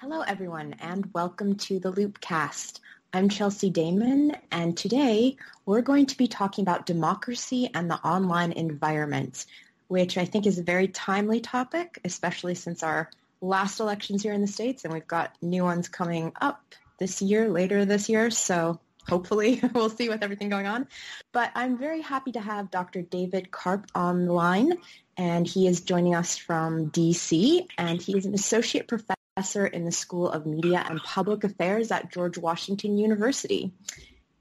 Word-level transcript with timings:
Hello, 0.00 0.20
everyone, 0.20 0.76
and 0.78 1.12
welcome 1.12 1.56
to 1.56 1.80
the 1.80 1.92
Loopcast. 1.92 2.78
I'm 3.12 3.28
Chelsea 3.28 3.68
Daymon, 3.68 4.38
and 4.52 4.76
today 4.76 5.36
we're 5.66 5.82
going 5.82 6.06
to 6.06 6.16
be 6.16 6.28
talking 6.28 6.62
about 6.62 6.86
democracy 6.86 7.68
and 7.74 7.90
the 7.90 7.96
online 7.96 8.52
environment, 8.52 9.44
which 9.88 10.16
I 10.16 10.24
think 10.24 10.46
is 10.46 10.60
a 10.60 10.62
very 10.62 10.86
timely 10.86 11.40
topic, 11.40 11.98
especially 12.04 12.54
since 12.54 12.84
our 12.84 13.10
last 13.40 13.80
elections 13.80 14.22
here 14.22 14.32
in 14.32 14.40
the 14.40 14.46
States, 14.46 14.84
and 14.84 14.94
we've 14.94 15.04
got 15.04 15.34
new 15.42 15.64
ones 15.64 15.88
coming 15.88 16.30
up 16.40 16.62
this 17.00 17.20
year, 17.20 17.48
later 17.48 17.84
this 17.84 18.08
year, 18.08 18.30
so 18.30 18.78
hopefully 19.08 19.60
we'll 19.74 19.90
see 19.90 20.08
with 20.08 20.22
everything 20.22 20.48
going 20.48 20.68
on. 20.68 20.86
But 21.32 21.50
I'm 21.56 21.76
very 21.76 22.02
happy 22.02 22.30
to 22.32 22.40
have 22.40 22.70
Dr. 22.70 23.02
David 23.02 23.50
Karpf 23.50 23.86
online, 23.96 24.74
and 25.16 25.44
he 25.44 25.66
is 25.66 25.80
joining 25.80 26.14
us 26.14 26.36
from 26.36 26.88
DC, 26.92 27.66
and 27.76 28.00
he 28.00 28.16
is 28.16 28.26
an 28.26 28.34
associate 28.34 28.86
professor 28.86 29.17
professor 29.38 29.68
in 29.68 29.84
the 29.84 29.92
School 29.92 30.28
of 30.28 30.46
Media 30.46 30.84
and 30.88 31.00
Public 31.04 31.44
Affairs 31.44 31.92
at 31.92 32.10
George 32.10 32.36
Washington 32.36 32.98
University. 32.98 33.70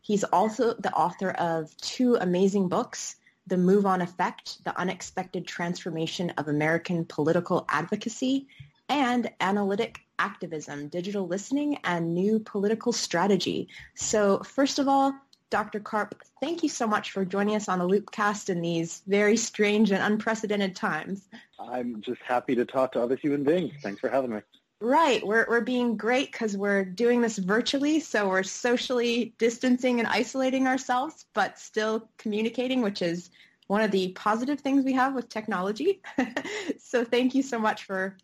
He's 0.02 0.24
also 0.24 0.74
the 0.74 0.92
author 0.92 1.30
of 1.30 1.78
two 1.78 2.16
amazing 2.16 2.68
books, 2.68 3.16
The 3.46 3.58
MoveOn 3.58 4.02
Effect, 4.02 4.64
The 4.64 4.76
Unexpected 4.76 5.46
Transformation 5.46 6.32
of 6.32 6.48
American 6.48 7.06
Political 7.06 7.68
Advocacy, 7.70 8.48
and 8.90 9.30
Analytic 9.40 10.00
Activism, 10.18 10.88
Digital 10.88 11.28
Listening, 11.28 11.78
and 11.84 12.16
New 12.16 12.40
Political 12.40 12.92
Strategy. 12.92 13.68
So 13.94 14.40
first 14.40 14.80
of 14.80 14.88
all, 14.88 15.14
Dr. 15.52 15.80
Karpf, 15.80 16.14
thank 16.42 16.64
you 16.64 16.70
so 16.70 16.88
much 16.88 17.12
for 17.12 17.24
joining 17.24 17.56
us 17.56 17.70
on 17.70 17.78
the 17.78 17.88
Loopcast 17.88 18.50
in 18.50 18.62
these 18.62 19.04
very 19.06 19.38
strange 19.38 19.92
and 19.92 20.02
unprecedented 20.02 20.76
times. 20.76 21.30
I'm 21.60 22.02
just 22.02 22.22
happy 22.28 22.56
to 22.56 22.66
talk 22.66 22.94
to 22.94 23.02
other 23.04 23.16
human 23.16 23.44
beings. 23.44 23.74
Thanks 23.84 24.00
for 24.00 24.10
having 24.10 24.32
me. 24.32 24.40
Right. 24.80 25.26
We're, 25.26 25.46
we're 25.50 25.62
being 25.62 25.98
great 25.98 26.32
because 26.32 26.56
we're 26.56 26.86
doing 26.86 27.22
this 27.22 27.40
virtually. 27.40 28.00
So 28.00 28.30
we're 28.30 28.44
socially 28.44 29.34
distancing 29.40 30.00
and 30.00 30.08
isolating 30.08 30.68
ourselves, 30.68 31.26
but 31.34 31.58
still 31.58 32.08
communicating, 32.18 32.82
which 32.82 33.02
is 33.02 33.32
one 33.68 33.82
of 33.82 33.92
the 33.92 34.10
positive 34.10 34.60
things 34.60 34.86
we 34.86 34.94
have 34.94 35.16
with 35.16 35.30
technology. 35.30 36.02
so 36.80 37.04
thank 37.04 37.34
you 37.34 37.42
so 37.42 37.58
much 37.58 37.86
for 37.86 38.18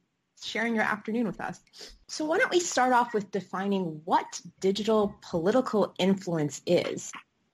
sharing 0.44 0.76
your 0.76 0.84
afternoon 0.84 1.26
with 1.26 1.42
us. 1.42 1.62
So 2.08 2.26
why 2.26 2.38
don't 2.38 2.52
we 2.52 2.60
start 2.60 2.94
off 2.94 3.14
with 3.14 3.32
defining 3.32 4.02
what 4.06 4.42
digital 4.60 5.16
political 5.22 5.96
influence 5.98 6.62
is? 6.68 7.12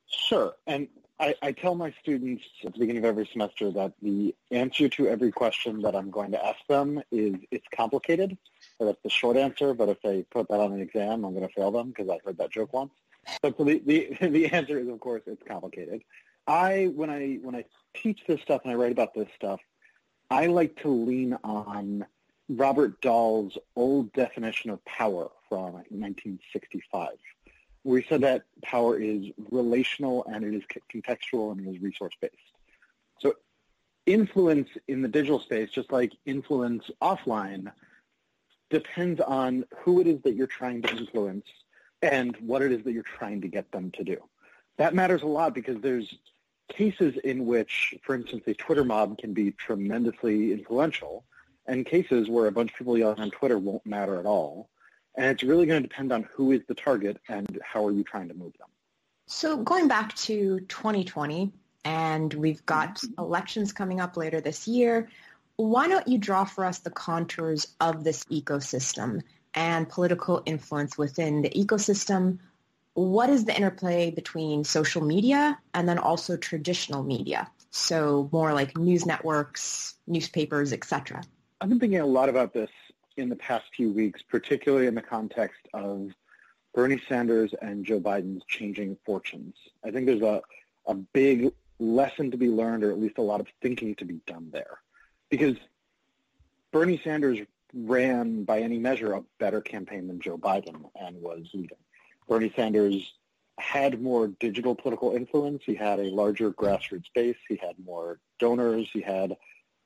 Sure. 0.07 0.53
And 0.67 0.87
I, 1.19 1.35
I, 1.41 1.51
tell 1.51 1.75
my 1.75 1.93
students 2.01 2.43
at 2.65 2.73
the 2.73 2.79
beginning 2.79 3.03
of 3.03 3.09
every 3.09 3.29
semester 3.31 3.71
that 3.71 3.93
the 4.01 4.33
answer 4.51 4.87
to 4.89 5.07
every 5.07 5.31
question 5.31 5.81
that 5.81 5.95
I'm 5.95 6.09
going 6.09 6.31
to 6.31 6.45
ask 6.45 6.59
them 6.67 7.01
is 7.11 7.35
it's 7.51 7.67
complicated. 7.75 8.37
So 8.79 8.85
that's 8.85 9.01
the 9.03 9.09
short 9.09 9.37
answer, 9.37 9.73
but 9.73 9.89
if 9.89 10.01
they 10.01 10.23
put 10.23 10.47
that 10.47 10.59
on 10.59 10.71
an 10.71 10.81
exam, 10.81 11.25
I'm 11.25 11.33
going 11.33 11.47
to 11.47 11.53
fail 11.53 11.69
them 11.71 11.89
because 11.89 12.09
I 12.09 12.19
heard 12.25 12.37
that 12.37 12.51
joke 12.51 12.73
once. 12.73 12.93
So, 13.43 13.53
so 13.57 13.63
the, 13.63 13.81
the, 13.85 14.17
the 14.29 14.47
answer 14.47 14.79
is, 14.79 14.87
of 14.87 14.99
course, 14.99 15.23
it's 15.27 15.43
complicated. 15.47 16.01
I 16.47 16.89
when 16.95 17.09
I 17.09 17.35
when 17.41 17.55
I 17.55 17.65
teach 17.93 18.21
this 18.27 18.41
stuff 18.41 18.61
and 18.63 18.71
I 18.71 18.75
write 18.75 18.91
about 18.91 19.13
this 19.13 19.27
stuff, 19.35 19.59
I 20.31 20.47
like 20.47 20.81
to 20.81 20.87
lean 20.87 21.37
on 21.43 22.05
Robert 22.47 23.01
Dahl's 23.01 23.57
old 23.75 24.11
definition 24.13 24.71
of 24.71 24.83
power 24.85 25.29
from 25.49 25.73
1965 25.73 27.09
we 27.83 28.03
said 28.09 28.21
that 28.21 28.43
power 28.61 28.99
is 28.99 29.25
relational 29.51 30.25
and 30.25 30.43
it 30.43 30.53
is 30.53 30.63
contextual 30.93 31.51
and 31.51 31.65
it 31.65 31.75
is 31.75 31.81
resource-based. 31.81 32.35
So 33.19 33.35
influence 34.05 34.69
in 34.87 35.01
the 35.01 35.07
digital 35.07 35.39
space, 35.39 35.69
just 35.71 35.91
like 35.91 36.11
influence 36.25 36.89
offline, 37.01 37.71
depends 38.69 39.19
on 39.21 39.65
who 39.79 39.99
it 40.01 40.07
is 40.07 40.21
that 40.23 40.35
you're 40.35 40.47
trying 40.47 40.81
to 40.83 40.95
influence 40.95 41.45
and 42.01 42.35
what 42.37 42.61
it 42.61 42.71
is 42.71 42.83
that 42.83 42.91
you're 42.91 43.03
trying 43.03 43.41
to 43.41 43.47
get 43.47 43.71
them 43.71 43.91
to 43.91 44.03
do. 44.03 44.17
That 44.77 44.93
matters 44.93 45.23
a 45.23 45.27
lot 45.27 45.53
because 45.53 45.81
there's 45.81 46.13
cases 46.69 47.17
in 47.23 47.45
which, 47.45 47.95
for 48.03 48.15
instance, 48.15 48.43
a 48.47 48.53
Twitter 48.53 48.85
mob 48.85 49.17
can 49.17 49.33
be 49.33 49.51
tremendously 49.51 50.53
influential 50.53 51.25
and 51.67 51.85
cases 51.85 52.29
where 52.29 52.47
a 52.47 52.51
bunch 52.51 52.71
of 52.71 52.77
people 52.77 52.97
yelling 52.97 53.19
on 53.19 53.31
Twitter 53.31 53.57
won't 53.59 53.85
matter 53.85 54.19
at 54.19 54.25
all. 54.25 54.69
And 55.15 55.25
it's 55.27 55.43
really 55.43 55.65
going 55.65 55.81
to 55.81 55.87
depend 55.87 56.11
on 56.13 56.23
who 56.33 56.51
is 56.51 56.61
the 56.67 56.75
target 56.75 57.19
and 57.27 57.59
how 57.61 57.85
are 57.85 57.91
you 57.91 58.03
trying 58.03 58.29
to 58.29 58.33
move 58.33 58.53
them. 58.57 58.69
So 59.27 59.57
going 59.57 59.87
back 59.87 60.15
to 60.17 60.59
2020, 60.61 61.51
and 61.85 62.33
we've 62.33 62.65
got 62.65 62.95
mm-hmm. 62.95 63.21
elections 63.21 63.73
coming 63.73 63.99
up 63.99 64.17
later 64.17 64.41
this 64.41 64.67
year, 64.67 65.09
why 65.59 65.89
don't 65.89 66.07
you 66.07 66.17
draw 66.17 66.45
for 66.45 66.63
us 66.63 66.79
the 66.79 66.89
contours 66.89 67.67
of 67.81 68.05
this 68.05 68.23
ecosystem 68.31 69.21
and 69.53 69.89
political 69.89 70.41
influence 70.45 70.97
within 70.97 71.41
the 71.41 71.49
ecosystem? 71.49 72.39
What 72.93 73.29
is 73.29 73.43
the 73.43 73.53
interplay 73.53 74.09
between 74.09 74.63
social 74.63 75.03
media 75.03 75.59
and 75.73 75.85
then 75.85 75.97
also 75.97 76.37
traditional 76.37 77.03
media? 77.03 77.51
So 77.71 78.29
more 78.31 78.53
like 78.53 78.77
news 78.77 79.05
networks, 79.05 79.95
newspapers, 80.07 80.71
etc. 80.71 81.23
I've 81.59 81.67
been 81.67 81.77
thinking 81.81 81.99
a 81.99 82.05
lot 82.05 82.29
about 82.29 82.53
this 82.53 82.69
in 83.17 83.27
the 83.27 83.35
past 83.35 83.65
few 83.75 83.91
weeks, 83.91 84.21
particularly 84.21 84.87
in 84.87 84.95
the 84.95 85.01
context 85.01 85.59
of 85.73 86.11
Bernie 86.73 87.01
Sanders 87.09 87.53
and 87.61 87.85
Joe 87.85 87.99
Biden's 87.99 88.45
changing 88.45 88.95
fortunes. 89.05 89.55
I 89.83 89.91
think 89.91 90.05
there's 90.05 90.21
a, 90.21 90.41
a 90.85 90.93
big 90.93 91.51
lesson 91.79 92.31
to 92.31 92.37
be 92.37 92.47
learned, 92.47 92.85
or 92.85 92.91
at 92.91 92.99
least 92.99 93.17
a 93.17 93.23
lot 93.23 93.41
of 93.41 93.47
thinking 93.61 93.95
to 93.95 94.05
be 94.05 94.21
done 94.25 94.51
there. 94.53 94.79
Because 95.29 95.55
Bernie 96.71 97.01
Sanders 97.03 97.39
ran, 97.73 98.43
by 98.43 98.61
any 98.61 98.79
measure, 98.79 99.13
a 99.13 99.23
better 99.39 99.61
campaign 99.61 100.07
than 100.07 100.19
Joe 100.19 100.37
Biden 100.37 100.89
and 100.95 101.21
was 101.21 101.47
leading. 101.53 101.77
Bernie 102.27 102.53
Sanders 102.55 103.13
had 103.59 104.01
more 104.01 104.27
digital 104.27 104.73
political 104.73 105.15
influence. 105.15 105.61
He 105.65 105.75
had 105.75 105.99
a 105.99 106.03
larger 106.03 106.51
grassroots 106.51 107.11
base. 107.13 107.35
He 107.47 107.57
had 107.57 107.75
more 107.83 108.19
donors. 108.39 108.89
He 108.91 109.01
had 109.01 109.35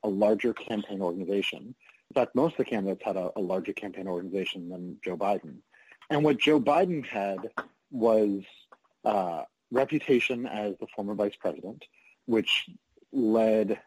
a 0.02 0.08
larger 0.08 0.54
campaign 0.54 1.00
organization. 1.00 1.74
In 2.10 2.14
fact, 2.14 2.34
most 2.34 2.52
of 2.52 2.58
the 2.58 2.64
candidates 2.66 3.02
had 3.04 3.16
a, 3.16 3.30
a 3.36 3.40
larger 3.40 3.72
campaign 3.72 4.06
organization 4.06 4.68
than 4.68 4.98
Joe 5.04 5.16
Biden. 5.16 5.56
And 6.10 6.22
what 6.22 6.38
Joe 6.38 6.60
Biden 6.60 7.04
had 7.04 7.38
was 7.90 8.42
uh, 9.04 9.42
reputation 9.70 10.46
as 10.46 10.74
the 10.78 10.86
former 10.94 11.14
vice 11.14 11.36
president, 11.36 11.84
which 12.26 12.70
led 13.12 13.80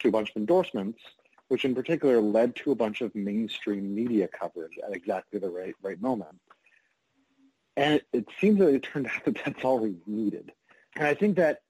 to 0.00 0.08
a 0.08 0.10
bunch 0.10 0.30
of 0.30 0.36
endorsements, 0.36 1.00
which 1.48 1.64
in 1.64 1.74
particular 1.74 2.20
led 2.20 2.54
to 2.56 2.72
a 2.72 2.74
bunch 2.74 3.00
of 3.00 3.14
mainstream 3.14 3.94
media 3.94 4.28
coverage 4.28 4.78
at 4.84 4.94
exactly 4.94 5.38
the 5.38 5.50
right, 5.50 5.74
right 5.82 6.00
moment. 6.00 6.40
And 7.76 8.00
it, 8.12 8.26
seems 8.40 8.58
that 8.58 8.68
it 8.68 8.82
turned 8.82 9.06
out 9.14 9.24
that 9.24 9.38
that's 9.44 9.64
all 9.64 9.78
we 9.78 9.96
needed. 10.06 10.52
And 10.96 11.06
I 11.06 11.14
think 11.14 11.36
that 11.36 11.62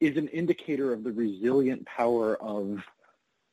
is 0.00 0.16
an 0.16 0.28
indicator 0.28 0.92
of 0.92 1.04
the 1.04 1.12
resilient 1.12 1.86
power 1.86 2.36
of 2.42 2.82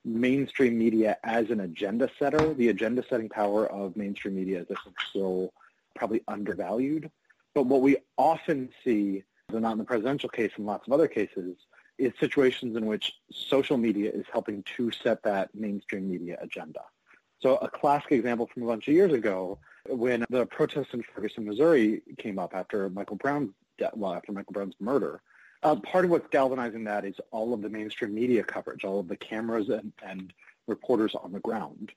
mainstream 0.03 0.77
media 0.77 1.17
as 1.23 1.49
an 1.51 1.59
agenda 1.59 2.09
setter. 2.17 2.53
The 2.53 2.69
agenda 2.69 3.03
setting 3.07 3.29
power 3.29 3.67
of 3.67 3.95
mainstream 3.95 4.35
media 4.35 4.65
is 4.67 4.77
still 5.09 5.53
probably 5.95 6.23
undervalued. 6.27 7.11
But 7.53 7.65
what 7.65 7.81
we 7.81 7.97
often 8.17 8.69
see, 8.83 9.23
though 9.49 9.59
not 9.59 9.73
in 9.73 9.77
the 9.77 9.83
presidential 9.83 10.29
case 10.29 10.51
and 10.57 10.65
lots 10.65 10.87
of 10.87 10.93
other 10.93 11.07
cases, 11.07 11.55
is 11.99 12.13
situations 12.19 12.75
in 12.77 12.85
which 12.85 13.13
social 13.31 13.77
media 13.77 14.11
is 14.11 14.25
helping 14.31 14.63
to 14.77 14.91
set 14.91 15.21
that 15.23 15.53
mainstream 15.53 16.09
media 16.09 16.37
agenda. 16.41 16.81
So 17.41 17.57
a 17.57 17.69
classic 17.69 18.11
example 18.13 18.49
from 18.53 18.63
a 18.63 18.67
bunch 18.67 18.87
of 18.87 18.93
years 18.93 19.13
ago, 19.13 19.59
when 19.87 20.25
the 20.29 20.45
protests 20.45 20.93
in 20.93 21.03
Ferguson, 21.03 21.45
Missouri 21.45 22.01
came 22.17 22.37
up 22.37 22.53
after 22.53 22.89
Michael 22.89 23.15
Brown's 23.15 23.51
well, 23.93 24.13
after 24.13 24.33
Michael 24.33 24.51
Brown's 24.51 24.75
murder, 24.81 25.21
uh, 25.63 25.75
part 25.75 26.03
of 26.05 26.11
what's 26.11 26.27
galvanizing 26.31 26.83
that 26.83 27.05
is 27.05 27.15
all 27.31 27.53
of 27.53 27.61
the 27.61 27.69
mainstream 27.69 28.13
media 28.13 28.43
coverage, 28.43 28.83
all 28.83 28.99
of 28.99 29.07
the 29.07 29.15
cameras 29.15 29.69
and, 29.69 29.93
and 30.05 30.33
reporters 30.67 31.15
on 31.15 31.31
the 31.31 31.39
ground. 31.39 31.91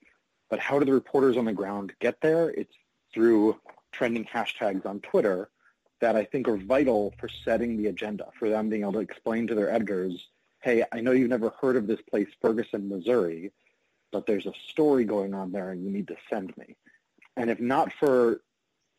But 0.49 0.60
how 0.60 0.78
do 0.78 0.84
the 0.84 0.93
reporters 0.93 1.37
on 1.37 1.44
the 1.44 1.52
ground 1.52 1.93
get 2.00 2.20
there? 2.20 2.50
It's 2.50 2.75
through 3.12 3.58
trending 3.90 4.25
hashtags 4.25 4.87
on 4.87 5.00
Twitter 5.00 5.50
that 6.02 6.16
I 6.16 6.25
think 6.25 6.49
are 6.49 6.56
vital 6.56 7.14
for 7.20 7.28
setting 7.28 7.76
the 7.76 7.87
agenda, 7.87 8.26
for 8.37 8.50
them 8.50 8.69
being 8.69 8.82
able 8.82 8.94
to 8.94 8.99
explain 8.99 9.46
to 9.46 9.54
their 9.54 9.70
editors, 9.72 10.26
hey, 10.60 10.84
I 10.90 11.00
know 11.00 11.12
you've 11.12 11.31
never 11.31 11.54
heard 11.60 11.76
of 11.76 11.87
this 11.87 12.00
place, 12.02 12.26
Ferguson, 12.40 12.88
Missouri, 12.88 13.52
but 14.10 14.26
there's 14.26 14.46
a 14.46 14.52
story 14.69 15.04
going 15.04 15.32
on 15.32 15.52
there 15.52 15.70
and 15.70 15.84
you 15.84 15.90
need 15.93 16.08
to 16.08 16.16
send 16.28 16.56
me. 16.56 16.76
And 17.37 17.49
if 17.49 17.60
not 17.60 17.93
for 17.93 18.40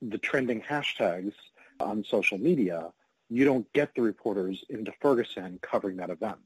the 0.02 0.18
trending 0.18 0.62
hashtags 0.62 1.34
on 1.82 2.06
social 2.06 2.38
media, 2.38 2.94
you 3.30 3.44
don't 3.44 3.72
get 3.74 3.94
the 3.96 4.02
reporters 4.02 4.64
into 4.70 4.94
Ferguson 5.02 5.60
covering 5.62 5.98
that 5.98 6.10
event. 6.10 6.40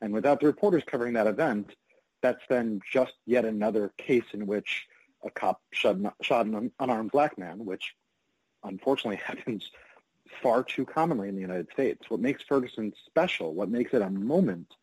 And 0.00 0.14
without 0.14 0.40
the 0.40 0.46
reporters 0.46 0.82
covering 0.86 1.12
that 1.12 1.26
event, 1.26 1.76
that's 2.22 2.42
then 2.48 2.80
just 2.90 3.12
yet 3.26 3.44
another 3.44 3.92
case 3.98 4.24
in 4.32 4.46
which 4.46 4.86
a 5.26 5.30
cop 5.30 5.60
shot 5.72 5.96
an, 6.46 6.72
unarmed 6.80 7.10
black 7.10 7.36
man, 7.36 7.66
which 7.66 7.94
unfortunately 8.64 9.16
happens 9.24 9.70
far 10.42 10.62
too 10.62 10.84
commonly 10.84 11.28
in 11.28 11.34
the 11.34 11.40
United 11.40 11.68
States. 11.72 12.08
What 12.08 12.20
makes 12.20 12.42
Ferguson 12.42 12.92
special, 13.06 13.54
what 13.54 13.68
makes 13.68 13.92
it 13.94 14.02
a 14.02 14.10
moment, 14.10 14.74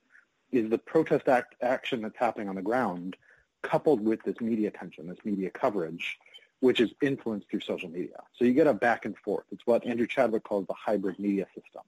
is 0.52 0.70
the 0.70 0.78
protest 0.78 1.28
act 1.28 1.56
action 1.62 2.02
that's 2.02 2.18
happening 2.18 2.50
on 2.50 2.56
the 2.56 2.62
ground, 2.62 3.16
coupled 3.62 4.02
with 4.02 4.22
this 4.24 4.40
media 4.40 4.70
attention, 4.70 5.08
this 5.08 5.18
media 5.26 5.50
coverage, 5.50 6.18
which 6.60 6.80
is 6.80 6.92
influenced 7.02 7.50
through 7.50 7.60
social 7.62 7.90
media. 7.90 8.18
So 8.38 8.46
you 8.46 8.54
get 8.54 8.68
a 8.68 8.74
back 8.74 9.06
and 9.06 9.18
forth. 9.18 9.46
It's 9.52 9.66
what 9.66 9.86
Andrew 9.86 10.08
Chadwick 10.08 10.44
calls 10.44 10.66
the 10.68 10.74
hybrid 10.74 11.20
media 11.20 11.46
system, 11.54 11.84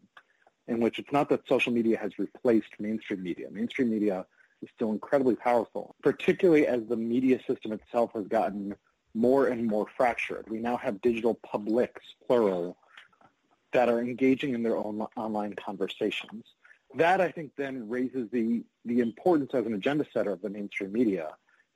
in 0.67 0.79
which 0.79 0.99
it's 0.99 1.11
not 1.11 1.29
that 1.29 1.47
social 1.47 1.71
media 1.71 1.97
has 1.97 2.19
replaced 2.19 2.79
mainstream 2.79 3.23
media. 3.23 3.47
Mainstream 3.49 3.89
media 3.89 4.25
is 4.61 4.69
still 4.75 4.91
incredibly 4.91 5.35
powerful, 5.35 5.95
particularly 6.03 6.67
as 6.67 6.85
the 6.87 6.97
media 6.97 7.39
system 7.47 7.71
itself 7.71 8.11
has 8.13 8.27
gotten 8.27 8.75
more 9.13 9.47
and 9.47 9.65
more 9.65 9.87
fractured. 9.97 10.45
We 10.49 10.59
now 10.59 10.77
have 10.77 11.01
digital 11.01 11.33
publics, 11.35 12.03
plural, 12.27 12.77
that 13.73 13.89
are 13.89 13.99
engaging 13.99 14.53
in 14.53 14.63
their 14.63 14.77
own 14.77 15.05
online 15.15 15.53
conversations. 15.55 16.45
That, 16.95 17.21
I 17.21 17.29
think, 17.29 17.51
then 17.55 17.87
raises 17.87 18.29
the, 18.31 18.63
the 18.83 18.99
importance 18.99 19.51
as 19.53 19.65
an 19.65 19.73
agenda 19.73 20.05
setter 20.11 20.31
of 20.31 20.41
the 20.41 20.49
mainstream 20.49 20.91
media, 20.91 21.29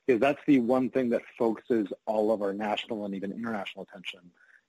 because 0.06 0.20
that's 0.20 0.40
the 0.46 0.58
one 0.60 0.90
thing 0.90 1.10
that 1.10 1.22
focuses 1.38 1.86
all 2.04 2.32
of 2.32 2.42
our 2.42 2.52
national 2.52 3.04
and 3.04 3.14
even 3.14 3.30
international 3.30 3.86
attention 3.88 4.20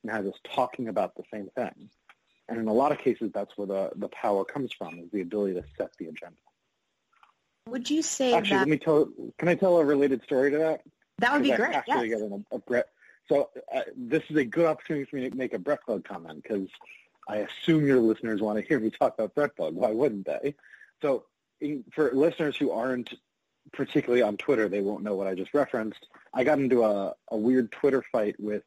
and 0.04 0.12
has 0.12 0.26
us 0.26 0.40
talking 0.44 0.88
about 0.88 1.16
the 1.16 1.24
same 1.34 1.50
thing. 1.56 1.90
And 2.48 2.60
in 2.60 2.68
a 2.68 2.74
lot 2.74 2.92
of 2.92 3.00
cases, 3.00 3.32
that's 3.34 3.58
where 3.58 3.66
the, 3.66 3.92
the 3.96 4.10
power 4.10 4.46
comes 4.46 4.72
from, 4.72 5.00
is 5.00 5.10
the 5.12 5.22
ability 5.22 5.56
to 5.56 5.64
set 5.78 5.90
the 5.98 6.06
agenda. 6.06 6.38
Would 7.68 7.90
you 7.90 8.04
say 8.04 8.36
Actually, 8.36 8.50
that... 8.58 8.60
let 8.60 8.68
me 8.68 8.78
tell, 8.78 9.10
can 9.40 9.48
I 9.48 9.56
tell 9.56 9.78
a 9.78 9.84
related 9.84 10.22
story 10.22 10.52
to 10.52 10.60
that? 10.60 10.82
That 11.18 11.34
would 11.34 11.42
be 11.42 11.54
I 11.54 11.56
great, 11.56 11.74
have 11.74 11.86
yes. 11.88 12.02
to 12.02 12.08
get 12.08 12.20
in 12.20 12.46
a, 12.52 12.56
a 12.56 12.60
Brett. 12.60 12.90
So 13.28 13.50
uh, 13.74 13.82
this 13.98 14.22
is 14.30 14.36
a 14.38 14.46
good 14.46 14.68
opportunity 14.68 15.06
for 15.10 15.16
me 15.16 15.28
to 15.28 15.36
make 15.36 15.54
a 15.56 15.60
Brett 15.60 15.80
bug 15.88 16.06
comment 16.08 16.44
because 16.44 16.68
I 17.28 17.38
assume 17.38 17.86
your 17.86 18.00
listeners 18.00 18.42
want 18.42 18.60
to 18.60 18.66
hear 18.66 18.80
me 18.80 18.90
talk 18.90 19.16
about 19.16 19.36
Brett 19.36 19.56
bug. 19.56 19.76
Why 19.76 19.92
wouldn't 19.92 20.26
they? 20.26 20.56
So 21.02 21.26
for 21.94 22.12
listeners 22.14 22.56
who 22.58 22.72
aren't 22.72 23.14
particularly 23.74 24.22
on 24.22 24.38
Twitter, 24.38 24.70
they 24.70 24.82
won't 24.82 25.04
know 25.04 25.16
what 25.16 25.28
I 25.28 25.34
just 25.34 25.54
referenced. 25.54 26.08
I 26.34 26.44
got 26.44 26.60
into 26.60 26.84
a, 26.84 27.14
a 27.30 27.38
weird 27.38 27.72
Twitter 27.72 28.04
fight 28.12 28.36
with 28.40 28.64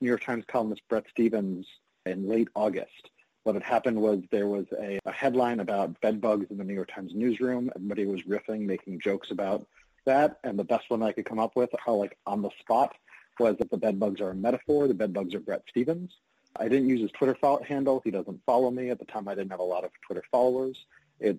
New 0.00 0.08
York 0.08 0.22
Times 0.22 0.44
columnist 0.46 0.82
Bret 0.88 1.04
Stephens 1.10 1.66
in 2.04 2.28
late 2.28 2.48
August. 2.54 3.10
What 3.44 3.54
had 3.54 3.64
happened 3.64 4.00
was 4.00 4.20
there 4.30 4.46
was 4.46 4.66
a, 4.78 5.00
a 5.04 5.12
headline 5.12 5.60
about 5.60 6.00
bed 6.00 6.20
bugs 6.20 6.46
in 6.50 6.58
the 6.58 6.64
New 6.64 6.74
York 6.74 6.92
Times 6.94 7.12
newsroom. 7.14 7.70
Everybody 7.74 8.06
was 8.06 8.22
riffing, 8.22 8.60
making 8.60 9.00
jokes 9.00 9.30
about 9.30 9.66
that, 10.04 10.38
and 10.44 10.58
the 10.58 10.64
best 10.64 10.90
one 10.90 11.02
I 11.02 11.12
could 11.12 11.24
come 11.24 11.38
up 11.38 11.56
with, 11.56 11.70
how 11.84 11.94
like 11.94 12.16
on 12.26 12.42
the 12.42 12.50
spot, 12.60 12.94
was 13.38 13.56
that 13.58 13.70
the 13.70 13.76
bed 13.76 13.98
bugs 13.98 14.20
are 14.20 14.30
a 14.30 14.34
metaphor. 14.34 14.86
The 14.86 14.94
bed 14.94 15.12
bugs 15.12 15.34
are 15.34 15.40
Bret 15.40 15.62
Stephens. 15.68 16.12
I 16.56 16.68
didn't 16.68 16.88
use 16.88 17.00
his 17.00 17.12
Twitter 17.12 17.36
handle. 17.66 18.00
He 18.04 18.10
doesn't 18.10 18.40
follow 18.44 18.70
me. 18.70 18.90
At 18.90 18.98
the 18.98 19.04
time, 19.04 19.28
I 19.28 19.34
didn't 19.34 19.50
have 19.50 19.60
a 19.60 19.64
lot 19.64 19.84
of 19.84 19.90
Twitter 20.06 20.22
followers. 20.30 20.86
It 21.18 21.38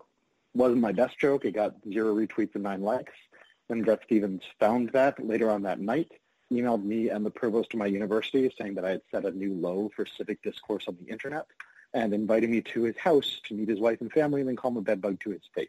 wasn't 0.53 0.81
my 0.81 0.91
best 0.91 1.19
joke. 1.19 1.45
It 1.45 1.51
got 1.51 1.75
zero 1.91 2.15
retweets 2.15 2.55
and 2.55 2.63
nine 2.63 2.81
likes. 2.81 3.13
Then 3.67 3.83
Bret 3.83 4.01
Stephens 4.03 4.43
found 4.59 4.89
that 4.93 5.23
later 5.25 5.49
on 5.49 5.63
that 5.63 5.79
night, 5.79 6.11
emailed 6.51 6.83
me 6.83 7.09
and 7.09 7.25
the 7.25 7.31
provost 7.31 7.73
of 7.73 7.79
my 7.79 7.85
university 7.85 8.53
saying 8.57 8.75
that 8.75 8.85
I 8.85 8.91
had 8.91 9.01
set 9.11 9.25
a 9.25 9.31
new 9.31 9.53
low 9.53 9.91
for 9.95 10.05
civic 10.05 10.41
discourse 10.43 10.87
on 10.87 10.97
the 11.01 11.11
internet 11.11 11.45
and 11.93 12.13
invited 12.13 12.49
me 12.49 12.61
to 12.61 12.83
his 12.83 12.97
house 12.97 13.39
to 13.45 13.53
meet 13.53 13.69
his 13.69 13.79
wife 13.79 14.01
and 14.01 14.11
family 14.11 14.41
and 14.41 14.49
then 14.49 14.55
call 14.55 14.71
him 14.71 14.77
a 14.77 14.81
bedbug 14.81 15.19
to 15.21 15.31
his 15.31 15.41
face. 15.53 15.67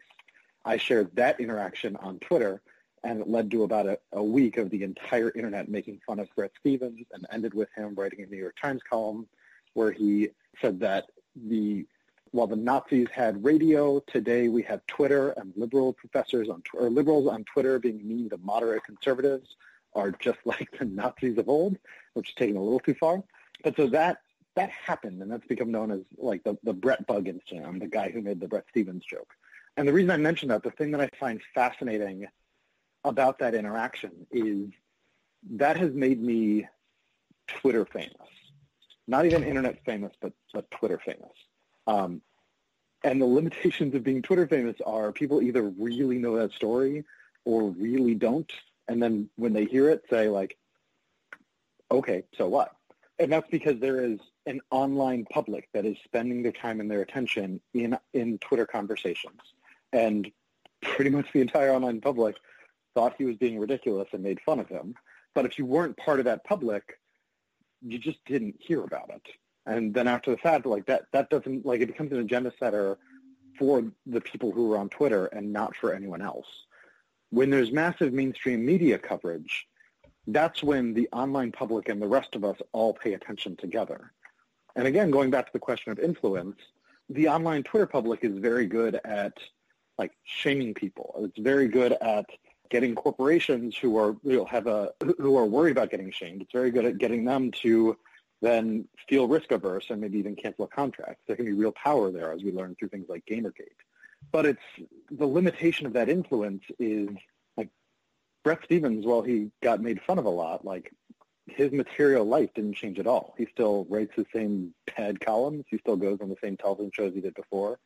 I 0.63 0.77
shared 0.77 1.15
that 1.15 1.39
interaction 1.39 1.95
on 1.97 2.19
Twitter 2.19 2.61
and 3.05 3.21
it 3.21 3.29
led 3.29 3.51
to 3.51 3.63
about 3.63 3.85
a, 3.85 3.99
a, 4.13 4.23
week 4.23 4.57
of 4.57 4.71
the 4.71 4.83
entire 4.83 5.31
internet 5.35 5.69
making 5.69 6.01
fun 6.05 6.19
of 6.19 6.27
Bret 6.35 6.51
Stephens 6.59 7.05
and 7.13 7.25
ended 7.31 7.53
with 7.53 7.69
him 7.75 7.93
writing 7.95 8.23
a 8.23 8.25
New 8.25 8.37
York 8.37 8.55
Times 8.59 8.81
column 8.89 9.27
where 9.75 9.91
he 9.91 10.29
said 10.59 10.79
that 10.79 11.05
the 11.35 11.85
while 12.31 12.47
the 12.47 12.55
Nazis 12.55 13.07
had 13.13 13.41
radio, 13.45 14.01
today 14.07 14.49
we 14.49 14.61
have 14.63 14.85
Twitter 14.87 15.29
and 15.37 15.53
liberal 15.55 15.93
professors 15.93 16.49
on 16.49 16.63
or 16.73 16.89
liberals 16.89 17.27
on 17.27 17.45
Twitter 17.45 17.79
being 17.79 18.05
mean 18.05 18.29
to 18.29 18.37
moderate 18.39 18.83
conservatives 18.83 19.55
are 19.93 20.11
just 20.11 20.39
like 20.45 20.67
the 20.77 20.85
Nazis 20.85 21.37
of 21.37 21.47
old, 21.47 21.77
which 22.15 22.29
is 22.29 22.35
taking 22.35 22.57
a 22.57 22.61
little 22.61 22.79
too 22.79 22.95
far. 22.95 23.23
But 23.63 23.77
so 23.77 23.87
that 23.87 24.17
that 24.55 24.69
happened, 24.69 25.21
and 25.21 25.31
that's 25.31 25.45
become 25.45 25.71
known 25.71 25.91
as 25.91 25.99
like 26.17 26.43
the, 26.43 26.57
the 26.63 26.73
Brett 26.73 27.05
Bug 27.05 27.27
incident. 27.27 27.79
The 27.79 27.87
guy 27.87 28.09
who 28.09 28.21
made 28.21 28.39
the 28.39 28.47
Bret 28.47 28.65
Stephens 28.69 29.05
joke. 29.05 29.29
And 29.77 29.87
the 29.87 29.93
reason 29.93 30.09
I 30.09 30.17
mention 30.17 30.49
that, 30.49 30.63
the 30.63 30.71
thing 30.71 30.91
that 30.91 31.01
I 31.01 31.09
find 31.19 31.41
fascinating 31.53 32.27
about 33.05 33.39
that 33.39 33.53
interaction 33.55 34.11
is 34.31 34.69
that 35.51 35.77
has 35.77 35.93
made 35.93 36.21
me 36.21 36.67
Twitter 37.47 37.85
famous. 37.85 38.11
Not 39.07 39.25
even 39.25 39.43
internet 39.43 39.83
famous, 39.85 40.11
but, 40.19 40.33
but 40.53 40.69
Twitter 40.71 40.99
famous. 41.03 41.31
Um, 41.87 42.21
and 43.03 43.21
the 43.21 43.25
limitations 43.25 43.93
of 43.93 44.03
being 44.03 44.23
Twitter 44.23 44.47
famous 44.47 44.75
are 44.85 45.11
people 45.11 45.41
either 45.41 45.61
really 45.63 46.17
know 46.17 46.35
that 46.37 46.51
story 46.51 47.05
or 47.45 47.69
really 47.69 48.15
don't. 48.15 48.51
And 48.87 49.01
then 49.01 49.29
when 49.35 49.53
they 49.53 49.65
hear 49.65 49.89
it, 49.89 50.03
say 50.09 50.27
like, 50.27 50.57
okay, 51.91 52.23
so 52.35 52.47
what? 52.47 52.71
And 53.19 53.31
that's 53.31 53.47
because 53.51 53.79
there 53.79 54.03
is 54.03 54.19
an 54.47 54.59
online 54.71 55.25
public 55.31 55.69
that 55.73 55.85
is 55.85 55.97
spending 56.03 56.41
their 56.41 56.51
time 56.51 56.79
and 56.79 56.89
their 56.89 57.01
attention 57.01 57.61
in, 57.75 57.97
in 58.13 58.39
Twitter 58.39 58.65
conversations. 58.65 59.39
And 59.93 60.31
pretty 60.81 61.11
much 61.11 61.27
the 61.31 61.41
entire 61.41 61.71
online 61.71 62.01
public 62.01 62.37
thought 62.95 63.15
he 63.17 63.25
was 63.25 63.37
being 63.37 63.59
ridiculous 63.59 64.07
and 64.13 64.23
made 64.23 64.39
fun 64.41 64.59
of 64.59 64.67
him. 64.67 64.95
But 65.35 65.45
if 65.45 65.59
you 65.59 65.65
weren't 65.65 65.97
part 65.97 66.19
of 66.19 66.25
that 66.25 66.43
public, 66.45 66.97
you 67.83 67.99
just 67.99 68.23
didn't 68.25 68.55
hear 68.59 68.83
about 68.83 69.11
it. 69.11 69.21
And 69.67 69.93
then 69.93 70.07
after 70.07 70.31
the 70.31 70.37
fact, 70.37 70.65
like 70.65 70.87
that, 70.87 71.03
that 71.11 71.29
doesn't 71.29 71.65
like 71.65 71.81
it 71.81 71.87
becomes 71.87 72.11
an 72.11 72.19
agenda 72.19 72.51
setter 72.59 72.97
for 73.59 73.83
the 74.05 74.21
people 74.21 74.51
who 74.51 74.71
are 74.73 74.77
on 74.77 74.89
Twitter 74.89 75.27
and 75.27 75.51
not 75.53 75.75
for 75.75 75.93
anyone 75.93 76.21
else. 76.21 76.47
When 77.29 77.49
there's 77.49 77.71
massive 77.71 78.13
mainstream 78.13 78.65
media 78.65 78.97
coverage, 78.97 79.67
that's 80.27 80.63
when 80.63 80.93
the 80.93 81.07
online 81.11 81.51
public 81.51 81.89
and 81.89 82.01
the 82.01 82.07
rest 82.07 82.35
of 82.35 82.43
us 82.43 82.57
all 82.71 82.93
pay 82.93 83.13
attention 83.13 83.55
together. 83.55 84.11
And 84.75 84.87
again, 84.87 85.11
going 85.11 85.29
back 85.29 85.47
to 85.47 85.53
the 85.53 85.59
question 85.59 85.91
of 85.91 85.99
influence, 85.99 86.57
the 87.09 87.27
online 87.27 87.63
Twitter 87.63 87.85
public 87.85 88.23
is 88.23 88.37
very 88.37 88.65
good 88.65 88.99
at 89.05 89.37
like 89.97 90.11
shaming 90.23 90.73
people. 90.73 91.15
It's 91.19 91.37
very 91.37 91.67
good 91.67 91.93
at 91.93 92.25
getting 92.69 92.95
corporations 92.95 93.75
who 93.75 93.97
are 93.97 94.15
you 94.23 94.37
know, 94.37 94.45
have 94.45 94.67
a 94.67 94.91
who 95.17 95.37
are 95.37 95.45
worried 95.45 95.71
about 95.71 95.91
getting 95.91 96.11
shamed. 96.11 96.41
It's 96.41 96.51
very 96.51 96.71
good 96.71 96.85
at 96.85 96.97
getting 96.97 97.25
them 97.25 97.51
to 97.63 97.97
then 98.41 98.87
feel 99.07 99.27
risk 99.27 99.51
averse 99.51 99.89
and 99.89 100.01
maybe 100.01 100.19
even 100.19 100.35
cancel 100.35 100.65
a 100.65 100.67
contract. 100.67 101.21
There 101.27 101.35
can 101.35 101.45
be 101.45 101.53
real 101.53 101.71
power 101.71 102.11
there, 102.11 102.31
as 102.31 102.43
we 102.43 102.51
learn 102.51 102.75
through 102.75 102.89
things 102.89 103.07
like 103.09 103.25
GamerGate. 103.25 103.79
But 104.31 104.45
it's 104.45 104.61
the 105.11 105.25
limitation 105.25 105.85
of 105.85 105.93
that 105.93 106.09
influence 106.09 106.63
is 106.79 107.09
like 107.57 107.69
Bret 108.43 108.59
Stephens. 108.65 109.05
while 109.05 109.21
he 109.21 109.51
got 109.61 109.81
made 109.81 110.01
fun 110.01 110.19
of 110.19 110.25
a 110.25 110.29
lot, 110.29 110.65
like 110.65 110.91
his 111.47 111.71
material 111.71 112.25
life 112.25 112.49
didn't 112.55 112.75
change 112.75 112.99
at 112.99 113.07
all. 113.07 113.35
He 113.37 113.47
still 113.51 113.85
writes 113.89 114.13
the 114.15 114.25
same 114.33 114.73
bad 114.97 115.19
columns. 115.19 115.65
He 115.69 115.77
still 115.77 115.95
goes 115.95 116.19
on 116.21 116.29
the 116.29 116.37
same 116.43 116.57
television 116.57 116.91
shows 116.93 117.13
he 117.13 117.21
did 117.21 117.35
before. 117.35 117.79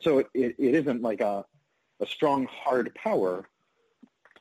So 0.00 0.18
it, 0.18 0.28
it 0.34 0.54
isn't 0.58 1.02
like 1.02 1.20
a, 1.20 1.44
a 2.00 2.06
strong 2.06 2.46
hard 2.46 2.94
power 2.94 3.48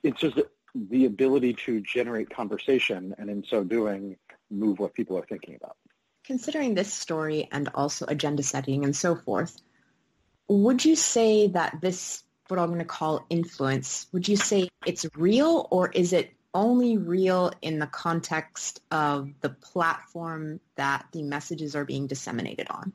it's 0.05 0.21
just 0.21 0.39
the 0.75 1.05
ability 1.05 1.53
to 1.65 1.81
generate 1.81 2.29
conversation 2.29 3.15
and 3.17 3.29
in 3.29 3.43
so 3.49 3.63
doing 3.63 4.17
move 4.51 4.77
what 4.77 4.93
people 4.93 5.17
are 5.17 5.25
thinking 5.25 5.55
about. 5.55 5.75
Considering 6.23 6.75
this 6.75 6.93
story 6.93 7.49
and 7.51 7.69
also 7.73 8.05
agenda 8.07 8.43
setting 8.43 8.85
and 8.85 8.95
so 8.95 9.15
forth, 9.15 9.59
would 10.47 10.85
you 10.85 10.95
say 10.95 11.47
that 11.47 11.79
this, 11.81 12.23
what 12.47 12.59
I'm 12.59 12.67
going 12.67 12.79
to 12.79 12.85
call 12.85 13.25
influence, 13.29 14.07
would 14.11 14.27
you 14.27 14.35
say 14.35 14.69
it's 14.85 15.05
real 15.15 15.67
or 15.71 15.89
is 15.89 16.13
it 16.13 16.31
only 16.53 16.97
real 16.97 17.51
in 17.61 17.79
the 17.79 17.87
context 17.87 18.81
of 18.91 19.29
the 19.41 19.49
platform 19.49 20.59
that 20.75 21.05
the 21.13 21.23
messages 21.23 21.75
are 21.75 21.83
being 21.83 22.05
disseminated 22.05 22.67
on? 22.69 22.93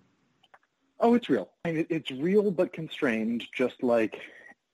Oh, 1.00 1.14
it's 1.14 1.28
real. 1.28 1.50
I 1.64 1.72
mean, 1.72 1.86
it's 1.88 2.10
real 2.10 2.50
but 2.50 2.72
constrained, 2.72 3.44
just 3.52 3.82
like 3.82 4.16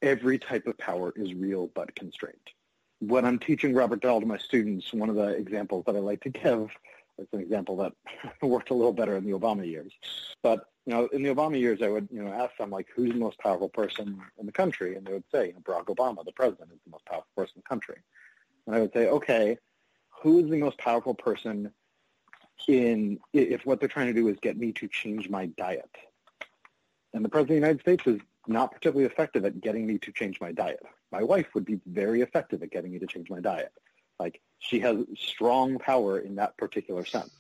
every 0.07 0.39
type 0.39 0.67
of 0.67 0.79
power 0.79 1.13
is 1.17 1.35
real 1.35 1.69
but 1.75 1.95
constrained. 1.97 2.37
When 3.01 3.25
I'm 3.25 3.39
teaching 3.39 3.75
Robert 3.75 4.01
Dahl 4.01 4.21
to 4.21 4.27
my 4.27 4.39
students, 4.39 4.93
one 4.93 5.11
of 5.11 5.17
the 5.17 5.29
examples 5.29 5.85
that 5.87 5.97
I 5.97 5.99
like 5.99 6.23
to 6.23 6.31
give 6.31 6.71
is 7.19 7.27
an 7.33 7.41
example 7.41 7.77
that 7.79 7.93
worked 8.43 8.71
a 8.71 8.75
little 8.75 8.93
better 8.93 9.17
in 9.17 9.25
the 9.25 9.33
Obama 9.33 9.67
years. 9.67 9.93
But 10.43 10.69
you 10.87 10.95
know, 10.95 11.09
in 11.09 11.25
the 11.25 11.35
Obama 11.35 11.59
years, 11.59 11.83
I 11.83 11.89
would 11.89 12.09
you 12.13 12.23
know 12.23 12.33
ask 12.33 12.57
them 12.57 12.71
like, 12.71 12.87
who's 12.95 13.13
the 13.13 13.19
most 13.19 13.39
powerful 13.41 13.69
person 13.69 14.21
in 14.39 14.47
the 14.47 14.53
country, 14.53 14.97
and 14.97 15.05
they 15.05 15.13
would 15.13 15.25
say, 15.33 15.49
you 15.49 15.55
know, 15.55 15.61
Barack 15.61 15.87
Obama, 15.87 16.25
the 16.25 16.33
president, 16.33 16.71
is 16.73 16.79
the 16.85 16.93
most 16.93 17.05
powerful 17.05 17.27
person 17.37 17.55
in 17.57 17.63
the 17.65 17.69
country. 17.69 17.97
And 18.67 18.77
I 18.77 18.81
would 18.81 18.93
say, 18.93 19.09
okay, 19.09 19.59
who 20.23 20.39
is 20.39 20.49
the 20.49 20.59
most 20.59 20.79
powerful 20.79 21.15
person 21.15 21.73
in 22.69 23.19
if 23.33 23.67
what 23.67 23.81
they're 23.81 23.89
trying 23.89 24.07
to 24.07 24.13
do 24.13 24.29
is 24.29 24.37
get 24.41 24.57
me 24.57 24.73
to 24.73 24.89
change 24.89 25.29
my 25.29 25.47
diet. 25.47 25.91
And 27.13 27.25
the 27.25 27.29
President 27.29 27.57
of 27.57 27.63
the 27.63 27.67
United 27.69 27.81
States 27.81 28.07
is 28.07 28.21
not 28.49 28.73
particularly 28.73 29.07
effective 29.07 29.45
at 29.45 29.61
getting 29.61 29.87
me 29.87 29.99
to 29.99 30.13
change 30.13 30.41
my 30.41 30.53
diet. 30.53 30.81
My 31.13 31.23
wife 31.23 31.47
would 31.55 31.65
be 31.65 31.81
very 31.87 32.23
effective 32.23 32.63
at 32.63 32.71
getting 32.71 32.93
me 32.93 32.99
to 32.99 33.07
change 33.07 33.31
my 33.31 33.41
diet. 33.41 33.73
Like 34.19 34.41
she 34.59 34.81
has 34.81 34.99
strong 35.17 35.79
power 35.79 36.19
in 36.19 36.37
that 36.37 36.57
particular 36.57 37.05
sense. 37.05 37.31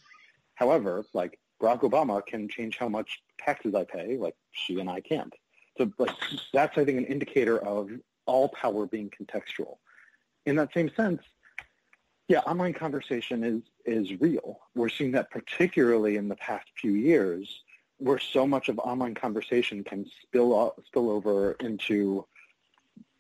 However, 0.55 1.05
like 1.13 1.39
Barack 1.61 1.81
Obama 1.81 2.25
can 2.25 2.49
change 2.49 2.77
how 2.77 2.89
much 2.89 3.23
taxes 3.39 3.75
I 3.75 3.85
pay, 3.85 4.17
like 4.17 4.35
she 4.53 4.79
and 4.81 4.91
I 4.91 5.01
can't. 5.01 5.33
So 5.79 5.91
like 5.99 6.15
that's 6.53 6.77
I 6.79 6.85
think 6.85 6.99
an 6.99 7.07
indicator 7.07 7.59
of 7.59 7.91
all 8.27 8.49
power 8.49 8.87
being 8.87 9.11
contextual. 9.11 9.77
In 10.45 10.57
that 10.57 10.73
same 10.73 10.91
sense, 10.97 11.23
yeah, 12.29 12.41
online 12.41 12.73
conversation 12.73 13.45
is 13.45 13.63
is 13.85 14.21
real. 14.21 14.61
We're 14.75 14.89
seeing 14.89 15.13
that 15.13 15.31
particularly 15.31 16.17
in 16.17 16.29
the 16.29 16.37
past 16.37 16.67
few 16.77 16.93
years, 16.93 17.63
where 17.99 18.19
so 18.19 18.47
much 18.47 18.69
of 18.69 18.79
online 18.79 19.15
conversation 19.15 19.83
can 19.83 20.07
spill 20.23 20.75
spill 20.87 21.11
over 21.11 21.53
into 21.61 22.27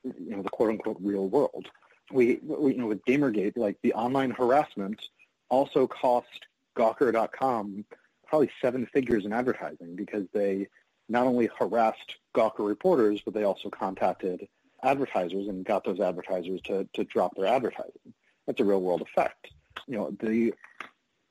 you 0.04 0.36
know 0.36 0.42
the 0.42 0.48
quote 0.48 0.70
unquote 0.70 0.98
real 1.00 1.28
world. 1.28 1.68
We, 2.12 2.38
we 2.42 2.72
you 2.72 2.78
know 2.78 2.86
with 2.86 3.04
Gamergate, 3.04 3.56
like 3.56 3.78
the 3.82 3.94
online 3.94 4.30
harassment 4.30 5.00
also 5.48 5.86
cost 5.86 6.46
Gawker.com 6.76 7.84
probably 8.26 8.50
seven 8.60 8.86
figures 8.86 9.24
in 9.24 9.32
advertising 9.32 9.94
because 9.94 10.26
they 10.32 10.68
not 11.08 11.26
only 11.26 11.48
harassed 11.58 12.16
Gawker 12.34 12.66
reporters, 12.66 13.20
but 13.24 13.34
they 13.34 13.44
also 13.44 13.70
contacted 13.70 14.48
advertisers 14.82 15.48
and 15.48 15.64
got 15.64 15.84
those 15.84 16.00
advertisers 16.00 16.60
to, 16.62 16.88
to 16.92 17.04
drop 17.04 17.34
their 17.36 17.46
advertising. 17.46 18.12
That's 18.46 18.60
a 18.60 18.64
real 18.64 18.80
world 18.80 19.02
effect. 19.02 19.48
You 19.86 19.96
know, 19.96 20.16
the 20.20 20.54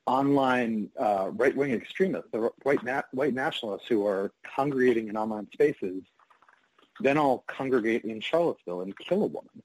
online 0.06 0.90
uh, 0.98 1.30
right-wing 1.32 1.72
extremists, 1.72 2.30
the 2.32 2.50
white, 2.62 2.82
na- 2.84 3.02
white 3.12 3.34
nationalists 3.34 3.86
who 3.88 4.06
are 4.06 4.32
congregating 4.54 5.08
in 5.08 5.16
online 5.16 5.48
spaces, 5.52 6.02
then 7.00 7.18
all 7.18 7.44
congregate 7.46 8.04
in 8.04 8.20
Charlottesville 8.20 8.82
and 8.82 8.96
kill 8.98 9.24
a 9.24 9.26
woman. 9.26 9.62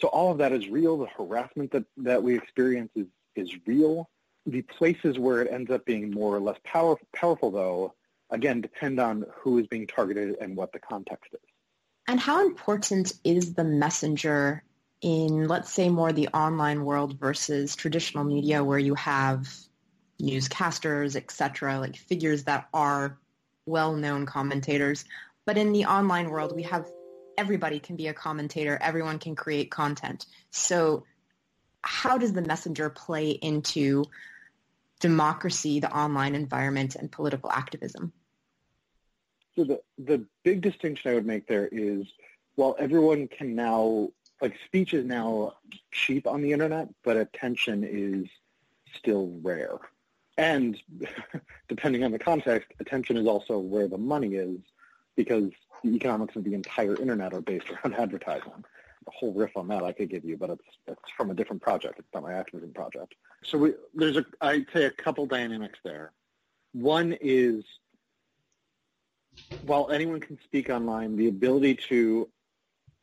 So 0.00 0.08
all 0.08 0.32
of 0.32 0.38
that 0.38 0.52
is 0.52 0.68
real. 0.68 0.96
The 0.96 1.06
harassment 1.06 1.72
that, 1.72 1.84
that 1.98 2.22
we 2.22 2.36
experience 2.36 2.90
is, 2.94 3.06
is 3.34 3.52
real. 3.66 4.08
The 4.46 4.62
places 4.62 5.18
where 5.18 5.42
it 5.42 5.52
ends 5.52 5.70
up 5.70 5.84
being 5.84 6.10
more 6.10 6.34
or 6.34 6.40
less 6.40 6.58
power, 6.64 6.96
powerful, 7.14 7.50
though, 7.50 7.94
again, 8.30 8.60
depend 8.60 8.98
on 9.00 9.26
who 9.34 9.58
is 9.58 9.66
being 9.66 9.86
targeted 9.86 10.36
and 10.40 10.56
what 10.56 10.72
the 10.72 10.78
context 10.78 11.34
is. 11.34 11.40
And 12.06 12.18
how 12.18 12.46
important 12.46 13.12
is 13.24 13.54
the 13.54 13.64
messenger 13.64 14.62
in, 15.02 15.48
let's 15.48 15.72
say, 15.72 15.88
more 15.88 16.12
the 16.12 16.28
online 16.28 16.84
world 16.84 17.18
versus 17.18 17.76
traditional 17.76 18.24
media 18.24 18.64
where 18.64 18.78
you 18.78 18.94
have 18.94 19.48
newscasters, 20.20 21.16
etc., 21.16 21.78
like 21.80 21.96
figures 21.96 22.44
that 22.44 22.68
are 22.72 23.18
well-known 23.66 24.26
commentators. 24.26 25.04
But 25.46 25.58
in 25.58 25.72
the 25.72 25.86
online 25.86 26.30
world, 26.30 26.54
we 26.54 26.62
have 26.64 26.90
everybody 27.36 27.80
can 27.80 27.96
be 27.96 28.08
a 28.08 28.14
commentator. 28.14 28.78
Everyone 28.80 29.18
can 29.18 29.34
create 29.34 29.70
content. 29.70 30.26
So 30.50 31.04
how 31.82 32.18
does 32.18 32.32
the 32.32 32.42
messenger 32.42 32.90
play 32.90 33.30
into 33.30 34.04
democracy, 35.00 35.80
the 35.80 35.90
online 35.90 36.34
environment, 36.34 36.96
and 36.96 37.10
political 37.10 37.50
activism? 37.50 38.12
So 39.56 39.64
the, 39.64 39.80
the 39.98 40.26
big 40.44 40.60
distinction 40.60 41.10
I 41.10 41.14
would 41.14 41.26
make 41.26 41.46
there 41.46 41.68
is 41.72 42.06
while 42.54 42.76
everyone 42.78 43.26
can 43.28 43.54
now, 43.54 44.10
like 44.40 44.54
speech 44.66 44.92
is 44.92 45.06
now 45.06 45.54
cheap 45.90 46.26
on 46.26 46.42
the 46.42 46.52
internet, 46.52 46.88
but 47.02 47.16
attention 47.16 47.84
is 47.84 48.26
still 48.94 49.38
rare. 49.42 49.78
And 50.40 50.80
depending 51.68 52.02
on 52.02 52.12
the 52.12 52.18
context, 52.18 52.72
attention 52.80 53.18
is 53.18 53.26
also 53.26 53.58
where 53.58 53.86
the 53.86 53.98
money 53.98 54.36
is 54.36 54.56
because 55.14 55.50
the 55.84 55.94
economics 55.94 56.34
of 56.34 56.44
the 56.44 56.54
entire 56.54 56.96
internet 56.96 57.34
are 57.34 57.42
based 57.42 57.66
around 57.84 57.94
advertising. 57.94 58.64
A 59.06 59.10
whole 59.10 59.34
riff 59.34 59.54
on 59.54 59.68
that 59.68 59.84
I 59.84 59.92
could 59.92 60.08
give 60.08 60.24
you, 60.24 60.38
but 60.38 60.48
it's, 60.48 60.64
it's 60.86 61.10
from 61.14 61.30
a 61.30 61.34
different 61.34 61.60
project. 61.60 61.98
It's 61.98 62.08
not 62.14 62.22
my 62.22 62.32
activism 62.32 62.72
project. 62.72 63.14
So 63.44 63.58
we, 63.58 63.74
there's 63.94 64.16
a, 64.16 64.24
I'd 64.40 64.66
say 64.72 64.84
a 64.84 64.90
couple 64.90 65.26
dynamics 65.26 65.78
there. 65.84 66.12
One 66.72 67.16
is 67.20 67.62
while 69.66 69.90
anyone 69.90 70.20
can 70.20 70.38
speak 70.44 70.70
online, 70.70 71.16
the 71.16 71.28
ability 71.28 71.74
to 71.88 72.28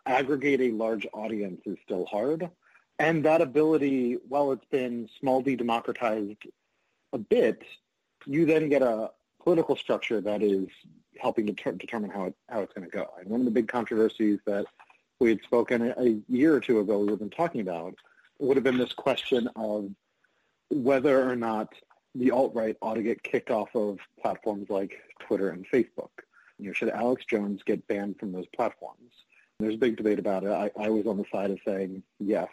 aggregate 0.08 0.62
a 0.62 0.72
large 0.72 1.06
audience 1.14 1.62
is 1.68 1.78
still 1.84 2.06
hard. 2.06 2.50
And 2.98 3.24
that 3.26 3.42
ability, 3.42 4.18
while 4.28 4.52
it's 4.52 4.66
been 4.72 5.08
small 5.20 5.42
d 5.42 5.56
democratized 5.56 6.48
a 7.18 7.24
bit, 7.24 7.64
you 8.26 8.46
then 8.46 8.70
get 8.70 8.82
a 8.82 9.12
political 9.44 9.76
structure 9.76 10.22
that 10.22 10.42
is 10.42 10.68
helping 11.20 11.48
to 11.48 11.54
ter- 11.54 11.72
determine 11.74 12.10
how, 12.10 12.26
it, 12.26 12.36
how 12.50 12.62
it's 12.62 12.74
going 12.74 12.90
to 12.90 12.96
go. 12.96 13.08
And 13.20 13.30
one 13.30 13.42
of 13.42 13.46
the 13.46 13.52
big 13.52 13.68
controversies 13.68 14.40
that 14.46 14.66
we 15.20 15.30
had 15.30 15.42
spoken 15.44 15.82
a, 15.82 15.96
a 16.00 16.22
year 16.30 16.56
or 16.56 16.60
two 16.60 16.80
ago 16.80 17.00
we 17.00 17.10
have 17.10 17.20
been 17.20 17.30
talking 17.30 17.62
about 17.62 17.96
would 18.40 18.56
have 18.56 18.64
been 18.64 18.78
this 18.78 18.94
question 18.94 19.50
of 19.56 19.90
whether 20.70 21.28
or 21.30 21.36
not 21.36 21.74
the 22.14 22.32
alt-right 22.32 22.78
ought 22.82 22.96
to 22.96 23.04
get 23.04 23.24
kicked 23.24 23.50
off 23.50 23.70
of 23.76 24.00
platforms 24.22 24.70
like 24.70 25.00
Twitter 25.20 25.50
and 25.50 25.66
Facebook. 25.70 26.10
You 26.60 26.68
know, 26.68 26.74
should 26.74 26.90
Alex 26.90 27.26
Jones 27.26 27.62
get 27.66 27.88
banned 27.88 28.20
from 28.20 28.32
those 28.32 28.48
platforms? 28.56 29.12
There's 29.60 29.76
a 29.76 29.80
big 29.80 29.98
debate 29.98 30.20
about 30.20 30.44
it. 30.44 30.52
I, 30.52 30.72
I 30.80 30.90
was 30.90 31.08
on 31.08 31.18
the 31.18 31.26
side 31.32 31.52
of 31.52 31.60
saying 31.66 32.04
yes. 32.20 32.50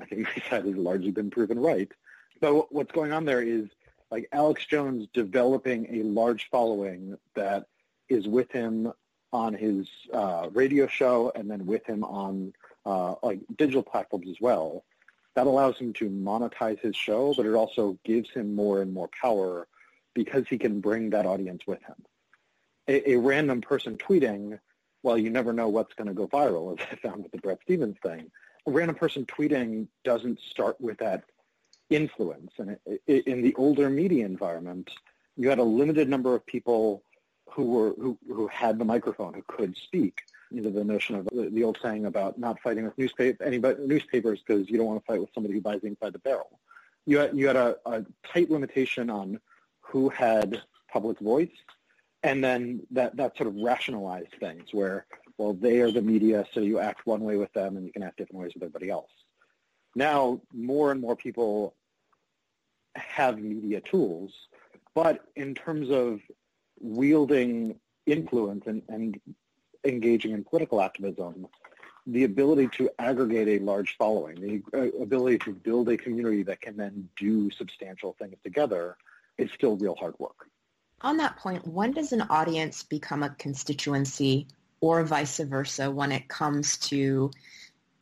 I 0.00 0.04
think 0.04 0.22
my 0.36 0.42
side 0.50 0.66
has 0.66 0.76
largely 0.76 1.10
been 1.10 1.30
proven 1.30 1.58
right. 1.58 1.90
But 2.40 2.72
what's 2.72 2.92
going 2.92 3.12
on 3.12 3.24
there 3.24 3.42
is 3.42 3.66
like 4.14 4.28
Alex 4.32 4.64
Jones 4.66 5.08
developing 5.12 5.86
a 5.90 6.02
large 6.02 6.48
following 6.50 7.16
that 7.34 7.66
is 8.08 8.28
with 8.28 8.50
him 8.52 8.92
on 9.32 9.54
his 9.54 9.88
uh, 10.12 10.48
radio 10.52 10.86
show 10.86 11.32
and 11.34 11.50
then 11.50 11.66
with 11.66 11.84
him 11.86 12.04
on 12.04 12.52
uh, 12.86 13.14
like 13.22 13.40
digital 13.56 13.82
platforms 13.82 14.28
as 14.28 14.40
well. 14.40 14.84
That 15.34 15.48
allows 15.48 15.76
him 15.78 15.92
to 15.94 16.08
monetize 16.08 16.78
his 16.78 16.94
show, 16.94 17.34
but 17.36 17.44
it 17.44 17.54
also 17.54 17.98
gives 18.04 18.30
him 18.30 18.54
more 18.54 18.80
and 18.82 18.92
more 18.92 19.10
power 19.20 19.66
because 20.14 20.44
he 20.48 20.58
can 20.58 20.80
bring 20.80 21.10
that 21.10 21.26
audience 21.26 21.66
with 21.66 21.82
him 21.82 21.96
a, 22.88 23.12
a 23.12 23.16
random 23.16 23.60
person 23.60 23.96
tweeting, 23.96 24.58
well, 25.02 25.18
you 25.18 25.30
never 25.30 25.52
know 25.52 25.68
what's 25.68 25.94
going 25.94 26.08
to 26.08 26.14
go 26.14 26.28
viral, 26.28 26.78
as 26.80 26.86
I 26.92 26.96
found 26.96 27.22
with 27.22 27.32
the 27.32 27.38
Bret 27.38 27.58
Stephens 27.62 27.96
thing. 28.02 28.30
A 28.66 28.70
random 28.70 28.96
person 28.96 29.26
tweeting 29.26 29.88
doesn't 30.04 30.40
start 30.40 30.80
with 30.80 30.98
that 30.98 31.24
influence. 31.90 32.52
And 32.58 32.78
in 33.06 33.42
the 33.42 33.54
older 33.56 33.90
media 33.90 34.24
environment, 34.24 34.90
you 35.36 35.48
had 35.48 35.58
a 35.58 35.64
limited 35.64 36.08
number 36.08 36.34
of 36.34 36.44
people 36.46 37.02
who 37.50 37.64
were 37.64 37.90
who, 37.98 38.18
who 38.26 38.46
had 38.48 38.78
the 38.78 38.84
microphone, 38.84 39.34
who 39.34 39.42
could 39.46 39.76
speak. 39.76 40.18
You 40.50 40.62
know, 40.62 40.70
the 40.70 40.84
notion 40.84 41.16
of 41.16 41.26
the, 41.26 41.50
the 41.50 41.64
old 41.64 41.78
saying 41.82 42.06
about 42.06 42.38
not 42.38 42.60
fighting 42.60 42.84
with 42.84 42.96
newspaper, 42.96 43.42
anybody, 43.42 43.84
newspapers 43.86 44.40
because 44.46 44.68
you 44.70 44.76
don't 44.76 44.86
want 44.86 45.00
to 45.00 45.06
fight 45.06 45.20
with 45.20 45.30
somebody 45.34 45.54
who 45.54 45.60
buys 45.60 45.80
inside 45.82 46.12
the 46.12 46.18
barrel. 46.20 46.60
You 47.06 47.18
had, 47.18 47.36
you 47.36 47.46
had 47.46 47.56
a, 47.56 47.76
a 47.86 48.04
tight 48.32 48.50
limitation 48.50 49.10
on 49.10 49.40
who 49.80 50.08
had 50.08 50.62
public 50.92 51.18
voice 51.18 51.50
and 52.24 52.42
then 52.42 52.80
that 52.90 53.16
that 53.16 53.36
sort 53.36 53.48
of 53.48 53.54
rationalized 53.56 54.32
things 54.40 54.72
where 54.72 55.06
well 55.38 55.52
they 55.52 55.80
are 55.80 55.92
the 55.92 56.02
media 56.02 56.44
so 56.52 56.60
you 56.60 56.80
act 56.80 57.06
one 57.06 57.20
way 57.20 57.36
with 57.36 57.52
them 57.52 57.76
and 57.76 57.86
you 57.86 57.92
can 57.92 58.02
act 58.02 58.16
different 58.16 58.42
ways 58.42 58.52
with 58.54 58.62
everybody 58.62 58.90
else 58.90 59.10
now 59.94 60.40
more 60.52 60.90
and 60.92 61.00
more 61.00 61.16
people 61.16 61.74
have 62.96 63.38
media 63.38 63.80
tools 63.80 64.32
but 64.94 65.24
in 65.34 65.54
terms 65.54 65.90
of 65.90 66.20
wielding 66.80 67.74
influence 68.06 68.64
and, 68.66 68.82
and 68.88 69.20
engaging 69.84 70.32
in 70.32 70.44
political 70.44 70.80
activism 70.80 71.46
the 72.06 72.24
ability 72.24 72.68
to 72.68 72.90
aggregate 72.98 73.60
a 73.60 73.64
large 73.64 73.96
following 73.96 74.36
the 74.40 74.62
uh, 74.78 75.02
ability 75.02 75.38
to 75.38 75.52
build 75.52 75.88
a 75.88 75.96
community 75.96 76.42
that 76.42 76.60
can 76.60 76.76
then 76.76 77.08
do 77.16 77.50
substantial 77.50 78.14
things 78.18 78.36
together 78.42 78.96
is 79.38 79.50
still 79.52 79.76
real 79.76 79.96
hard 79.96 80.14
work. 80.18 80.48
On 81.00 81.16
that 81.16 81.36
point, 81.36 81.66
when 81.66 81.92
does 81.92 82.12
an 82.12 82.22
audience 82.22 82.82
become 82.82 83.22
a 83.22 83.30
constituency 83.30 84.46
or 84.80 85.02
vice 85.02 85.38
versa 85.38 85.90
when 85.90 86.12
it 86.12 86.28
comes 86.28 86.76
to 86.78 87.30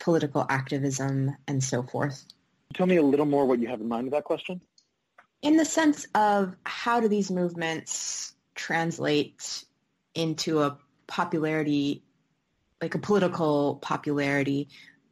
political 0.03 0.45
activism 0.49 1.33
and 1.47 1.63
so 1.63 1.81
forth? 1.81 2.25
Tell 2.73 2.85
me 2.85 2.97
a 2.97 3.01
little 3.01 3.25
more 3.25 3.45
what 3.45 3.59
you 3.59 3.69
have 3.69 3.79
in 3.79 3.87
mind 3.87 4.03
with 4.05 4.13
that 4.13 4.25
question. 4.25 4.59
In 5.41 5.55
the 5.55 5.65
sense 5.65 6.05
of 6.13 6.55
how 6.65 6.99
do 6.99 7.07
these 7.07 7.31
movements 7.31 8.33
translate 8.53 9.63
into 10.13 10.61
a 10.61 10.77
popularity, 11.07 12.03
like 12.81 12.95
a 12.95 12.99
political 12.99 13.75
popularity, 13.81 14.67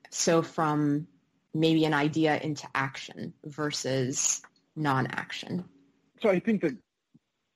so 0.09 0.41
from 0.41 1.07
maybe 1.53 1.85
an 1.85 1.93
idea 1.93 2.37
into 2.37 2.67
action 2.75 3.33
versus 3.45 4.41
non-action? 4.75 5.63
So 6.21 6.29
I 6.29 6.39
think 6.39 6.61
that 6.63 6.75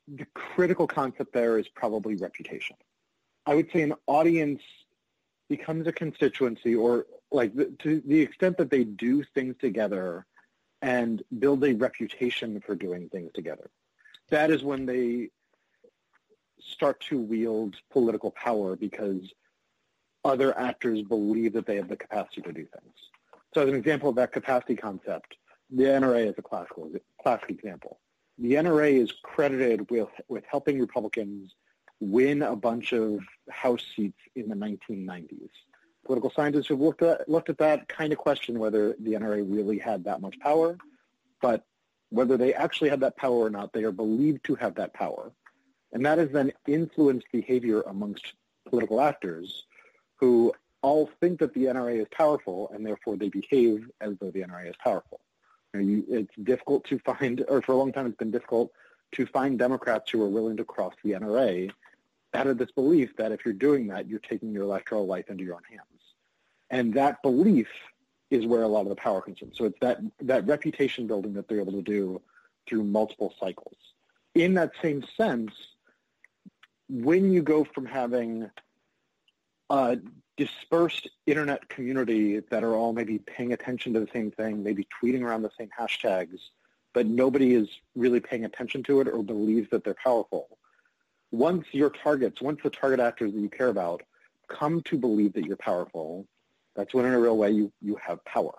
the 0.08 0.26
critical 0.34 0.88
concept 0.88 1.34
there 1.34 1.60
is 1.60 1.68
probably 1.68 2.16
reputation. 2.16 2.78
I 3.46 3.56
would 3.56 3.70
say 3.74 3.82
an 3.82 3.94
audience 4.08 4.62
becomes 5.50 5.86
a 5.88 5.92
constituency 5.92 6.76
or 6.76 7.06
like 7.36 7.54
to 7.80 8.02
the 8.06 8.22
extent 8.22 8.58
that 8.58 8.70
they 8.70 8.84
do 8.84 9.24
things 9.24 9.56
together 9.60 10.26
and 10.82 11.24
build 11.40 11.64
a 11.64 11.74
reputation 11.74 12.62
for 12.66 12.76
doing 12.76 13.10
things 13.10 13.32
together. 13.34 13.70
That 14.30 14.52
is 14.52 14.64
when 14.64 14.86
they 14.86 15.30
start 16.60 17.00
to 17.10 17.20
wield 17.20 17.76
political 17.92 18.32
power 18.32 18.76
because 18.76 19.34
other 20.24 20.58
actors 20.58 21.02
believe 21.04 21.54
that 21.54 21.66
they 21.66 21.76
have 21.76 21.88
the 21.88 21.96
capacity 21.96 22.42
to 22.42 22.52
do 22.52 22.66
things. 22.66 22.96
So 23.54 23.62
as 23.62 23.70
an 23.70 23.76
example 23.76 24.10
of 24.10 24.16
that 24.16 24.32
capacity 24.32 24.76
concept, 24.76 25.38
the 25.70 25.84
NRA 25.84 26.28
is 26.28 26.36
a 26.38 26.42
classical 26.42 26.92
classic 27.22 27.52
example. 27.52 28.00
The 28.38 28.54
NRA 28.54 29.02
is 29.02 29.14
credited 29.24 29.90
with, 29.90 30.10
with 30.28 30.44
helping 30.50 30.80
Republicans 30.80 31.54
win 32.00 32.42
a 32.42 32.56
bunch 32.56 32.92
of 32.92 33.20
House 33.50 33.86
seats 33.96 34.20
in 34.36 34.50
the 34.50 34.56
1990s. 34.56 35.50
Political 36.06 36.32
scientists 36.36 36.68
who've 36.68 36.80
looked 36.80 37.02
at, 37.02 37.28
looked 37.28 37.50
at 37.50 37.58
that 37.58 37.88
kind 37.88 38.14
of 38.14 38.20
question 38.20 38.60
whether 38.60 38.96
the 39.00 39.14
NRA 39.14 39.44
really 39.48 39.80
had 39.80 40.04
that 40.04 40.22
much 40.22 40.40
power, 40.40 40.78
but 41.42 41.64
whether 42.10 42.38
they 42.38 42.54
actually 42.54 42.90
had 42.90 43.00
that 43.00 43.18
power 43.18 43.38
or 43.38 43.50
not, 43.50 43.74
they 43.74 43.84
are 43.84 43.92
believed 43.92 44.44
to 44.46 44.56
have 44.56 44.76
that 44.76 44.94
power. 44.94 45.32
And 45.92 46.06
that 46.06 46.18
has 46.18 46.30
then 46.30 46.52
influenced 46.68 47.28
behavior 47.32 47.82
amongst 47.82 48.34
political 48.70 49.02
actors 49.02 49.66
who 50.18 50.54
all 50.82 51.10
think 51.20 51.40
that 51.40 51.54
the 51.54 51.66
NRA 51.66 52.02
is 52.02 52.08
powerful 52.12 52.70
and 52.74 52.86
therefore 52.86 53.18
they 53.18 53.30
behave 53.30 53.90
as 54.02 54.16
though 54.20 54.30
the 54.30 54.42
NRA 54.42 54.70
is 54.70 54.76
powerful. 54.84 55.20
You 55.74 55.80
know, 55.80 55.88
you, 55.88 56.06
it's 56.08 56.36
difficult 56.44 56.86
to 56.86 57.00
find, 57.00 57.44
or 57.48 57.62
for 57.62 57.72
a 57.72 57.76
long 57.76 57.92
time 57.92 58.06
it's 58.06 58.18
been 58.18 58.32
difficult 58.32 58.72
to 59.14 59.26
find 59.26 59.58
Democrats 59.58 60.12
who 60.12 60.22
are 60.22 60.30
willing 60.30 60.58
to 60.58 60.64
cross 60.64 60.94
the 61.04 61.12
NRA 61.12 61.72
out 62.36 62.48
of 62.48 62.58
this 62.58 62.72
belief 62.72 63.16
that 63.18 63.32
if 63.32 63.46
you're 63.46 63.54
doing 63.54 63.88
that, 63.88 64.08
you're 64.08 64.20
taking 64.20 64.52
your 64.52 64.64
electoral 64.64 65.06
life 65.06 65.30
into 65.30 65.44
your 65.44 65.56
own 65.56 65.64
hands. 65.70 65.82
And 66.70 66.94
that 66.96 67.22
belief 67.24 67.68
is 68.30 68.46
where 68.46 68.64
a 68.64 68.68
lot 68.68 68.82
of 68.82 68.90
the 68.90 68.96
power 68.96 69.22
comes 69.22 69.40
from. 69.40 69.54
So 69.54 69.66
it's 69.66 69.80
that, 69.82 70.00
that 70.22 70.46
reputation 70.46 71.08
building 71.08 71.34
that 71.34 71.48
they're 71.48 71.62
able 71.62 71.74
to 71.74 71.82
do 71.82 72.22
through 72.68 72.84
multiple 72.84 73.34
cycles. 73.40 73.76
In 74.34 74.56
that 74.56 74.72
same 74.82 75.04
sense, 75.16 75.52
when 76.90 77.32
you 77.32 77.42
go 77.42 77.64
from 77.64 77.86
having 77.86 78.50
a 79.70 79.98
dispersed 80.38 81.10
internet 81.26 81.68
community 81.70 82.40
that 82.40 82.64
are 82.64 82.76
all 82.76 82.94
maybe 82.94 83.20
paying 83.20 83.54
attention 83.54 83.94
to 83.94 84.00
the 84.00 84.10
same 84.12 84.32
thing, 84.32 84.62
maybe 84.62 84.88
tweeting 85.02 85.24
around 85.24 85.44
the 85.44 85.52
same 85.58 85.70
hashtags, 85.78 86.40
but 86.94 87.06
nobody 87.06 87.54
is 87.54 87.68
really 87.96 88.20
paying 88.20 88.46
attention 88.46 88.84
to 88.84 89.02
it 89.02 89.08
or 89.08 89.24
believes 89.24 89.70
that 89.70 89.84
they're 89.84 89.96
powerful. 90.04 90.55
Once 91.36 91.66
your 91.72 91.90
targets, 91.90 92.42
once 92.42 92.62
the 92.64 92.70
target 92.70 93.00
actors 93.00 93.34
that 93.34 93.40
you 93.40 93.50
care 93.50 93.68
about 93.68 94.02
come 94.48 94.82
to 94.84 94.98
believe 94.98 95.34
that 95.34 95.44
you're 95.44 95.58
powerful, 95.58 96.26
that's 96.76 96.94
when 96.94 97.06
in 97.06 97.14
a 97.14 97.20
real 97.20 97.36
way 97.36 97.52
you, 97.52 97.72
you 97.82 97.98
have 98.02 98.24
power. 98.24 98.54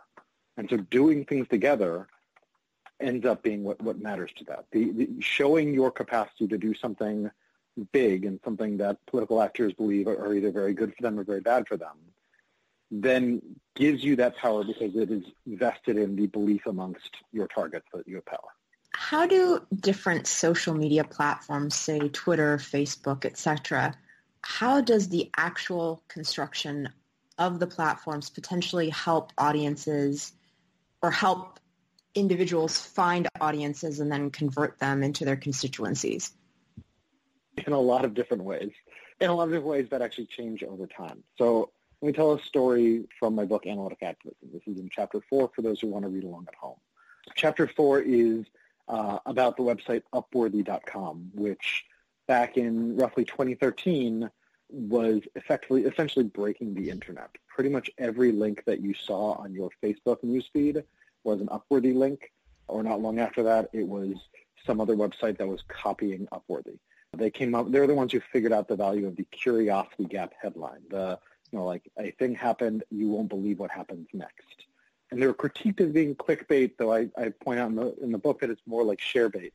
And 0.59 0.69
so 0.69 0.77
doing 0.77 1.25
things 1.25 1.49
together 1.49 2.07
ends 3.01 3.25
up 3.25 3.43
being 3.43 3.65
what, 3.65 3.81
what 3.81 4.01
matters 4.01 4.31
to 4.37 4.45
that. 4.45 4.67
The, 4.73 4.93
the, 4.93 5.09
showing 5.21 5.73
your 5.73 5.91
capacity 5.91 6.49
to 6.49 6.59
do 6.59 6.75
something 6.75 7.31
big 7.93 8.25
and 8.25 8.41
something 8.45 8.77
that 8.79 8.99
political 9.07 9.41
actors 9.41 9.73
believe 9.73 10.07
are, 10.07 10.17
are 10.17 10.35
either 10.35 10.51
very 10.51 10.75
good 10.75 10.95
for 10.95 11.03
them 11.03 11.19
or 11.19 11.25
very 11.25 11.41
bad 11.41 11.67
for 11.67 11.77
them, 11.79 11.97
then 12.91 13.41
gives 13.75 14.05
you 14.05 14.17
that 14.17 14.37
power 14.37 14.65
because 14.65 14.95
it 14.97 15.11
is 15.11 15.25
vested 15.47 15.97
in 15.97 16.15
the 16.15 16.27
belief 16.27 16.67
amongst 16.67 17.17
your 17.33 17.49
targets 17.49 17.87
that 17.93 18.07
you 18.07 18.17
have 18.17 18.27
power. 18.27 18.56
How 18.99 19.27
do 19.27 19.61
different 19.79 20.27
social 20.27 20.73
media 20.73 21.05
platforms, 21.05 21.77
say 21.77 22.09
Twitter, 22.09 22.57
Facebook, 22.57 23.27
etc., 23.27 23.95
how 24.41 24.81
does 24.81 25.11
the 25.11 25.31
actual 25.37 26.03
construction 26.09 26.89
of 27.37 27.61
the 27.61 27.67
platforms 27.67 28.31
potentially 28.31 28.89
help 28.89 29.33
audiences 29.37 30.33
or 31.03 31.11
help 31.11 31.61
individuals 32.15 32.81
find 32.81 33.29
audiences 33.39 34.01
and 34.01 34.11
then 34.11 34.31
convert 34.31 34.79
them 34.79 35.03
into 35.03 35.27
their 35.27 35.37
constituencies? 35.37 36.33
In 37.67 37.75
a 37.75 37.79
lot 37.79 38.07
of 38.07 38.15
different 38.15 38.45
ways. 38.45 38.71
In 39.21 39.29
a 39.29 39.35
lot 39.35 39.45
of 39.45 39.51
different 39.51 39.69
ways 39.69 39.89
that 39.91 40.01
actually 40.01 40.27
change 40.27 40.63
over 40.63 40.87
time. 40.87 41.23
So 41.37 41.71
let 42.01 42.07
me 42.07 42.13
tell 42.15 42.33
a 42.33 42.43
story 42.43 43.05
from 43.21 43.35
my 43.35 43.45
book, 43.45 43.67
Analytic 43.67 44.03
Activism. 44.03 44.49
This 44.55 44.63
is 44.67 44.81
in 44.81 44.89
chapter 44.91 45.21
four 45.29 45.51
for 45.55 45.61
those 45.61 45.81
who 45.81 45.89
want 45.89 46.05
to 46.05 46.09
read 46.09 46.25
along 46.25 46.47
at 46.49 46.55
home. 46.55 46.79
Chapter 47.35 47.69
four 47.69 48.01
is 48.01 48.47
uh, 48.89 49.19
about 49.27 49.57
the 49.57 49.63
website 49.63 50.03
Upworthy.com, 50.15 51.31
which 51.35 51.85
back 52.27 52.57
in 52.57 52.97
roughly 52.97 53.25
2013 53.25 54.31
was 54.69 55.23
effectively 55.37 55.83
essentially 55.83 56.25
breaking 56.25 56.75
the 56.75 56.91
internet. 56.91 57.31
Pretty 57.49 57.71
much 57.71 57.91
every 57.99 58.33
link 58.33 58.65
that 58.67 58.81
you 58.81 58.95
saw 58.95 59.33
on 59.35 59.55
your 59.55 59.71
Facebook 59.83 60.19
newsfeed 60.25 60.83
was 61.25 61.41
an 61.41 61.49
Upworthy 61.49 61.95
link, 61.95 62.33
or 62.69 62.83
not 62.83 63.01
long 63.01 63.19
after 63.19 63.43
that, 63.45 63.69
it 63.73 63.87
was 63.87 64.15
some 64.67 64.81
other 64.81 64.97
website 64.97 65.39
that 65.39 65.47
was 65.47 65.63
copying 65.69 66.27
Upworthy. 66.33 66.79
They 67.17 67.31
came 67.31 67.55
up. 67.55 67.71
They're 67.71 67.87
the 67.87 67.95
ones 67.95 68.13
who 68.13 68.21
figured 68.33 68.53
out 68.53 68.69
the 68.69 68.77
value 68.77 69.07
of 69.07 69.17
the 69.17 69.25
curiosity 69.31 70.05
gap 70.05 70.35
headline. 70.41 70.83
The 70.91 71.19
you 71.51 71.59
know, 71.59 71.65
like 71.65 71.89
a 71.99 72.11
thing 72.13 72.35
happened, 72.35 72.85
you 72.91 73.09
won't 73.09 73.29
believe 73.29 73.59
what 73.59 73.71
happens 73.71 74.09
next. 74.13 74.67
And 75.11 75.23
they 75.23 75.27
were 75.27 75.35
critiqued 75.35 75.81
as 75.81 75.93
being 75.93 76.15
clickbait, 76.15 76.73
though 76.79 76.93
I, 76.93 77.09
I 77.17 77.29
point 77.29 77.61
out 77.61 77.71
in 77.71 77.77
the, 77.77 77.95
in 78.03 78.13
the 78.13 78.19
book 78.19 78.41
that 78.41 78.51
it's 78.51 78.63
more 78.67 78.83
like 78.83 78.99
sharebait. 78.99 79.53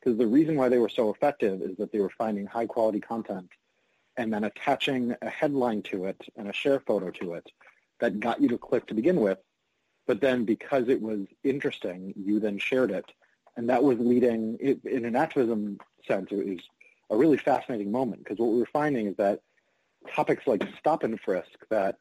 Because 0.00 0.18
the 0.18 0.26
reason 0.26 0.56
why 0.56 0.68
they 0.68 0.78
were 0.78 0.88
so 0.88 1.10
effective 1.10 1.62
is 1.62 1.76
that 1.76 1.92
they 1.92 2.00
were 2.00 2.10
finding 2.10 2.46
high 2.46 2.66
quality 2.66 3.00
content 3.00 3.48
and 4.16 4.32
then 4.32 4.44
attaching 4.44 5.14
a 5.22 5.28
headline 5.28 5.82
to 5.82 6.06
it 6.06 6.20
and 6.36 6.48
a 6.48 6.52
share 6.52 6.80
photo 6.80 7.10
to 7.10 7.34
it 7.34 7.50
that 8.00 8.20
got 8.20 8.40
you 8.40 8.48
to 8.48 8.58
click 8.58 8.86
to 8.86 8.94
begin 8.94 9.20
with. 9.20 9.38
But 10.06 10.20
then 10.20 10.44
because 10.44 10.88
it 10.88 11.00
was 11.00 11.20
interesting, 11.42 12.12
you 12.16 12.38
then 12.38 12.58
shared 12.58 12.90
it. 12.90 13.10
And 13.56 13.68
that 13.70 13.82
was 13.82 13.98
leading, 13.98 14.58
it, 14.60 14.84
in 14.84 15.04
an 15.04 15.16
activism 15.16 15.78
sense, 16.06 16.28
it 16.30 16.46
was 16.46 16.60
a 17.10 17.16
really 17.16 17.38
fascinating 17.38 17.90
moment 17.90 18.24
because 18.24 18.38
what 18.38 18.50
we 18.50 18.58
were 18.58 18.68
finding 18.72 19.06
is 19.06 19.16
that 19.16 19.40
topics 20.12 20.46
like 20.46 20.66
stop 20.78 21.02
and 21.02 21.20
frisk 21.20 21.58
that 21.70 21.98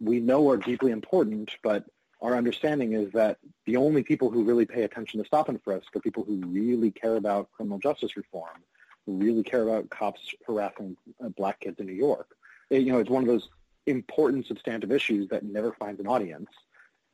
we 0.00 0.20
know 0.20 0.48
are 0.50 0.56
deeply 0.56 0.90
important, 0.90 1.50
but 1.62 1.84
our 2.20 2.34
understanding 2.34 2.92
is 2.92 3.12
that 3.12 3.38
the 3.66 3.76
only 3.76 4.02
people 4.02 4.30
who 4.30 4.44
really 4.44 4.64
pay 4.64 4.82
attention 4.84 5.20
to 5.20 5.26
stop 5.26 5.48
and 5.48 5.62
frisk 5.62 5.94
are 5.94 6.00
people 6.00 6.24
who 6.24 6.36
really 6.46 6.90
care 6.90 7.16
about 7.16 7.50
criminal 7.52 7.78
justice 7.78 8.16
reform 8.16 8.62
who 9.06 9.16
really 9.16 9.42
care 9.42 9.62
about 9.62 9.88
cops 9.88 10.34
harassing 10.46 10.96
uh, 11.24 11.28
black 11.30 11.60
kids 11.60 11.78
in 11.78 11.86
New 11.86 11.92
York. 11.92 12.28
It, 12.70 12.82
you 12.82 12.92
know, 12.92 12.98
it's 12.98 13.10
one 13.10 13.22
of 13.22 13.28
those 13.28 13.48
important 13.86 14.46
substantive 14.46 14.90
issues 14.90 15.28
that 15.28 15.44
never 15.44 15.72
finds 15.72 16.00
an 16.00 16.08
audience. 16.08 16.50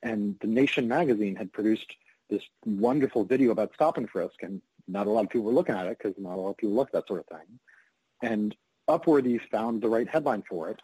And 0.03 0.37
the 0.41 0.47
Nation 0.47 0.89
magazine 0.89 1.37
had 1.37 1.53
produced 1.53 1.95
this 2.31 2.43
wonderful 2.65 3.25
video 3.25 3.53
about 3.53 3.75
stop 3.75 3.99
and 3.99 4.09
frisk, 4.09 4.43
and 4.43 4.63
not 4.89 5.07
a 5.07 5.11
lot 5.11 5.25
of 5.25 5.31
people 5.31 5.45
were 5.45 5.53
looking 5.53 5.75
at 5.75 5.87
it 5.87 5.99
because 5.99 6.15
not 6.19 6.37
a 6.37 6.41
lot 6.41 6.51
of 6.51 6.57
people 6.57 6.75
look 6.75 6.89
at 6.89 6.95
that 6.95 7.07
sort 7.07 7.21
of 7.21 7.27
thing. 7.27 7.59
And 8.23 8.57
Upworthy 8.89 9.39
found 9.51 9.83
the 9.83 9.89
right 9.89 10.09
headline 10.09 10.43
for 10.49 10.71
it, 10.71 10.81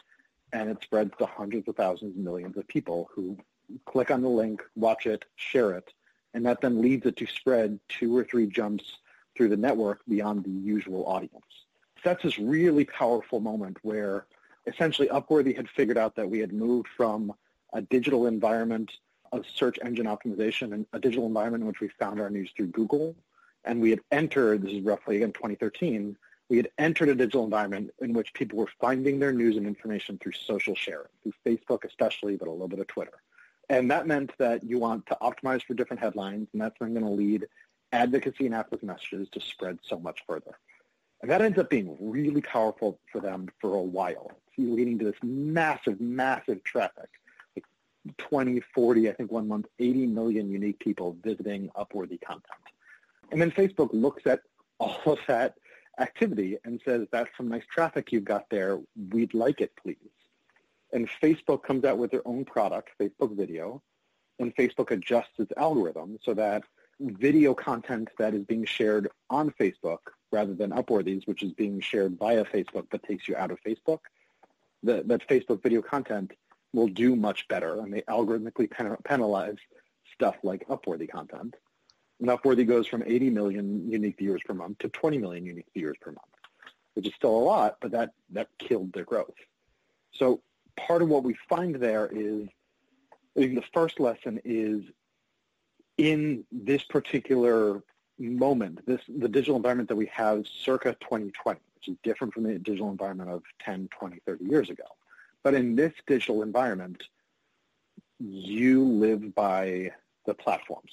and 0.52 0.68
it 0.68 0.78
spreads 0.82 1.12
to 1.18 1.26
hundreds 1.26 1.66
of 1.68 1.76
thousands, 1.76 2.16
millions 2.16 2.56
of 2.56 2.68
people 2.68 3.08
who 3.14 3.38
click 3.84 4.10
on 4.10 4.22
the 4.22 4.28
link, 4.28 4.62
watch 4.76 5.06
it, 5.06 5.24
share 5.36 5.72
it, 5.72 5.92
and 6.34 6.44
that 6.46 6.60
then 6.60 6.80
leads 6.80 7.06
it 7.06 7.16
to 7.16 7.26
spread 7.26 7.78
two 7.88 8.16
or 8.16 8.24
three 8.24 8.46
jumps 8.46 8.98
through 9.36 9.48
the 9.48 9.56
network 9.56 10.00
beyond 10.08 10.44
the 10.44 10.50
usual 10.50 11.06
audience. 11.06 11.44
So 11.96 12.10
that's 12.10 12.22
this 12.22 12.38
really 12.38 12.84
powerful 12.84 13.40
moment 13.40 13.78
where 13.82 14.26
essentially 14.66 15.08
Upworthy 15.08 15.56
had 15.56 15.68
figured 15.68 15.98
out 15.98 16.14
that 16.16 16.28
we 16.28 16.38
had 16.38 16.52
moved 16.52 16.88
from 16.96 17.32
a 17.72 17.82
digital 17.82 18.26
environment 18.26 18.92
of 19.32 19.44
search 19.46 19.78
engine 19.84 20.06
optimization 20.06 20.72
and 20.72 20.86
a 20.92 20.98
digital 20.98 21.26
environment 21.26 21.62
in 21.62 21.68
which 21.68 21.80
we 21.80 21.88
found 21.88 22.20
our 22.20 22.30
news 22.30 22.50
through 22.56 22.68
Google. 22.68 23.14
And 23.64 23.80
we 23.80 23.90
had 23.90 24.00
entered, 24.10 24.62
this 24.62 24.72
is 24.72 24.80
roughly 24.80 25.16
again 25.16 25.32
2013, 25.32 26.16
we 26.48 26.56
had 26.56 26.70
entered 26.78 27.10
a 27.10 27.14
digital 27.14 27.44
environment 27.44 27.90
in 28.00 28.12
which 28.12 28.32
people 28.32 28.58
were 28.58 28.70
finding 28.80 29.18
their 29.18 29.32
news 29.32 29.56
and 29.56 29.66
information 29.66 30.18
through 30.18 30.32
social 30.32 30.74
sharing, 30.74 31.08
through 31.22 31.34
Facebook 31.44 31.84
especially, 31.84 32.36
but 32.36 32.48
a 32.48 32.50
little 32.50 32.68
bit 32.68 32.78
of 32.78 32.86
Twitter. 32.86 33.20
And 33.70 33.90
that 33.90 34.06
meant 34.06 34.32
that 34.38 34.64
you 34.64 34.78
want 34.78 35.06
to 35.06 35.18
optimize 35.20 35.62
for 35.62 35.74
different 35.74 36.00
headlines, 36.00 36.48
and 36.52 36.62
that's 36.62 36.76
then 36.80 36.94
going 36.94 37.04
to 37.04 37.10
lead 37.10 37.46
advocacy 37.92 38.46
and 38.46 38.54
affluent 38.54 38.84
messages 38.84 39.28
to 39.32 39.40
spread 39.40 39.78
so 39.82 39.98
much 39.98 40.20
further. 40.26 40.58
And 41.20 41.30
that 41.30 41.42
ends 41.42 41.58
up 41.58 41.68
being 41.68 41.96
really 42.00 42.40
powerful 42.40 43.00
for 43.10 43.20
them 43.20 43.48
for 43.60 43.74
a 43.74 43.82
while, 43.82 44.30
leading 44.56 44.98
to 45.00 45.04
this 45.04 45.16
massive, 45.22 46.00
massive 46.00 46.62
traffic, 46.64 47.10
like 47.56 47.64
20, 48.16 48.60
40, 48.74 49.10
I 49.10 49.12
think 49.12 49.32
one 49.32 49.48
month, 49.48 49.66
80 49.78 50.06
million 50.06 50.50
unique 50.50 50.78
people 50.78 51.16
visiting 51.22 51.70
Upworthy 51.76 52.20
content. 52.20 52.44
And 53.30 53.40
then 53.40 53.50
Facebook 53.50 53.90
looks 53.92 54.26
at 54.26 54.40
all 54.78 55.00
of 55.06 55.18
that 55.26 55.54
activity 55.98 56.56
and 56.64 56.80
says, 56.84 57.06
that's 57.10 57.30
some 57.36 57.48
nice 57.48 57.64
traffic 57.70 58.12
you've 58.12 58.24
got 58.24 58.48
there. 58.50 58.78
We'd 59.10 59.34
like 59.34 59.60
it, 59.60 59.72
please. 59.82 59.96
And 60.92 61.08
Facebook 61.22 61.62
comes 61.62 61.84
out 61.84 61.98
with 61.98 62.10
their 62.10 62.26
own 62.26 62.44
product, 62.44 62.90
Facebook 63.00 63.36
Video, 63.36 63.82
and 64.38 64.54
Facebook 64.54 64.90
adjusts 64.90 65.38
its 65.38 65.52
algorithm 65.56 66.18
so 66.22 66.34
that 66.34 66.62
video 67.00 67.54
content 67.54 68.08
that 68.18 68.34
is 68.34 68.44
being 68.44 68.64
shared 68.64 69.08
on 69.30 69.50
Facebook 69.52 69.98
rather 70.32 70.54
than 70.54 70.70
Upworthy's, 70.70 71.26
which 71.26 71.42
is 71.42 71.52
being 71.52 71.80
shared 71.80 72.18
via 72.18 72.44
Facebook 72.44 72.86
but 72.90 73.02
takes 73.02 73.28
you 73.28 73.36
out 73.36 73.50
of 73.50 73.58
Facebook, 73.66 74.00
that 74.82 75.06
Facebook 75.28 75.62
video 75.62 75.82
content 75.82 76.32
will 76.72 76.88
do 76.88 77.16
much 77.16 77.48
better 77.48 77.80
and 77.80 77.92
they 77.92 78.02
algorithmically 78.02 78.70
penalize 79.04 79.56
stuff 80.14 80.36
like 80.42 80.66
Upworthy 80.68 81.08
content. 81.08 81.54
And 82.20 82.28
Upworthy 82.28 82.66
goes 82.66 82.86
from 82.86 83.02
80 83.06 83.30
million 83.30 83.90
unique 83.90 84.18
viewers 84.18 84.42
per 84.44 84.54
month 84.54 84.78
to 84.78 84.88
20 84.88 85.18
million 85.18 85.46
unique 85.46 85.68
viewers 85.74 85.96
per 86.00 86.10
month, 86.10 86.34
which 86.94 87.06
is 87.06 87.14
still 87.14 87.36
a 87.36 87.38
lot, 87.38 87.76
but 87.80 87.92
that, 87.92 88.10
that 88.30 88.48
killed 88.58 88.92
their 88.92 89.04
growth. 89.04 89.34
So 90.12 90.40
part 90.86 91.02
of 91.02 91.08
what 91.08 91.24
we 91.24 91.36
find 91.48 91.74
there 91.74 92.08
is, 92.12 92.48
I 93.36 93.40
the 93.54 93.64
first 93.72 94.00
lesson 94.00 94.40
is 94.44 94.82
in 95.96 96.44
this 96.50 96.82
particular 96.84 97.82
moment, 98.18 98.84
this 98.86 99.00
the 99.08 99.28
digital 99.28 99.56
environment 99.56 99.88
that 99.88 99.96
we 99.96 100.06
have 100.06 100.46
circa 100.46 100.96
2020, 101.00 101.60
which 101.74 101.88
is 101.88 101.96
different 102.02 102.34
from 102.34 102.44
the 102.44 102.58
digital 102.58 102.90
environment 102.90 103.30
of 103.30 103.42
10, 103.60 103.88
20, 103.98 104.20
30 104.26 104.44
years 104.44 104.70
ago. 104.70 104.84
But 105.42 105.54
in 105.54 105.76
this 105.76 105.92
digital 106.06 106.42
environment, 106.42 107.02
you 108.18 108.84
live 108.84 109.34
by 109.34 109.92
the 110.26 110.34
platforms. 110.34 110.92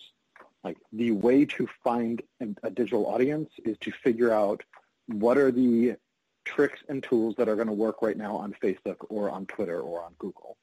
Like 0.63 0.78
the 0.91 1.12
way 1.12 1.45
to 1.45 1.67
find 1.84 2.21
a 2.63 2.69
digital 2.69 3.06
audience 3.08 3.50
is 3.63 3.78
to 3.80 3.91
figure 3.91 4.32
out 4.32 4.63
what 5.08 5.38
are 5.38 5.52
the 5.52 5.95
tricks 6.45 6.79
and 6.88 7.03
tools 7.03 7.36
that 7.38 7.49
are 7.49 7.55
going 7.55 7.67
to 7.67 7.73
work 7.73 8.01
right 8.01 8.17
now 8.17 8.36
on 8.38 8.53
Facebook 8.63 8.97
or 9.10 9.29
on 9.29 9.45
Twitter 9.47 9.81
or 9.81 10.03
on 10.03 10.13
Google. 10.17 10.58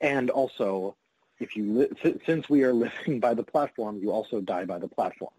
And 0.00 0.30
also, 0.30 0.96
if 1.38 1.56
you 1.56 1.72
li- 1.72 2.18
since 2.26 2.48
we 2.48 2.64
are 2.64 2.72
living 2.84 3.20
by 3.20 3.34
the 3.34 3.42
platform, 3.42 3.98
you 3.98 4.10
also 4.10 4.40
die 4.40 4.64
by 4.64 4.78
the 4.78 4.88
platform. 4.88 5.32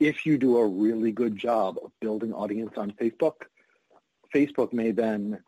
If 0.00 0.26
you 0.26 0.38
do 0.38 0.58
a 0.58 0.66
really 0.66 1.10
good 1.10 1.36
job 1.36 1.78
of 1.82 1.90
building 2.00 2.32
audience 2.32 2.74
on 2.76 2.92
Facebook, 2.92 3.46
Facebook 4.34 4.72
may 4.72 4.90
then 4.90 5.40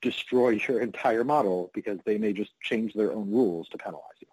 destroy 0.00 0.50
your 0.68 0.80
entire 0.80 1.24
model 1.24 1.70
because 1.74 1.98
they 2.04 2.18
may 2.18 2.32
just 2.32 2.52
change 2.60 2.94
their 2.94 3.12
own 3.12 3.30
rules 3.30 3.68
to 3.70 3.78
penalize 3.78 4.02
you. 4.20 4.28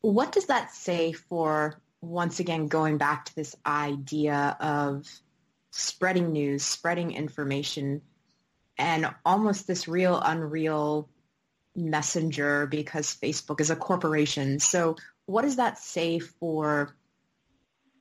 What 0.00 0.32
does 0.32 0.46
that 0.46 0.72
say 0.72 1.12
for, 1.12 1.80
once 2.00 2.38
again, 2.40 2.68
going 2.68 2.98
back 2.98 3.24
to 3.26 3.34
this 3.34 3.56
idea 3.66 4.56
of 4.60 5.08
spreading 5.72 6.32
news, 6.32 6.64
spreading 6.64 7.12
information, 7.12 8.00
and 8.78 9.12
almost 9.24 9.66
this 9.66 9.88
real 9.88 10.20
unreal 10.20 11.08
messenger 11.74 12.66
because 12.66 13.14
Facebook 13.14 13.60
is 13.60 13.70
a 13.70 13.76
corporation. 13.76 14.58
So 14.60 14.96
what 15.26 15.42
does 15.42 15.56
that 15.56 15.78
say 15.78 16.18
for 16.18 16.94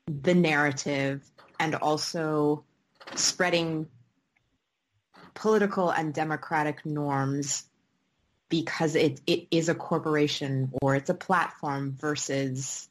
the 0.07 0.33
narrative 0.33 1.29
and 1.59 1.75
also 1.75 2.63
spreading 3.15 3.87
political 5.33 5.89
and 5.89 6.13
democratic 6.13 6.85
norms 6.85 7.65
because 8.49 8.95
it, 8.95 9.19
it 9.27 9.47
is 9.51 9.69
a 9.69 9.75
corporation 9.75 10.71
or 10.81 10.95
it's 10.95 11.09
a 11.09 11.13
platform 11.13 11.95
versus 11.99 12.87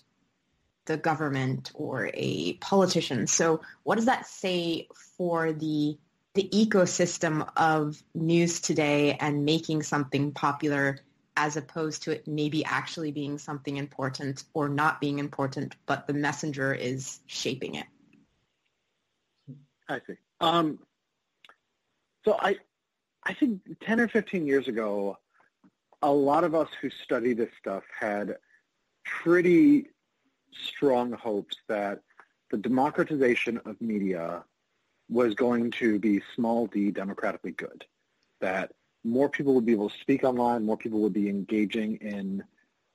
the 0.84 0.96
government 0.96 1.72
or 1.74 2.10
a 2.14 2.52
politician. 2.54 3.26
So 3.26 3.60
what 3.82 3.96
does 3.96 4.04
that 4.04 4.26
say 4.26 4.88
for 5.16 5.52
the 5.52 5.96
the 6.36 6.48
ecosystem 6.52 7.48
of 7.56 8.00
news 8.14 8.60
today 8.60 9.16
and 9.20 9.46
making 9.46 9.82
something 9.82 10.32
popular 10.32 10.98
as 11.34 11.56
opposed 11.56 12.02
to 12.02 12.10
it 12.10 12.28
maybe 12.28 12.62
actually 12.64 13.10
being 13.10 13.38
something 13.38 13.78
important 13.78 14.44
or 14.52 14.68
not 14.68 15.00
being 15.00 15.18
important, 15.18 15.74
but 15.86 16.06
the 16.06 16.12
messenger 16.12 16.74
is 16.74 17.20
shaping 17.26 17.76
it? 17.76 17.86
I 19.88 20.00
see. 20.06 20.14
Um, 20.40 20.78
so 22.24 22.36
I, 22.38 22.56
I 23.24 23.32
think 23.32 23.62
10 23.82 24.00
or 24.00 24.08
15 24.08 24.46
years 24.46 24.68
ago, 24.68 25.16
a 26.02 26.12
lot 26.12 26.44
of 26.44 26.54
us 26.54 26.68
who 26.82 26.90
study 26.90 27.32
this 27.32 27.50
stuff 27.58 27.82
had 27.98 28.36
pretty 29.04 29.88
strong 30.52 31.12
hopes 31.12 31.56
that 31.68 32.02
the 32.50 32.58
democratization 32.58 33.58
of 33.64 33.80
media 33.80 34.44
was 35.08 35.34
going 35.34 35.70
to 35.72 35.98
be 35.98 36.22
small 36.34 36.66
d 36.66 36.90
democratically 36.90 37.52
good, 37.52 37.84
that 38.40 38.72
more 39.04 39.28
people 39.28 39.54
would 39.54 39.66
be 39.66 39.72
able 39.72 39.88
to 39.88 39.98
speak 39.98 40.24
online, 40.24 40.64
more 40.64 40.76
people 40.76 41.00
would 41.00 41.12
be 41.12 41.28
engaging 41.28 41.96
in 41.96 42.42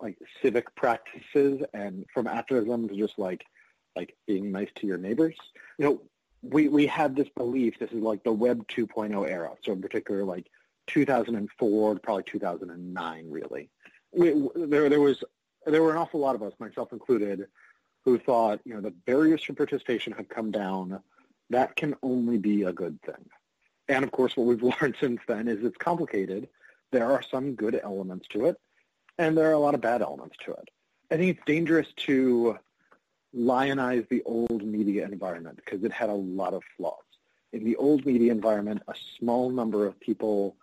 like 0.02 0.17
civic 0.41 0.74
practices 0.76 1.62
and 1.74 2.06
from 2.13 2.28
activism 2.28 2.89
to 2.89 2.95
just 2.95 3.17
like 3.17 3.45
like 3.95 4.15
being 4.28 4.52
nice 4.52 4.69
to 4.76 4.88
your 4.88 4.97
neighbors. 4.97 5.36
You 5.78 5.86
know, 5.86 6.02
we, 6.41 6.69
we 6.69 6.86
had 6.88 7.15
this 7.15 7.30
belief, 7.36 7.78
this 7.80 7.91
is 7.91 8.02
like 8.02 8.24
the 8.24 8.32
Web 8.32 8.67
2.0 8.67 9.30
era, 9.30 9.52
so 9.63 9.74
in 9.74 9.82
particular 9.82 10.24
like 10.24 10.47
2004 10.88 12.00
probably 12.00 12.24
2009 12.24 13.30
really. 13.30 13.69
We, 14.13 14.47
there, 14.56 14.89
there, 14.89 15.00
was, 15.00 15.24
there 15.65 15.82
were 15.82 15.91
an 15.91 15.97
awful 15.97 16.19
lot 16.19 16.36
of 16.36 16.43
us, 16.43 16.54
myself 16.60 16.91
included, 16.91 17.47
who 18.04 18.17
thought, 18.17 18.60
you 18.65 18.74
know, 18.74 18.82
the 18.82 18.91
barriers 18.91 19.43
for 19.43 19.54
participation 19.54 20.13
had 20.13 20.28
come 20.28 20.52
down. 20.52 21.02
That 21.52 21.76
can 21.76 21.96
only 22.02 22.38
be 22.38 22.64
a 22.64 22.72
good 22.72 23.00
thing. 23.04 23.30
And 23.90 24.04
of 24.06 24.12
course, 24.12 24.36
what 24.36 24.48
we've 24.48 24.64
learned 24.82 24.96
since 25.00 25.20
then 25.28 25.48
is 25.48 25.64
it's 25.64 25.78
complicated. 25.78 26.48
There 26.92 27.12
are 27.12 27.22
some 27.22 27.56
good 27.56 27.80
elements 27.84 28.28
to 28.30 28.46
it, 28.46 28.58
and 29.18 29.38
there 29.38 29.50
are 29.50 29.54
a 29.54 29.60
lot 29.60 29.76
of 29.76 29.82
bad 29.82 30.02
elements 30.02 30.38
to 30.46 30.52
it. 30.54 30.70
I 31.12 31.18
think 31.18 31.38
it's 31.38 31.46
dangerous 31.46 31.88
to 32.08 32.58
lionize 33.34 34.08
the 34.10 34.24
old 34.24 34.64
media 34.64 35.06
environment 35.06 35.58
because 35.64 35.84
it 35.84 35.92
had 35.92 36.10
a 36.10 36.14
lot 36.14 36.54
of 36.54 36.64
flaws. 36.78 37.04
In 37.54 37.66
the 37.66 37.76
old 37.76 38.06
media 38.06 38.32
environment, 38.32 38.82
a 38.88 38.94
small 39.18 39.50
number 39.52 39.86
of 39.86 40.00
people 40.00 40.56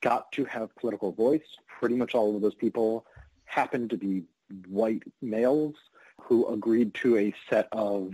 got 0.00 0.30
to 0.32 0.44
have 0.44 0.74
political 0.76 1.10
voice. 1.10 1.56
Pretty 1.80 1.96
much 1.96 2.14
all 2.14 2.36
of 2.36 2.42
those 2.42 2.54
people 2.54 3.04
happened 3.46 3.90
to 3.90 3.96
be 3.96 4.22
white 4.68 5.02
males 5.22 5.74
who 6.20 6.46
agreed 6.52 6.94
to 6.94 7.18
a 7.18 7.34
set 7.50 7.68
of 7.72 8.12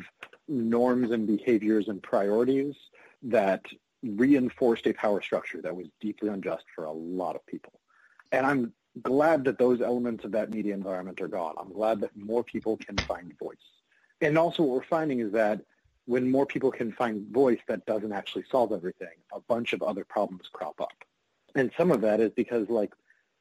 norms 0.53 1.11
and 1.11 1.27
behaviors 1.27 1.88
and 1.88 2.03
priorities 2.03 2.75
that 3.23 3.65
reinforced 4.03 4.87
a 4.87 4.93
power 4.93 5.23
structure 5.23 5.62
that 5.62 5.75
was 5.75 5.87
deeply 6.01 6.29
unjust 6.29 6.65
for 6.75 6.85
a 6.85 6.93
lot 6.93 7.37
of 7.37 7.47
people. 7.47 7.73
And 8.33 8.47
I'm 8.47 8.73
glad 9.03 9.45
that 9.45 9.59
those 9.59 9.81
elements 9.81 10.25
of 10.25 10.33
that 10.33 10.51
media 10.51 10.75
environment 10.75 11.21
are 11.21 11.29
gone. 11.29 11.55
I'm 11.59 11.73
glad 11.73 12.01
that 12.01 12.17
more 12.17 12.45
people 12.45 12.77
can 12.77 12.97
find 12.99 13.33
voice. 13.38 13.57
And 14.21 14.37
also 14.37 14.62
what 14.62 14.77
we're 14.77 14.85
finding 14.85 15.21
is 15.21 15.33
that 15.33 15.62
when 16.07 16.31
more 16.31 16.47
people 16.47 16.71
can 16.71 16.93
find 16.93 17.27
voice, 17.29 17.61
that 17.69 17.87
doesn't 17.87 18.12
actually 18.12 18.45
solve 18.51 18.73
everything. 18.73 19.17
A 19.33 19.41
bunch 19.41 19.73
of 19.73 19.83
other 19.83 20.05
problems 20.05 20.49
crop 20.53 20.81
up. 20.81 20.93
And 21.55 21.71
some 21.77 21.91
of 21.91 22.01
that 22.01 22.21
is 22.21 22.33
because, 22.33 22.69
like, 22.69 22.93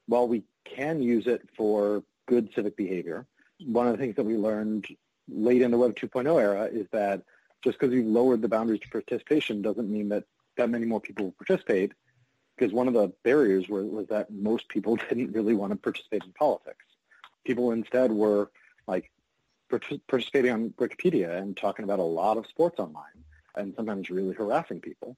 while 0.07 0.27
we 0.27 0.43
can 0.63 1.01
use 1.01 1.27
it 1.27 1.41
for 1.57 2.03
good 2.27 2.49
civic 2.53 2.77
behavior, 2.77 3.25
one 3.65 3.87
of 3.87 3.93
the 3.93 3.97
things 3.97 4.15
that 4.15 4.25
we 4.25 4.35
learned 4.35 4.85
late 5.31 5.61
in 5.61 5.71
the 5.71 5.77
Web 5.77 5.95
2.0 5.95 6.41
era 6.41 6.65
is 6.65 6.87
that 6.91 7.23
just 7.63 7.79
because 7.79 7.93
you've 7.93 8.07
lowered 8.07 8.41
the 8.41 8.47
boundaries 8.47 8.81
to 8.81 8.89
participation 8.89 9.61
doesn't 9.61 9.89
mean 9.89 10.09
that 10.09 10.25
that 10.57 10.69
many 10.69 10.85
more 10.85 10.99
people 10.99 11.25
will 11.25 11.31
participate 11.33 11.93
because 12.57 12.73
one 12.73 12.87
of 12.87 12.93
the 12.93 13.11
barriers 13.23 13.67
was 13.69 14.07
that 14.09 14.31
most 14.31 14.67
people 14.69 14.95
didn't 15.09 15.31
really 15.31 15.53
want 15.53 15.71
to 15.71 15.77
participate 15.77 16.23
in 16.23 16.31
politics. 16.33 16.85
People 17.45 17.71
instead 17.71 18.11
were 18.11 18.51
like 18.87 19.11
participating 19.69 20.51
on 20.51 20.69
Wikipedia 20.71 21.37
and 21.37 21.55
talking 21.55 21.83
about 21.83 21.99
a 21.99 22.03
lot 22.03 22.37
of 22.37 22.45
sports 22.47 22.79
online 22.79 23.23
and 23.55 23.73
sometimes 23.75 24.09
really 24.09 24.35
harassing 24.35 24.79
people. 24.79 25.17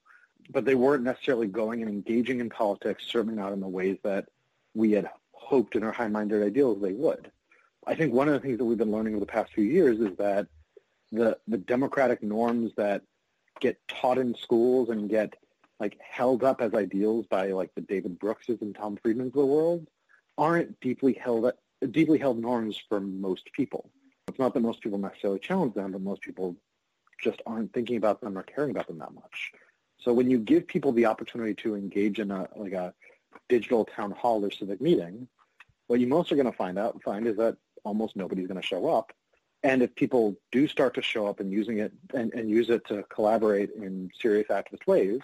But 0.49 0.65
they 0.65 0.75
weren't 0.75 1.03
necessarily 1.03 1.47
going 1.47 1.81
and 1.81 1.89
engaging 1.89 2.39
in 2.39 2.49
politics, 2.49 3.05
certainly 3.07 3.35
not 3.35 3.53
in 3.53 3.59
the 3.59 3.67
ways 3.67 3.97
that 4.03 4.29
we 4.73 4.91
had 4.91 5.09
hoped 5.31 5.75
in 5.75 5.83
our 5.83 5.91
high-minded 5.91 6.43
ideals 6.43 6.81
they 6.81 6.93
would. 6.93 7.31
I 7.85 7.95
think 7.95 8.13
one 8.13 8.27
of 8.27 8.33
the 8.33 8.39
things 8.39 8.57
that 8.57 8.65
we've 8.65 8.77
been 8.77 8.91
learning 8.91 9.15
over 9.15 9.19
the 9.19 9.31
past 9.31 9.53
few 9.53 9.63
years 9.63 9.99
is 9.99 10.15
that 10.17 10.47
the, 11.11 11.37
the 11.47 11.57
democratic 11.57 12.23
norms 12.23 12.71
that 12.77 13.03
get 13.59 13.79
taught 13.87 14.17
in 14.17 14.35
schools 14.35 14.89
and 14.89 15.09
get 15.09 15.35
like 15.79 15.97
held 15.99 16.43
up 16.43 16.61
as 16.61 16.73
ideals 16.73 17.25
by 17.27 17.51
like 17.51 17.73
the 17.75 17.81
David 17.81 18.19
Brookses 18.19 18.61
and 18.61 18.75
Tom 18.75 18.97
Friedmans 19.03 19.27
of 19.27 19.33
the 19.33 19.45
world 19.45 19.87
aren't 20.37 20.79
deeply 20.79 21.13
held 21.13 21.51
deeply 21.91 22.17
held 22.17 22.39
norms 22.39 22.81
for 22.87 22.99
most 23.01 23.51
people. 23.51 23.89
It's 24.27 24.39
not 24.39 24.53
that 24.53 24.61
most 24.61 24.81
people 24.81 24.97
necessarily 24.97 25.39
challenge 25.39 25.73
them, 25.73 25.91
but 25.91 26.01
most 26.01 26.21
people 26.21 26.55
just 27.21 27.41
aren't 27.45 27.73
thinking 27.73 27.97
about 27.97 28.21
them 28.21 28.37
or 28.37 28.43
caring 28.43 28.71
about 28.71 28.87
them 28.87 28.99
that 28.99 29.13
much. 29.13 29.51
So 29.99 30.13
when 30.13 30.29
you 30.29 30.39
give 30.39 30.67
people 30.67 30.91
the 30.91 31.05
opportunity 31.05 31.53
to 31.55 31.75
engage 31.75 32.19
in 32.19 32.31
a 32.31 32.47
like 32.55 32.73
a 32.73 32.93
digital 33.49 33.85
town 33.85 34.11
hall 34.11 34.43
or 34.43 34.51
civic 34.51 34.81
meeting, 34.81 35.27
what 35.87 35.99
you 35.99 36.07
most 36.07 36.31
are 36.31 36.35
going 36.35 36.49
to 36.49 36.57
find 36.57 36.79
out 36.79 37.01
find 37.03 37.27
is 37.27 37.37
that 37.37 37.57
almost 37.83 38.15
nobody's 38.15 38.47
going 38.47 38.61
to 38.61 38.65
show 38.65 38.87
up. 38.89 39.11
And 39.63 39.81
if 39.81 39.95
people 39.95 40.35
do 40.51 40.67
start 40.67 40.93
to 40.95 41.01
show 41.01 41.25
up 41.27 41.39
and 41.39 41.51
using 41.51 41.79
it 41.79 41.93
and, 42.13 42.33
and 42.33 42.49
use 42.49 42.69
it 42.69 42.85
to 42.87 43.03
collaborate 43.03 43.71
in 43.71 44.09
serious 44.19 44.47
activist 44.49 44.85
ways, 44.87 45.19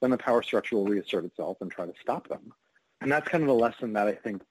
then 0.00 0.10
the 0.10 0.18
power 0.18 0.42
structure 0.42 0.76
will 0.76 0.86
reassert 0.86 1.24
itself 1.24 1.58
and 1.60 1.70
try 1.70 1.86
to 1.86 1.92
stop 2.00 2.28
them. 2.28 2.52
And 3.00 3.10
that's 3.10 3.28
kind 3.28 3.42
of 3.42 3.48
the 3.48 3.54
lesson 3.54 3.92
that 3.94 4.06
I 4.06 4.12
think 4.12 4.42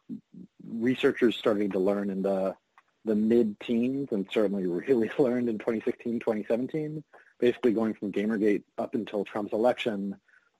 researchers 0.68 1.38
starting 1.38 1.72
to 1.72 1.80
learn 1.80 2.10
in 2.10 2.22
the 2.22 2.56
the 3.04 3.16
mid-teens 3.16 4.10
and 4.12 4.28
certainly 4.32 4.68
really 4.68 5.10
learned 5.18 5.50
in 5.50 5.58
2016, 5.58 6.20
2017, 6.20 7.04
basically 7.40 7.74
going 7.74 7.96
from 7.96 8.12
Gamergate 8.12 8.62
up 8.78 8.94
until 8.94 9.26
Trump's 9.26 9.54
election 9.54 10.16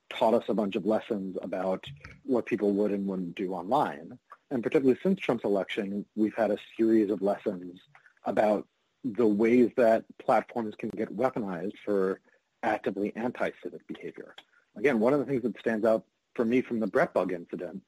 taught 0.10 0.34
us 0.34 0.46
a 0.50 0.54
bunch 0.54 0.76
of 0.76 0.86
lessons 0.86 1.38
about 1.42 1.86
what 2.24 2.46
people 2.46 2.72
would 2.74 2.92
and 2.92 3.06
wouldn't 3.08 3.36
do 3.36 3.54
online. 3.54 4.18
And 4.52 4.62
particularly 4.62 5.00
since 5.02 5.20
Trump's 5.20 5.46
election, 5.46 6.06
we've 6.16 6.36
had 6.36 6.52
a 6.52 6.58
series 6.78 7.10
of 7.10 7.22
lessons 7.22 7.80
about 8.26 8.68
the 9.04 9.26
ways 9.26 9.72
that 9.78 10.04
platforms 10.20 10.76
can 10.78 10.90
get 10.90 11.16
weaponized 11.16 11.78
for 11.84 12.20
actively 12.62 13.14
anti-civic 13.16 13.88
behavior. 13.88 14.36
Again, 14.76 15.00
one 15.00 15.14
of 15.14 15.20
the 15.20 15.26
things 15.26 15.42
that 15.44 15.58
stands 15.60 15.86
out 15.86 16.04
for 16.36 16.46
me 16.46 16.62
from 16.62 16.80
the 16.80 16.88
Brett 16.88 17.14
BrettBug 17.14 17.32
incident, 17.32 17.82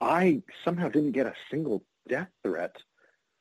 I 0.00 0.42
somehow 0.64 0.88
didn't 0.88 1.12
get 1.12 1.26
a 1.26 1.34
single 1.50 1.82
death 2.08 2.28
threat 2.42 2.76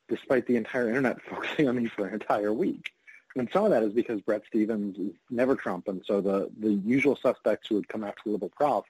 despite 0.10 0.46
the 0.48 0.58
entire 0.58 0.90
internet 0.90 1.22
focusing 1.30 1.70
on 1.70 1.78
me 1.78 1.88
for 1.88 2.08
an 2.08 2.16
entire 2.16 2.52
week. 2.52 2.92
And 3.36 3.48
some 3.54 3.64
of 3.64 3.72
that 3.72 3.84
is 3.84 3.94
because 3.94 4.20
Bret 4.20 4.42
Stephens 4.48 4.98
is 4.98 5.14
never 5.30 5.56
Trump, 5.56 5.88
and 5.88 6.04
so 6.06 6.20
the, 6.20 6.52
the 6.60 6.74
usual 6.74 7.16
suspects 7.16 7.70
who 7.70 7.76
would 7.76 7.88
come 7.88 8.04
after 8.04 8.30
liberal 8.30 8.52
prof 8.54 8.84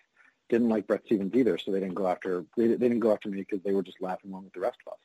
didn't 0.52 0.70
like 0.70 0.86
Bret 0.86 1.02
Stephens 1.06 1.34
either, 1.34 1.58
so 1.58 1.72
they 1.72 1.80
didn't 1.80 1.96
go 1.96 2.08
after 2.08 2.46
they, 2.58 2.68
they 2.68 2.76
didn't 2.76 3.00
go 3.00 3.12
after 3.12 3.30
me 3.30 3.40
because 3.40 3.64
they 3.64 3.72
were 3.72 3.82
just 3.82 4.02
laughing 4.02 4.30
along 4.30 4.44
with 4.44 4.54
the 4.54 4.60
rest 4.60 4.78
of 4.86 4.94
us. 4.94 5.00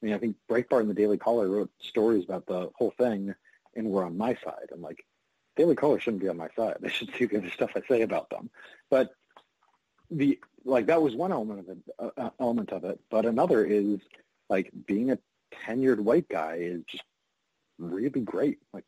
I 0.00 0.06
mean, 0.06 0.14
I 0.14 0.18
think 0.18 0.36
Breitbart 0.48 0.80
and 0.80 0.90
the 0.90 0.94
Daily 0.94 1.18
Caller 1.18 1.48
wrote 1.48 1.70
stories 1.80 2.24
about 2.24 2.46
the 2.46 2.70
whole 2.76 2.92
thing, 2.96 3.34
and 3.74 3.90
were 3.90 4.04
on 4.04 4.16
my 4.16 4.34
side. 4.44 4.68
And 4.70 4.82
like, 4.82 5.04
Daily 5.56 5.74
Caller 5.74 5.98
shouldn't 5.98 6.22
be 6.22 6.28
on 6.28 6.36
my 6.36 6.48
side. 6.54 6.76
They 6.80 6.90
should 6.90 7.12
see 7.14 7.24
the 7.24 7.50
stuff 7.50 7.70
I 7.74 7.82
say 7.88 8.02
about 8.02 8.30
them. 8.30 8.50
But 8.90 9.10
the 10.10 10.38
like 10.64 10.86
that 10.86 11.00
was 11.00 11.14
one 11.14 11.32
element 11.32 11.60
of 11.60 11.68
it, 11.70 11.78
uh, 11.98 12.10
uh 12.16 12.30
element 12.38 12.70
of 12.70 12.84
it. 12.84 13.00
But 13.10 13.24
another 13.24 13.64
is 13.64 14.00
like 14.50 14.70
being 14.86 15.10
a 15.10 15.18
tenured 15.66 16.00
white 16.00 16.28
guy 16.28 16.58
is 16.60 16.82
just 16.86 17.04
really 17.78 18.20
great. 18.20 18.58
Like 18.74 18.84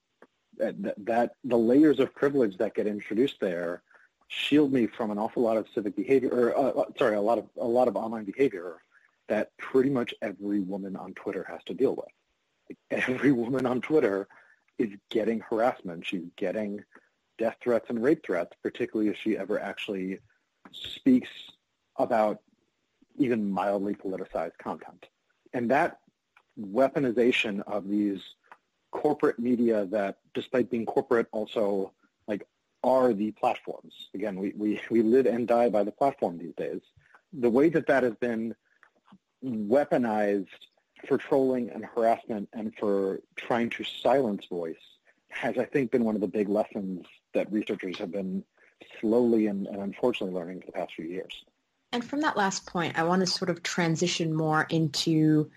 that, 0.59 0.75
that 1.07 1.37
the 1.45 1.57
layers 1.57 2.01
of 2.01 2.15
privilege 2.15 2.59
that 2.59 2.75
get 2.75 2.87
introduced 2.87 3.41
there 3.41 3.83
shield 4.33 4.73
me 4.73 4.87
from 4.87 5.11
an 5.11 5.19
awful 5.19 5.43
lot 5.43 5.57
of 5.57 5.67
civic 5.75 5.95
behavior, 5.95 6.31
or 6.31 6.57
uh, 6.57 6.71
uh, 6.71 6.85
sorry, 6.99 7.17
a 7.17 7.21
lot 7.21 7.39
of 7.39 7.45
a 7.61 7.67
lot 7.67 7.87
of 7.87 7.97
online 7.97 8.25
behavior 8.25 8.79
that 9.29 9.57
pretty 9.59 9.91
much 9.91 10.15
every 10.23 10.61
woman 10.61 10.97
on 10.97 11.13
Twitter 11.15 11.45
has 11.49 11.63
to 11.65 11.75
deal 11.75 11.95
with. 11.95 12.79
Every 12.91 13.33
woman 13.33 13.67
on 13.67 13.81
Twitter 13.81 14.29
is 14.79 14.91
getting 15.11 15.41
harassment. 15.41 16.07
She's 16.07 16.25
getting 16.37 16.83
death 17.39 17.57
threats 17.63 17.87
and 17.89 18.03
rape 18.03 18.25
threats, 18.25 18.53
particularly 18.63 19.11
if 19.11 19.17
she 19.17 19.37
ever 19.37 19.61
actually 19.61 20.19
speaks 20.73 21.29
about 21.97 22.41
even 23.17 23.51
mildly 23.51 23.95
politicized 23.95 24.57
content. 24.59 25.07
And 25.53 25.71
that 25.71 25.99
weaponization 26.59 27.63
of 27.67 27.89
these 27.89 28.21
corporate 28.91 29.39
media 29.39 29.87
that, 29.87 30.19
despite 30.35 30.71
being 30.71 30.87
corporate, 30.87 31.27
also 31.33 31.93
like 32.27 32.47
are 32.85 33.13
the 33.13 33.31
platforms. 33.33 34.09
Again, 34.15 34.39
we, 34.39 34.53
we, 34.57 34.81
we 34.91 35.03
live 35.03 35.27
and 35.27 35.47
die 35.47 35.69
by 35.69 35.85
the 35.85 35.93
platform 35.93 36.39
these 36.39 36.55
days. 36.57 36.81
The 37.33 37.51
way 37.51 37.69
that 37.71 37.87
that 37.87 38.03
has 38.03 38.15
been 38.15 38.55
weaponized 39.45 40.49
for 41.07 41.19
trolling 41.19 41.71
and 41.71 41.85
harassment 41.85 42.49
and 42.53 42.73
for 42.79 43.21
trying 43.37 43.71
to 43.71 43.85
silence 43.85 44.47
voice 44.47 44.77
has, 45.29 45.57
I 45.59 45.65
think, 45.65 45.91
been 45.91 46.05
one 46.05 46.15
of 46.15 46.21
the 46.21 46.29
big 46.29 46.49
lessons 46.49 47.07
that 47.35 47.51
researchers 47.53 47.99
have 47.99 48.13
been 48.13 48.45
slowly 49.01 49.47
and, 49.47 49.67
and 49.67 49.79
unfortunately 49.79 50.35
learning 50.35 50.61
for 50.61 50.67
the 50.67 50.73
past 50.73 50.93
few 50.95 51.07
years. 51.07 51.45
And 51.93 52.05
from 52.05 52.21
that 52.23 52.37
last 52.37 52.67
point, 52.67 52.99
I 52.99 53.05
want 53.05 53.21
to 53.21 53.27
sort 53.27 53.51
of 53.51 53.63
transition 53.63 54.35
more 54.35 54.67
into 54.69 55.51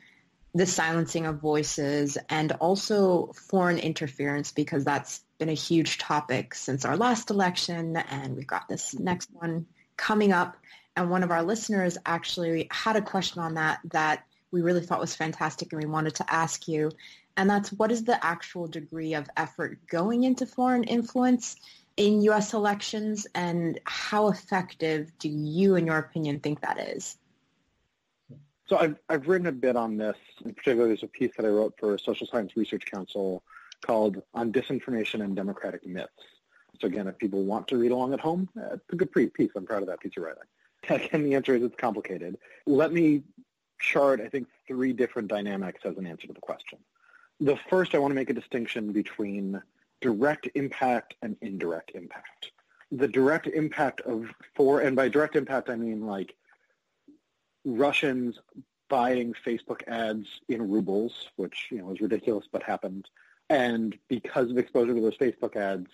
the 0.54 0.66
silencing 0.66 1.26
of 1.26 1.40
voices 1.40 2.18
and 2.30 2.54
also 2.54 3.32
foreign 3.34 3.78
interference 3.78 4.52
because 4.52 4.86
that's 4.86 5.25
been 5.38 5.50
a 5.50 5.54
huge 5.54 5.98
topic 5.98 6.54
since 6.54 6.86
our 6.86 6.98
last 6.98 7.30
election 7.30 7.98
and 7.98 8.36
we've 8.36 8.48
got 8.48 8.68
this 8.68 8.98
next 8.98 9.30
one 9.34 9.66
coming 9.98 10.32
up 10.32 10.58
and 10.96 11.10
one 11.10 11.24
of 11.24 11.32
our 11.32 11.44
listeners 11.44 11.98
actually 12.06 12.68
had 12.72 12.96
a 12.96 13.02
question 13.02 13.42
on 13.42 13.56
that 13.56 13.80
that 13.86 14.24
we 14.52 14.62
really 14.62 14.82
thought 14.82 15.00
was 15.00 15.16
fantastic 15.16 15.72
and 15.74 15.82
we 15.82 15.90
wanted 15.90 16.16
to 16.16 16.34
ask 16.34 16.68
you 16.68 16.90
and 17.38 17.50
that's 17.50 17.72
what 17.74 17.92
is 17.92 18.04
the 18.04 18.24
actual 18.26 18.68
degree 18.68 19.14
of 19.14 19.30
effort 19.36 19.80
going 19.88 20.24
into 20.24 20.46
foreign 20.46 20.84
influence 20.86 21.58
in 21.98 22.22
U.S. 22.24 22.54
elections, 22.54 23.26
and 23.36 23.80
how 23.86 24.28
effective 24.28 25.12
do 25.18 25.30
you, 25.30 25.76
in 25.76 25.88
your 25.88 25.98
opinion, 25.98 26.40
think 26.40 26.62
that 26.62 26.78
is? 26.78 27.18
So 28.68 28.78
I've, 28.78 28.98
I've 29.08 29.28
written 29.28 29.48
a 29.48 29.52
bit 29.52 29.76
on 29.76 29.98
this. 29.98 30.18
In 30.44 30.54
particular, 30.54 30.88
there's 30.88 31.04
a 31.04 31.08
piece 31.08 31.32
that 31.38 31.46
I 31.46 31.50
wrote 31.50 31.76
for 31.80 31.98
Social 31.98 32.28
Science 32.28 32.58
Research 32.58 32.86
Council 32.86 33.44
called 33.86 34.22
On 34.34 34.52
Disinformation 34.52 35.24
and 35.24 35.36
Democratic 35.36 35.86
Myths. 35.86 36.12
So 36.80 36.88
again, 36.88 37.08
if 37.08 37.18
people 37.18 37.44
want 37.44 37.68
to 37.70 37.78
read 37.78 37.92
along 37.92 38.14
at 38.14 38.20
home, 38.20 38.50
it's 38.56 38.84
a 38.92 38.96
good 38.96 39.12
piece. 39.12 39.52
I'm 39.56 39.66
proud 39.66 39.82
of 39.82 39.88
that 39.88 40.00
piece 40.00 40.14
of 40.18 40.24
writing. 40.24 40.44
Again, 40.90 41.24
the 41.24 41.36
answer 41.36 41.56
is 41.56 41.64
it's 41.64 41.76
complicated. 41.76 42.38
Let 42.66 42.92
me 42.92 43.24
chart, 43.80 44.22
I 44.22 44.28
think, 44.28 44.48
three 44.68 44.94
different 44.94 45.28
dynamics 45.28 45.82
as 45.84 45.98
an 45.98 46.06
answer 46.06 46.28
to 46.28 46.34
the 46.34 46.42
question. 46.42 46.80
The 47.40 47.58
first, 47.70 47.96
I 47.96 47.98
want 47.98 48.12
to 48.12 48.16
make 48.16 48.30
a 48.30 48.34
distinction 48.34 48.92
between 48.92 49.62
direct 50.02 50.50
impact 50.56 51.16
and 51.22 51.36
indirect 51.42 51.92
impact. 51.96 52.52
The 52.92 53.08
direct 53.08 53.48
impact 53.48 54.02
of 54.02 54.28
for, 54.56 54.82
and 54.82 54.96
by 54.96 55.10
direct 55.10 55.36
impact 55.36 55.70
I 55.70 55.76
mean 55.76 56.06
like 56.06 56.36
Russians 57.66 58.40
buying 58.90 59.34
Facebook 59.46 59.82
ads 59.88 60.28
in 60.48 60.70
rubles, 60.70 61.30
which 61.36 61.68
you 61.72 61.80
know 61.80 61.92
is 61.92 62.00
ridiculous 62.00 62.46
but 62.52 62.62
happened, 62.62 63.10
and 63.50 63.98
because 64.08 64.50
of 64.50 64.58
exposure 64.58 64.94
to 64.94 65.02
those 65.02 65.18
Facebook 65.18 65.56
ads, 65.56 65.88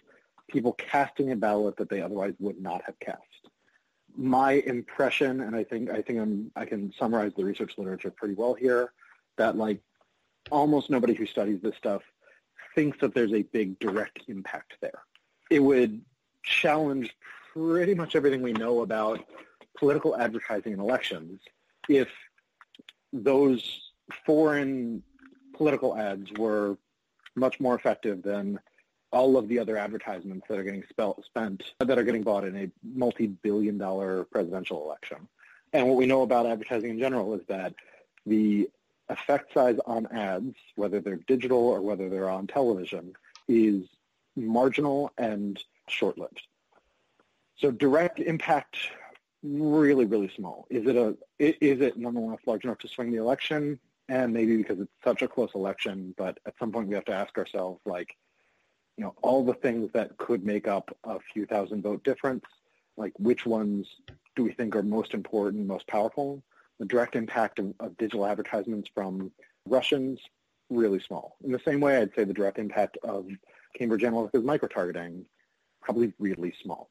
people 0.48 0.74
casting 0.74 1.32
a 1.32 1.36
ballot 1.36 1.78
that 1.78 1.90
they 1.90 2.02
otherwise 2.02 2.34
would 2.40 2.62
not 2.62 2.82
have 2.84 3.00
cast. 3.00 3.20
My 4.16 4.54
impression, 4.54 5.42
and 5.42 5.56
I 5.56 5.64
think 5.64 5.90
I 5.90 6.02
think 6.02 6.20
I'm, 6.20 6.52
I 6.56 6.66
can 6.66 6.94
summarize 7.00 7.32
the 7.36 7.46
research 7.46 7.78
literature 7.78 8.12
pretty 8.12 8.34
well 8.34 8.54
here, 8.54 8.92
that 9.38 9.58
like 9.58 9.80
almost 10.50 10.90
nobody 10.90 11.14
who 11.14 11.26
studies 11.26 11.62
this 11.62 11.76
stuff 11.78 12.02
thinks 12.76 12.98
that 13.00 13.14
there's 13.14 13.34
a 13.34 13.44
big 13.44 13.80
direct 13.80 14.22
impact 14.28 14.74
there. 14.82 15.04
It 15.50 15.60
would 15.60 16.02
challenge 16.44 17.16
pretty 17.54 17.94
much 17.94 18.16
everything 18.16 18.42
we 18.42 18.54
know 18.54 18.82
about 18.82 19.26
political 19.78 20.16
advertising 20.16 20.74
in 20.74 20.80
elections 20.80 21.42
if 21.90 22.10
those 23.14 23.92
foreign 24.26 25.04
political 25.54 25.98
ads 25.98 26.32
were 26.38 26.78
much 27.36 27.60
more 27.60 27.76
effective 27.76 28.22
than 28.24 28.60
all 29.12 29.38
of 29.38 29.48
the 29.48 29.60
other 29.60 29.78
advertisements 29.78 30.46
that 30.48 30.58
are 30.58 30.64
getting 30.64 30.84
spent 31.26 31.74
that 31.80 31.98
are 31.98 32.04
getting 32.04 32.24
bought 32.24 32.46
in 32.46 32.56
a 32.56 32.72
multi-billion 32.84 33.78
dollar 33.78 34.24
presidential 34.26 34.84
election. 34.84 35.28
And 35.74 35.88
what 35.88 35.98
we 35.98 36.06
know 36.06 36.22
about 36.22 36.46
advertising 36.46 36.92
in 36.92 37.00
general 37.00 37.34
is 37.34 37.42
that 37.48 37.74
the 38.26 38.70
effect 39.10 39.54
size 39.54 39.78
on 39.86 40.08
ads, 40.08 40.56
whether 40.76 41.02
they're 41.02 41.18
digital 41.28 41.60
or 41.60 41.82
whether 41.82 42.10
they're 42.10 42.30
on 42.30 42.48
television, 42.48 43.14
is 43.48 43.84
marginal 44.36 45.12
and 45.18 45.62
short-lived. 45.88 46.42
So 47.58 47.72
direct 47.72 48.20
impact, 48.20 48.78
really, 49.44 50.06
really 50.06 50.32
small. 50.36 50.66
Is 50.70 50.88
it 50.88 50.96
a 50.96 51.16
is 51.40 51.82
it 51.82 51.98
nonetheless 51.98 52.40
large 52.46 52.64
enough 52.64 52.80
to 52.80 52.88
swing 52.88 53.12
the 53.12 53.18
election? 53.18 53.80
And 54.12 54.34
maybe 54.34 54.58
because 54.58 54.82
it's 54.82 54.92
such 55.06 55.22
a 55.22 55.28
close 55.30 55.52
election, 55.56 56.14
but 56.18 56.38
at 56.46 56.54
some 56.60 56.70
point 56.74 56.90
we 56.90 56.96
have 56.96 57.06
to 57.06 57.14
ask 57.14 57.38
ourselves, 57.38 57.80
like, 57.86 58.18
you 58.98 59.06
know, 59.06 59.16
all 59.22 59.42
the 59.46 59.54
things 59.54 59.90
that 59.94 60.18
could 60.18 60.46
make 60.46 60.68
up 60.68 60.94
a 61.06 61.18
few 61.34 61.46
thousand 61.46 61.82
vote 61.82 62.04
difference, 62.04 62.44
like 62.98 63.14
which 63.20 63.46
ones 63.46 63.88
do 64.36 64.44
we 64.44 64.52
think 64.52 64.76
are 64.76 64.84
most 64.84 65.14
important, 65.14 65.66
most 65.66 65.88
powerful? 65.88 66.44
The 66.78 66.86
direct 66.88 67.16
impact 67.16 67.58
of, 67.60 67.74
of 67.80 67.98
digital 67.98 68.26
advertisements 68.26 68.90
from 68.94 69.32
Russians, 69.66 70.20
really 70.70 71.00
small. 71.00 71.38
In 71.46 71.54
the 71.54 71.62
same 71.66 71.80
way, 71.80 71.96
I'd 71.96 72.14
say 72.14 72.26
the 72.26 72.34
direct 72.34 72.60
impact 72.60 72.98
of 73.04 73.30
Cambridge 73.78 74.04
Analytica's 74.04 74.44
micro-targeting, 74.44 75.26
probably 75.82 76.12
really 76.20 76.54
small. 76.62 76.90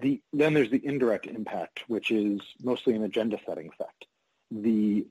The, 0.00 0.22
then 0.32 0.54
there's 0.54 0.70
the 0.70 0.86
indirect 0.86 1.26
impact, 1.26 1.82
which 1.88 2.12
is 2.12 2.40
mostly 2.62 2.94
an 2.94 3.02
agenda-setting 3.02 3.70
effect. 3.72 4.06
The 4.52 5.04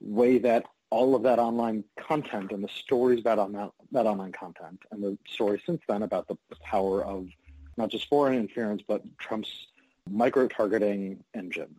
way 0.00 0.38
that 0.38 0.64
all 0.92 1.14
of 1.14 1.22
that 1.22 1.38
online 1.38 1.82
content 1.98 2.52
and 2.52 2.62
the 2.62 2.68
stories 2.68 3.18
about 3.18 3.38
on 3.38 3.52
that, 3.92 4.06
online 4.06 4.30
content 4.30 4.78
and 4.90 5.02
the 5.02 5.16
stories 5.26 5.62
since 5.64 5.80
then 5.88 6.02
about 6.02 6.28
the 6.28 6.36
power 6.62 7.02
of 7.02 7.26
not 7.78 7.88
just 7.88 8.06
foreign 8.10 8.34
interference, 8.38 8.82
but 8.86 9.00
Trump's 9.18 9.68
micro-targeting 10.10 11.24
engine 11.32 11.74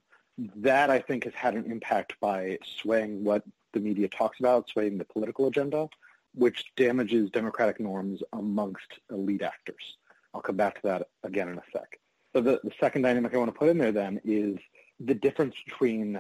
that 0.55 0.89
I 0.89 0.97
think 0.97 1.25
has 1.25 1.35
had 1.35 1.53
an 1.53 1.71
impact 1.71 2.15
by 2.19 2.57
swaying 2.81 3.23
what 3.23 3.43
the 3.73 3.79
media 3.79 4.07
talks 4.07 4.39
about, 4.39 4.67
swaying 4.67 4.97
the 4.97 5.05
political 5.05 5.45
agenda, 5.45 5.87
which 6.33 6.65
damages 6.75 7.29
democratic 7.29 7.79
norms 7.79 8.23
amongst 8.33 8.99
elite 9.11 9.43
actors. 9.43 9.97
I'll 10.33 10.41
come 10.41 10.57
back 10.57 10.81
to 10.81 10.81
that 10.87 11.07
again 11.21 11.49
in 11.49 11.59
a 11.59 11.63
sec. 11.71 11.99
So 12.33 12.41
the, 12.41 12.59
the 12.63 12.71
second 12.79 13.03
dynamic 13.03 13.35
I 13.35 13.37
want 13.37 13.53
to 13.53 13.59
put 13.59 13.69
in 13.69 13.77
there 13.77 13.91
then 13.91 14.19
is 14.25 14.57
the 14.99 15.13
difference 15.13 15.53
between 15.67 16.19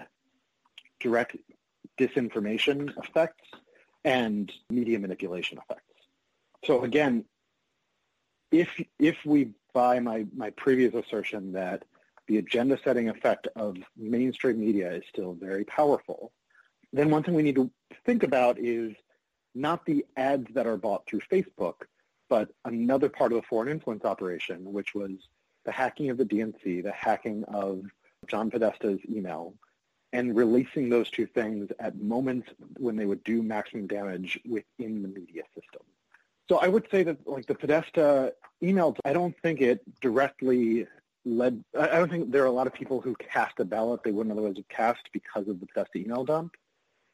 direct 0.99 1.35
disinformation 1.99 2.91
effects 3.03 3.49
and 4.03 4.51
media 4.69 4.99
manipulation 4.99 5.57
effects. 5.57 5.83
So 6.65 6.83
again, 6.83 7.25
if 8.51 8.81
if 8.99 9.17
we 9.25 9.51
buy 9.73 9.99
my, 9.99 10.25
my 10.35 10.51
previous 10.51 10.93
assertion 10.93 11.53
that 11.53 11.83
the 12.27 12.37
agenda 12.37 12.77
setting 12.83 13.09
effect 13.09 13.47
of 13.55 13.75
mainstream 13.97 14.59
media 14.59 14.93
is 14.93 15.03
still 15.09 15.33
very 15.33 15.65
powerful, 15.65 16.31
then 16.93 17.09
one 17.09 17.23
thing 17.23 17.33
we 17.33 17.41
need 17.41 17.55
to 17.55 17.69
think 18.05 18.23
about 18.23 18.59
is 18.59 18.93
not 19.55 19.85
the 19.85 20.05
ads 20.15 20.47
that 20.53 20.67
are 20.67 20.77
bought 20.77 21.05
through 21.07 21.21
Facebook, 21.31 21.75
but 22.29 22.49
another 22.65 23.09
part 23.09 23.31
of 23.31 23.37
the 23.37 23.47
foreign 23.47 23.69
influence 23.69 24.05
operation, 24.05 24.71
which 24.71 24.95
was 24.95 25.11
the 25.65 25.71
hacking 25.71 26.09
of 26.09 26.17
the 26.17 26.25
DNC, 26.25 26.83
the 26.83 26.91
hacking 26.91 27.43
of 27.45 27.83
John 28.27 28.49
Podesta's 28.49 28.99
email, 29.09 29.53
and 30.13 30.35
releasing 30.35 30.89
those 30.89 31.09
two 31.09 31.25
things 31.25 31.69
at 31.79 31.99
moments 31.99 32.47
when 32.77 32.95
they 32.95 33.05
would 33.05 33.23
do 33.23 33.41
maximum 33.41 33.87
damage 33.87 34.39
within 34.45 35.01
the 35.01 35.07
media 35.07 35.41
system. 35.55 35.81
So 36.47 36.59
I 36.59 36.67
would 36.67 36.87
say 36.91 37.03
that 37.03 37.27
like 37.27 37.47
the 37.47 37.55
Podesta 37.55 38.33
email, 38.61 38.95
I 39.03 39.11
don't 39.11 39.35
think 39.41 39.59
it 39.59 39.81
directly 40.01 40.87
led, 41.25 41.63
I 41.77 41.87
don't 41.87 42.11
think 42.11 42.31
there 42.31 42.43
are 42.43 42.47
a 42.47 42.51
lot 42.51 42.67
of 42.67 42.73
people 42.73 43.01
who 43.01 43.15
cast 43.15 43.59
a 43.59 43.65
ballot 43.65 44.01
they 44.03 44.11
wouldn't 44.11 44.31
otherwise 44.31 44.57
have 44.57 44.67
cast 44.67 45.09
because 45.11 45.47
of 45.47 45.59
the 45.59 45.65
Podesta 45.65 45.97
email 45.97 46.23
dump. 46.23 46.53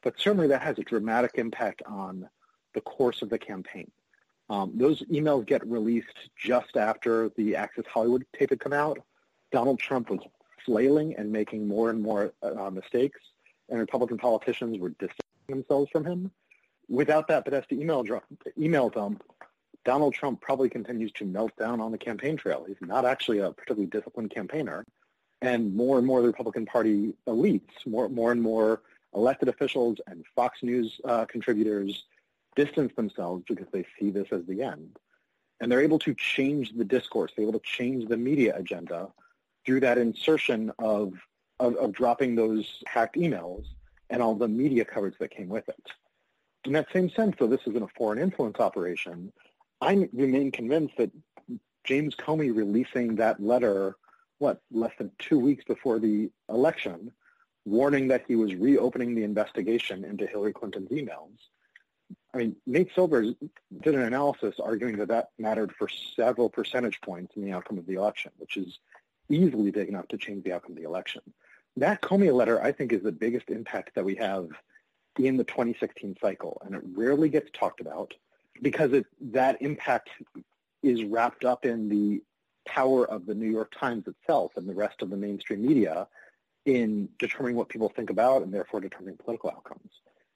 But 0.02 0.20
certainly 0.20 0.48
that 0.48 0.62
has 0.62 0.78
a 0.78 0.82
dramatic 0.82 1.32
impact 1.36 1.82
on 1.86 2.28
the 2.74 2.80
course 2.82 3.22
of 3.22 3.30
the 3.30 3.38
campaign. 3.38 3.90
Um, 4.50 4.72
those 4.74 5.02
emails 5.04 5.46
get 5.46 5.66
released 5.66 6.28
just 6.36 6.76
after 6.76 7.30
the 7.36 7.56
Access 7.56 7.86
Hollywood 7.86 8.26
tape 8.36 8.50
had 8.50 8.60
come 8.60 8.72
out. 8.72 8.98
Donald 9.52 9.78
Trump 9.78 10.10
was 10.10 10.20
flailing 10.64 11.14
and 11.16 11.30
making 11.30 11.66
more 11.66 11.90
and 11.90 12.00
more 12.00 12.32
uh, 12.42 12.70
mistakes, 12.70 13.20
and 13.68 13.78
Republican 13.78 14.18
politicians 14.18 14.78
were 14.78 14.90
distancing 14.90 15.20
themselves 15.48 15.90
from 15.90 16.04
him. 16.04 16.30
Without 16.88 17.28
that 17.28 17.44
Podesta 17.44 17.74
email, 17.74 18.04
email 18.58 18.88
dump, 18.90 19.22
Donald 19.84 20.12
Trump 20.12 20.40
probably 20.40 20.68
continues 20.68 21.12
to 21.12 21.24
melt 21.24 21.52
down 21.56 21.80
on 21.80 21.92
the 21.92 21.98
campaign 21.98 22.36
trail. 22.36 22.64
He's 22.66 22.76
not 22.80 23.04
actually 23.04 23.38
a 23.38 23.52
particularly 23.52 23.86
disciplined 23.86 24.30
campaigner. 24.30 24.84
And 25.42 25.74
more 25.74 25.98
and 25.98 26.06
more 26.06 26.20
the 26.20 26.26
Republican 26.26 26.66
Party 26.66 27.14
elites, 27.26 27.86
more, 27.86 28.08
more 28.08 28.30
and 28.30 28.42
more 28.42 28.82
elected 29.14 29.48
officials 29.48 29.98
and 30.06 30.24
Fox 30.36 30.62
News 30.62 31.00
uh, 31.04 31.24
contributors 31.24 32.04
distance 32.56 32.92
themselves 32.94 33.44
because 33.48 33.66
they 33.72 33.86
see 33.98 34.10
this 34.10 34.28
as 34.32 34.44
the 34.46 34.62
end. 34.62 34.98
And 35.60 35.70
they're 35.70 35.80
able 35.80 35.98
to 36.00 36.14
change 36.14 36.72
the 36.72 36.84
discourse. 36.84 37.32
They're 37.34 37.46
able 37.46 37.58
to 37.58 37.64
change 37.64 38.08
the 38.08 38.16
media 38.16 38.56
agenda 38.56 39.08
through 39.64 39.80
that 39.80 39.98
insertion 39.98 40.72
of, 40.78 41.14
of, 41.58 41.76
of 41.76 41.92
dropping 41.92 42.34
those 42.34 42.82
hacked 42.86 43.16
emails 43.16 43.64
and 44.08 44.22
all 44.22 44.34
the 44.34 44.48
media 44.48 44.84
coverage 44.84 45.16
that 45.20 45.30
came 45.30 45.48
with 45.48 45.68
it. 45.68 45.86
In 46.64 46.72
that 46.72 46.88
same 46.92 47.10
sense, 47.10 47.36
though 47.38 47.46
this 47.46 47.60
isn't 47.66 47.82
a 47.82 47.88
foreign 47.96 48.18
influence 48.18 48.58
operation, 48.58 49.32
I 49.80 50.08
remain 50.12 50.50
convinced 50.50 50.96
that 50.98 51.10
James 51.84 52.14
Comey 52.14 52.54
releasing 52.54 53.16
that 53.16 53.42
letter, 53.42 53.96
what, 54.38 54.60
less 54.70 54.92
than 54.98 55.10
two 55.18 55.38
weeks 55.38 55.64
before 55.64 55.98
the 55.98 56.30
election, 56.48 57.12
warning 57.64 58.08
that 58.08 58.24
he 58.26 58.36
was 58.36 58.54
reopening 58.54 59.14
the 59.14 59.22
investigation 59.22 60.04
into 60.04 60.26
Hillary 60.26 60.52
Clinton's 60.52 60.90
emails. 60.90 61.38
I 62.34 62.38
mean, 62.38 62.56
Nate 62.66 62.90
Silver 62.94 63.22
did 63.22 63.94
an 63.94 64.02
analysis 64.02 64.56
arguing 64.62 64.98
that 64.98 65.08
that 65.08 65.30
mattered 65.38 65.72
for 65.72 65.88
several 65.88 66.48
percentage 66.48 67.00
points 67.00 67.36
in 67.36 67.44
the 67.44 67.52
outcome 67.52 67.78
of 67.78 67.86
the 67.86 67.94
election, 67.94 68.32
which 68.38 68.56
is 68.56 68.78
easily 69.30 69.70
big 69.70 69.88
enough 69.88 70.08
to 70.08 70.18
change 70.18 70.44
the 70.44 70.52
outcome 70.52 70.72
of 70.72 70.78
the 70.78 70.88
election. 70.88 71.22
That 71.76 72.02
Comey 72.02 72.34
letter, 72.34 72.62
I 72.62 72.72
think, 72.72 72.92
is 72.92 73.02
the 73.02 73.12
biggest 73.12 73.48
impact 73.48 73.94
that 73.94 74.04
we 74.04 74.16
have 74.16 74.48
in 75.18 75.36
the 75.36 75.44
2016 75.44 76.16
cycle, 76.20 76.60
and 76.64 76.74
it 76.74 76.82
rarely 76.94 77.28
gets 77.28 77.50
talked 77.52 77.80
about 77.80 78.14
because 78.62 78.92
it, 78.92 79.06
that 79.20 79.60
impact 79.62 80.10
is 80.82 81.04
wrapped 81.04 81.44
up 81.44 81.64
in 81.64 81.88
the 81.88 82.22
power 82.66 83.08
of 83.08 83.26
the 83.26 83.34
New 83.34 83.50
York 83.50 83.72
Times 83.78 84.06
itself 84.06 84.52
and 84.56 84.68
the 84.68 84.74
rest 84.74 85.02
of 85.02 85.10
the 85.10 85.16
mainstream 85.16 85.62
media 85.66 86.06
in 86.66 87.08
determining 87.18 87.56
what 87.56 87.68
people 87.68 87.88
think 87.88 88.10
about 88.10 88.42
and 88.42 88.52
therefore 88.52 88.80
determining 88.80 89.16
political 89.16 89.50
outcomes. 89.50 89.90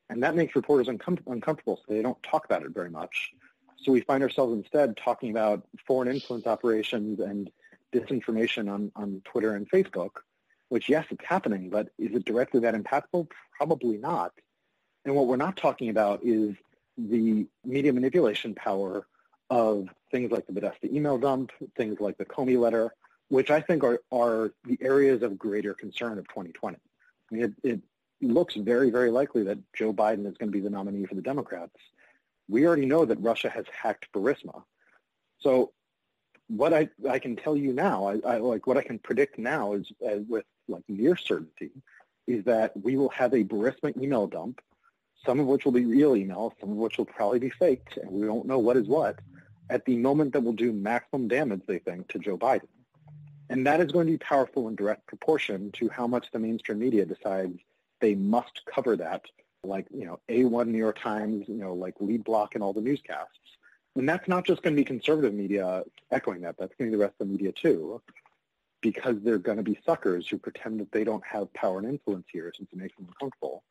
And 0.08 0.22
that 0.22 0.34
makes 0.34 0.56
reporters 0.56 0.88
uncom- 0.88 1.26
uncomfortable, 1.26 1.76
so 1.76 1.94
they 1.94 2.02
don't 2.02 2.22
talk 2.22 2.44
about 2.44 2.62
it 2.62 2.70
very 2.70 2.90
much. 2.90 3.32
So 3.78 3.92
we 3.92 4.00
find 4.00 4.22
ourselves 4.22 4.54
instead 4.54 4.96
talking 4.96 5.30
about 5.30 5.66
foreign 5.86 6.08
influence 6.08 6.46
operations 6.46 7.20
and 7.20 7.50
disinformation 7.94 8.72
on, 8.72 8.90
on 8.96 9.22
Twitter 9.24 9.54
and 9.54 9.70
Facebook, 9.70 10.10
which, 10.68 10.88
yes, 10.88 11.06
it's 11.10 11.24
happening, 11.24 11.70
but 11.70 11.88
is 11.98 12.14
it 12.14 12.24
directly 12.24 12.60
that 12.60 12.74
impactful? 12.74 13.28
Probably 13.56 13.96
not. 13.96 14.32
And 15.04 15.14
what 15.14 15.26
we're 15.26 15.36
not 15.36 15.56
talking 15.56 15.90
about 15.90 16.20
is 16.24 16.54
the 16.96 17.46
media 17.64 17.92
manipulation 17.92 18.54
power 18.54 19.06
of 19.50 19.88
things 20.10 20.30
like 20.30 20.46
the 20.46 20.52
Podesta 20.52 20.92
email 20.92 21.18
dump, 21.18 21.52
things 21.76 22.00
like 22.00 22.16
the 22.16 22.24
Comey 22.24 22.58
letter, 22.58 22.94
which 23.28 23.50
I 23.50 23.60
think 23.60 23.84
are, 23.84 24.00
are 24.10 24.52
the 24.64 24.78
areas 24.80 25.22
of 25.22 25.38
greater 25.38 25.74
concern 25.74 26.18
of 26.18 26.26
2020. 26.28 26.76
I 26.76 27.34
mean, 27.34 27.44
it, 27.44 27.52
it 27.62 27.80
looks 28.20 28.54
very, 28.54 28.90
very 28.90 29.10
likely 29.10 29.44
that 29.44 29.58
Joe 29.74 29.92
Biden 29.92 30.26
is 30.26 30.36
going 30.36 30.50
to 30.50 30.56
be 30.56 30.60
the 30.60 30.70
nominee 30.70 31.06
for 31.06 31.14
the 31.14 31.22
Democrats. 31.22 31.76
We 32.48 32.66
already 32.66 32.86
know 32.86 33.04
that 33.04 33.20
Russia 33.20 33.48
has 33.50 33.64
hacked 33.72 34.08
Burisma. 34.12 34.62
So 35.40 35.72
what 36.48 36.74
I, 36.74 36.88
I 37.08 37.18
can 37.18 37.36
tell 37.36 37.56
you 37.56 37.72
now, 37.72 38.06
I, 38.06 38.20
I 38.26 38.36
like 38.38 38.66
what 38.66 38.76
I 38.76 38.82
can 38.82 38.98
predict 38.98 39.38
now 39.38 39.74
is 39.74 39.90
uh, 40.06 40.18
with 40.28 40.44
like 40.68 40.84
near 40.88 41.16
certainty 41.16 41.70
is 42.26 42.44
that 42.44 42.72
we 42.82 42.96
will 42.96 43.10
have 43.10 43.34
a 43.34 43.44
Burisma 43.44 43.96
email 44.00 44.26
dump 44.26 44.60
some 45.24 45.40
of 45.40 45.46
which 45.46 45.64
will 45.64 45.72
be 45.72 45.84
real 45.84 46.12
emails, 46.12 46.52
some 46.60 46.70
of 46.70 46.76
which 46.76 46.98
will 46.98 47.06
probably 47.06 47.38
be 47.38 47.50
faked, 47.50 47.96
and 47.96 48.10
we 48.10 48.26
don't 48.26 48.46
know 48.46 48.58
what 48.58 48.76
is 48.76 48.86
what, 48.86 49.18
at 49.70 49.84
the 49.84 49.96
moment 49.96 50.32
that 50.32 50.42
will 50.42 50.52
do 50.52 50.72
maximum 50.72 51.28
damage, 51.28 51.62
they 51.66 51.78
think, 51.78 52.08
to 52.08 52.18
Joe 52.18 52.36
Biden. 52.36 52.68
And 53.50 53.66
that 53.66 53.80
is 53.80 53.92
going 53.92 54.06
to 54.06 54.12
be 54.12 54.18
powerful 54.18 54.68
in 54.68 54.74
direct 54.74 55.06
proportion 55.06 55.70
to 55.72 55.88
how 55.88 56.06
much 56.06 56.30
the 56.30 56.38
mainstream 56.38 56.78
media 56.78 57.04
decides 57.04 57.58
they 58.00 58.14
must 58.14 58.62
cover 58.66 58.96
that, 58.96 59.24
like, 59.62 59.86
you 59.90 60.06
know, 60.06 60.20
A1 60.28 60.68
New 60.68 60.78
York 60.78 61.00
Times, 61.00 61.46
you 61.48 61.56
know, 61.56 61.74
like 61.74 61.94
lead 62.00 62.24
block 62.24 62.54
and 62.54 62.62
all 62.62 62.72
the 62.72 62.80
newscasts. 62.80 63.38
And 63.96 64.08
that's 64.08 64.26
not 64.28 64.44
just 64.44 64.62
going 64.62 64.74
to 64.74 64.80
be 64.80 64.84
conservative 64.84 65.34
media 65.34 65.84
echoing 66.10 66.40
that. 66.42 66.56
That's 66.58 66.74
going 66.76 66.90
to 66.90 66.96
be 66.96 66.98
the 66.98 67.04
rest 67.04 67.14
of 67.20 67.28
the 67.28 67.32
media 67.32 67.52
too, 67.52 68.02
because 68.80 69.16
they're 69.22 69.38
going 69.38 69.58
to 69.58 69.62
be 69.62 69.78
suckers 69.86 70.28
who 70.28 70.38
pretend 70.38 70.80
that 70.80 70.90
they 70.90 71.04
don't 71.04 71.24
have 71.24 71.52
power 71.54 71.78
and 71.78 71.88
influence 71.88 72.26
here 72.32 72.52
since 72.56 72.68
it 72.72 72.78
makes 72.78 72.96
them 72.96 73.06
uncomfortable 73.08 73.62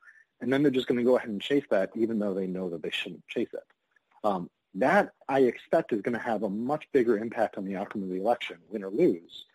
and 0.44 0.52
then 0.52 0.62
they're 0.62 0.72
just 0.72 0.88
going 0.88 0.98
to 0.98 1.06
go 1.06 1.16
ahead 1.16 1.30
and 1.30 1.42
chase 1.42 1.64
that, 1.70 1.90
even 1.96 2.20
though 2.20 2.34
they 2.34 2.48
know 2.48 2.70
that 2.70 2.84
they 2.84 2.90
shouldn't 2.90 3.26
chase 3.30 3.48
it. 3.54 3.64
Um, 4.26 4.50
that 4.76 5.14
I 5.30 5.42
expect 5.42 5.94
is 5.94 6.02
going 6.02 6.18
to 6.18 6.24
have 6.24 6.44
a 6.44 6.50
much 6.50 6.86
bigger 6.92 7.18
impact 7.18 7.58
on 7.58 7.64
the 7.64 7.78
outcome 7.78 8.04
of 8.04 8.10
the 8.10 8.20
election, 8.20 8.58
win 8.70 8.84
or 8.84 8.90
lose, 8.90 9.46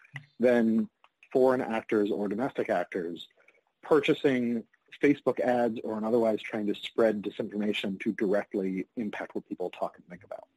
than 0.41 0.89
foreign 1.31 1.61
actors 1.61 2.11
or 2.11 2.27
domestic 2.27 2.71
actors 2.71 3.29
purchasing 3.83 4.65
Facebook 5.03 5.41
ads 5.41 5.79
or 5.85 6.03
otherwise 6.03 6.41
trying 6.41 6.67
to 6.67 6.75
spread 6.75 7.21
disinformation 7.23 8.01
to 8.01 8.13
directly 8.13 8.87
impact 8.97 9.35
what 9.35 9.47
people 9.47 9.69
talk 9.69 9.95
and 9.97 10.07
think 10.07 10.25
about. 10.25 10.49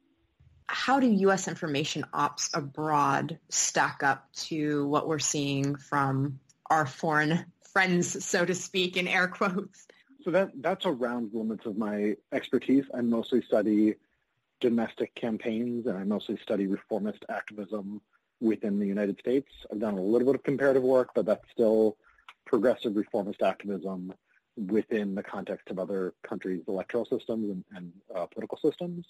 How 0.73 1.01
do 1.01 1.07
U.S. 1.07 1.49
information 1.49 2.05
ops 2.13 2.49
abroad 2.53 3.38
stack 3.49 4.03
up 4.03 4.31
to 4.47 4.88
what 4.88 5.05
we're 5.05 5.19
seeing 5.19 5.75
from 5.75 6.39
our 6.69 6.86
foreign 6.86 7.45
friends, 7.73 8.23
so 8.23 8.45
to 8.45 8.55
speak, 8.55 8.95
in 8.95 9.05
air 9.05 9.27
quotes? 9.27 9.86
So 10.23 10.31
that 10.31 10.51
that's 10.62 10.86
around 10.86 11.34
the 11.34 11.39
limits 11.39 11.65
of 11.65 11.77
my 11.77 12.15
expertise. 12.31 12.86
I 12.93 13.01
mostly 13.01 13.41
study 13.41 13.95
domestic 14.62 15.13
campaigns, 15.13 15.88
and 15.88 15.97
I 15.97 16.05
mostly 16.05 16.38
study 16.41 16.67
reformist 16.67 17.25
activism 17.27 17.99
within 18.39 18.79
the 18.79 18.88
United 18.88 19.19
States. 19.19 19.49
I've 19.71 19.79
done 19.79 19.97
a 19.97 20.01
little 20.01 20.25
bit 20.25 20.36
of 20.36 20.43
comparative 20.43 20.84
work, 20.84 21.10
but 21.13 21.25
that's 21.25 21.43
still 21.51 21.97
progressive 22.45 22.95
reformist 22.95 23.41
activism 23.41 24.13
within 24.55 25.15
the 25.15 25.23
context 25.23 25.69
of 25.69 25.79
other 25.79 26.13
countries' 26.23 26.63
electoral 26.69 27.05
systems 27.05 27.51
and, 27.51 27.65
and 27.75 27.91
uh, 28.15 28.25
political 28.27 28.57
systems. 28.57 29.05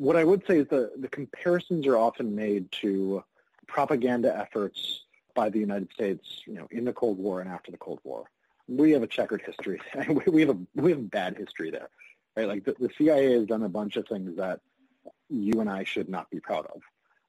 What 0.00 0.16
I 0.16 0.24
would 0.24 0.46
say 0.46 0.58
is 0.58 0.68
the, 0.68 0.92
the 0.96 1.08
comparisons 1.08 1.86
are 1.86 1.96
often 1.96 2.34
made 2.34 2.72
to 2.80 3.22
propaganda 3.66 4.34
efforts 4.36 5.04
by 5.34 5.50
the 5.50 5.58
United 5.58 5.92
States, 5.92 6.42
you 6.46 6.54
know, 6.54 6.66
in 6.70 6.84
the 6.84 6.92
Cold 6.92 7.18
War 7.18 7.40
and 7.40 7.50
after 7.50 7.70
the 7.70 7.76
Cold 7.76 8.00
War 8.02 8.24
we 8.70 8.92
have 8.92 9.02
a 9.02 9.06
checkered 9.06 9.42
history. 9.42 9.80
we 10.26 10.42
have 10.42 10.50
a 10.50 10.58
we 10.74 10.92
have 10.92 11.00
a 11.00 11.02
bad 11.02 11.36
history 11.36 11.70
there, 11.70 11.90
right? 12.36 12.46
Like 12.46 12.64
the, 12.64 12.76
the 12.78 12.90
CIA 12.96 13.32
has 13.32 13.46
done 13.46 13.64
a 13.64 13.68
bunch 13.68 13.96
of 13.96 14.06
things 14.06 14.36
that 14.36 14.60
you 15.28 15.60
and 15.60 15.68
I 15.68 15.84
should 15.84 16.08
not 16.08 16.30
be 16.30 16.40
proud 16.40 16.66
of. 16.66 16.80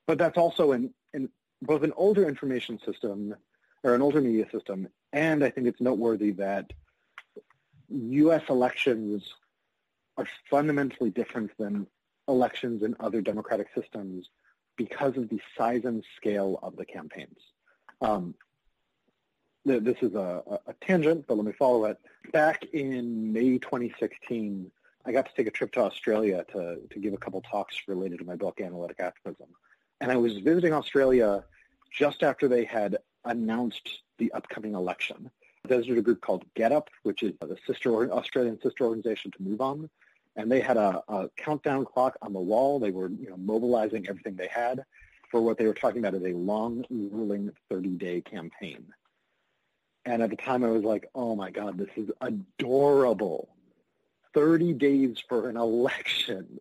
But 0.05 0.17
that's 0.17 0.37
also 0.37 0.71
in, 0.71 0.93
in 1.13 1.29
both 1.61 1.83
an 1.83 1.93
older 1.95 2.27
information 2.27 2.79
system 2.85 3.35
or 3.83 3.95
an 3.95 4.01
older 4.01 4.21
media 4.21 4.45
system, 4.51 4.87
and 5.11 5.43
I 5.43 5.49
think 5.49 5.67
it's 5.67 5.81
noteworthy 5.81 6.31
that 6.33 6.71
U.S. 7.89 8.43
elections 8.49 9.33
are 10.17 10.27
fundamentally 10.49 11.09
different 11.09 11.51
than 11.57 11.87
elections 12.31 12.83
in 12.83 12.95
other 12.99 13.21
democratic 13.21 13.67
systems 13.75 14.29
because 14.77 15.17
of 15.17 15.29
the 15.29 15.39
size 15.57 15.81
and 15.85 16.03
scale 16.17 16.59
of 16.63 16.75
the 16.75 16.85
campaigns. 16.85 17.37
Um, 18.01 18.35
this 19.63 19.97
is 20.01 20.15
a, 20.15 20.41
a, 20.65 20.73
tangent, 20.81 21.25
but 21.27 21.37
let 21.37 21.45
me 21.45 21.51
follow 21.51 21.85
it. 21.85 21.99
Back 22.33 22.65
in 22.73 23.31
May 23.31 23.59
2016, 23.59 24.71
I 25.05 25.11
got 25.11 25.27
to 25.27 25.31
take 25.35 25.47
a 25.47 25.51
trip 25.51 25.71
to 25.73 25.81
Australia 25.81 26.43
to, 26.51 26.77
to 26.89 26.99
give 26.99 27.13
a 27.13 27.17
couple 27.17 27.41
talks 27.41 27.75
related 27.87 28.19
to 28.19 28.25
my 28.25 28.35
book, 28.35 28.59
Analytic 28.59 28.99
Activism. 28.99 29.47
And 29.99 30.11
I 30.11 30.17
was 30.17 30.37
visiting 30.37 30.73
Australia 30.73 31.43
just 31.91 32.23
after 32.23 32.47
they 32.47 32.65
had 32.65 32.97
announced 33.25 34.01
the 34.17 34.31
upcoming 34.31 34.73
election. 34.73 35.29
Visited 35.67 35.99
a 35.99 36.01
group 36.01 36.21
called 36.21 36.43
GetUp, 36.57 36.87
which 37.03 37.21
is 37.21 37.33
the 37.39 37.57
sister 37.67 38.11
Australian 38.11 38.59
sister 38.61 38.85
organization 38.85 39.29
to 39.31 39.37
MoveOn. 39.39 39.89
And 40.35 40.51
they 40.51 40.61
had 40.61 40.77
a, 40.77 41.01
a 41.07 41.29
countdown 41.37 41.85
clock 41.85 42.17
on 42.21 42.33
the 42.33 42.39
wall. 42.39 42.79
They 42.79 42.91
were 42.91 43.09
you 43.09 43.29
know, 43.29 43.37
mobilizing 43.37 44.07
everything 44.07 44.35
they 44.35 44.47
had 44.47 44.83
for 45.29 45.41
what 45.41 45.57
they 45.57 45.65
were 45.65 45.73
talking 45.73 45.99
about 45.99 46.15
as 46.15 46.23
a 46.23 46.35
long, 46.35 46.85
ruling 46.89 47.51
30-day 47.71 48.21
campaign. 48.21 48.85
And 50.05 50.21
at 50.21 50.29
the 50.29 50.35
time, 50.35 50.63
I 50.63 50.69
was 50.69 50.83
like, 50.83 51.09
oh 51.13 51.35
my 51.35 51.51
God, 51.51 51.77
this 51.77 51.89
is 51.95 52.09
adorable. 52.21 53.49
30 54.33 54.73
days 54.73 55.17
for 55.27 55.49
an 55.49 55.57
election. 55.57 56.59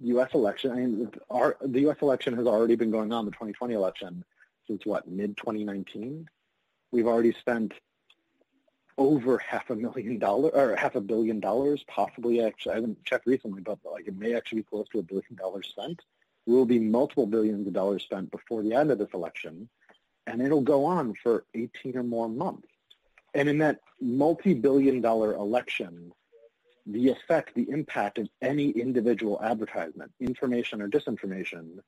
U.S. 0.00 0.30
election, 0.34 0.72
I 0.72 0.74
mean, 0.74 1.10
our, 1.30 1.56
the 1.62 1.80
U.S. 1.82 1.98
election 2.02 2.36
has 2.36 2.46
already 2.46 2.74
been 2.74 2.90
going 2.90 3.12
on, 3.12 3.24
the 3.24 3.30
2020 3.30 3.74
election, 3.74 4.24
since 4.66 4.84
what, 4.84 5.08
mid-2019? 5.08 6.26
We've 6.90 7.06
already 7.06 7.32
spent 7.32 7.72
over 8.96 9.38
half 9.38 9.70
a 9.70 9.76
million 9.76 10.18
dollars, 10.18 10.52
or 10.54 10.76
half 10.76 10.94
a 10.94 11.00
billion 11.00 11.40
dollars, 11.40 11.84
possibly 11.88 12.42
actually, 12.42 12.72
I 12.72 12.76
haven't 12.76 13.04
checked 13.04 13.26
recently, 13.26 13.60
but 13.60 13.78
like 13.84 14.06
it 14.06 14.16
may 14.16 14.34
actually 14.34 14.60
be 14.60 14.64
close 14.64 14.88
to 14.90 15.00
a 15.00 15.02
billion 15.02 15.34
dollars 15.36 15.68
spent. 15.68 16.00
Will 16.46 16.66
be 16.66 16.78
multiple 16.78 17.26
billions 17.26 17.66
of 17.66 17.72
dollars 17.72 18.02
spent 18.02 18.30
before 18.30 18.62
the 18.62 18.74
end 18.74 18.90
of 18.90 18.98
this 18.98 19.12
election 19.14 19.68
and 20.26 20.42
it'll 20.42 20.60
go 20.60 20.84
on 20.84 21.14
for 21.22 21.44
18 21.54 21.96
or 21.96 22.02
more 22.02 22.28
months. 22.28 22.68
And 23.34 23.48
in 23.48 23.58
that 23.58 23.80
multi-billion 24.00 25.00
dollar 25.00 25.34
election, 25.34 26.12
the 26.86 27.08
effect, 27.08 27.54
the 27.54 27.68
impact 27.70 28.18
of 28.18 28.28
any 28.42 28.70
individual 28.70 29.40
advertisement, 29.42 30.12
information 30.20 30.80
or 30.80 30.88
disinformation, 30.88 31.78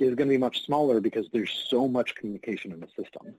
is 0.00 0.14
going 0.14 0.28
to 0.28 0.34
be 0.34 0.38
much 0.38 0.64
smaller 0.64 1.00
because 1.00 1.28
there's 1.32 1.66
so 1.68 1.88
much 1.88 2.14
communication 2.14 2.72
in 2.72 2.80
the 2.80 2.86
system. 2.96 3.34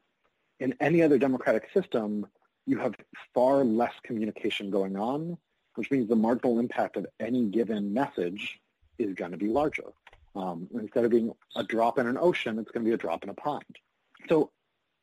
In 0.60 0.76
any 0.80 1.02
other 1.02 1.18
democratic 1.18 1.70
system, 1.74 2.28
you 2.70 2.78
have 2.78 2.94
far 3.34 3.64
less 3.64 3.94
communication 4.04 4.70
going 4.70 4.96
on, 4.96 5.38
which 5.74 5.90
means 5.90 6.08
the 6.08 6.16
marginal 6.16 6.60
impact 6.60 6.98
of 6.98 7.08
any 7.20 7.46
given 7.46 7.94
message 7.94 8.60
is 9.00 9.16
going 9.16 9.32
to 9.32 9.38
be 9.38 9.48
larger. 9.48 9.86
Um, 10.36 10.68
instead 10.76 11.04
of 11.04 11.10
being 11.10 11.34
a 11.56 11.64
drop 11.64 11.98
in 11.98 12.06
an 12.06 12.18
ocean, 12.20 12.60
it's 12.60 12.70
going 12.70 12.86
to 12.86 12.90
be 12.90 12.94
a 12.94 12.98
drop 12.98 13.24
in 13.24 13.30
a 13.30 13.34
pond. 13.34 13.64
So 14.28 14.52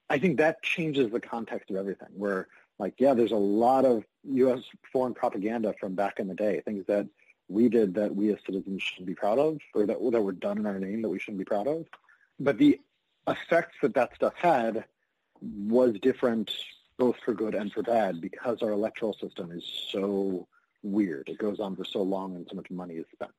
I 0.09 0.19
think 0.19 0.37
that 0.39 0.63
changes 0.63 1.11
the 1.11 1.19
context 1.19 1.69
of 1.71 1.77
everything 1.77 2.09
where 2.15 2.47
like, 2.79 2.95
yeah, 2.99 3.15
there's 3.15 3.33
a 3.33 3.37
lot 3.37 3.85
of 3.85 4.05
U.S. 4.25 4.61
foreign 4.93 5.15
propaganda 5.15 5.75
from 5.81 5.97
back 5.97 6.21
in 6.21 6.29
the 6.29 6.35
day, 6.35 6.61
things 6.65 6.85
that 6.87 7.09
we 7.49 7.69
did 7.69 7.95
that 7.95 8.15
we 8.15 8.33
as 8.33 8.39
citizens 8.47 8.83
should 8.83 9.07
be 9.07 9.15
proud 9.15 9.41
of 9.41 9.59
or 9.75 9.87
that, 9.87 9.99
that 10.13 10.23
were 10.23 10.33
done 10.33 10.59
in 10.59 10.67
our 10.67 10.79
name 10.79 11.03
that 11.03 11.09
we 11.09 11.19
shouldn't 11.19 11.39
be 11.39 11.45
proud 11.45 11.67
of. 11.67 11.87
But 12.39 12.59
the 12.59 12.81
effects 13.27 13.77
that 13.83 13.95
that 13.95 14.15
stuff 14.15 14.35
had 14.37 14.85
was 15.41 15.99
different 16.01 16.53
both 16.99 17.17
for 17.25 17.35
good 17.35 17.55
and 17.55 17.73
for 17.73 17.83
bad 17.83 18.21
because 18.21 18.63
our 18.63 18.71
electoral 18.71 19.13
system 19.13 19.51
is 19.51 19.65
so 19.91 20.47
weird. 20.83 21.29
It 21.29 21.39
goes 21.39 21.61
on 21.61 21.77
for 21.77 21.85
so 21.85 22.03
long 22.03 22.37
and 22.37 22.47
so 22.49 22.57
much 22.57 22.71
money 22.71 22.95
is 22.95 23.07
spent. 23.13 23.33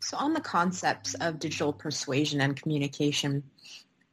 So 0.00 0.16
on 0.16 0.34
the 0.34 0.40
concepts 0.40 1.14
of 1.14 1.38
digital 1.38 1.72
persuasion 1.72 2.40
and 2.40 2.60
communication, 2.60 3.42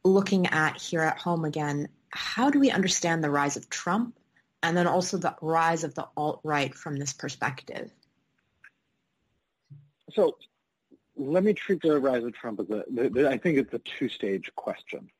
looking 0.04 0.46
at 0.48 0.80
here 0.80 1.02
at 1.02 1.18
home 1.18 1.44
again, 1.44 1.88
how 2.10 2.50
do 2.50 2.58
we 2.58 2.70
understand 2.70 3.22
the 3.22 3.30
rise 3.30 3.56
of 3.56 3.68
Trump 3.68 4.18
and 4.62 4.76
then 4.76 4.86
also 4.86 5.16
the 5.16 5.36
rise 5.40 5.84
of 5.84 5.94
the 5.94 6.08
alt-right 6.16 6.74
from 6.74 6.96
this 6.96 7.12
perspective? 7.12 7.90
So 10.12 10.38
let 11.16 11.44
me 11.44 11.52
treat 11.52 11.82
the 11.82 11.98
rise 11.98 12.24
of 12.24 12.32
Trump 12.34 12.60
as 12.60 12.70
a, 12.70 13.28
I 13.28 13.36
think 13.36 13.58
it's 13.58 13.74
a 13.74 13.78
two-stage 13.78 14.50
question. 14.56 15.10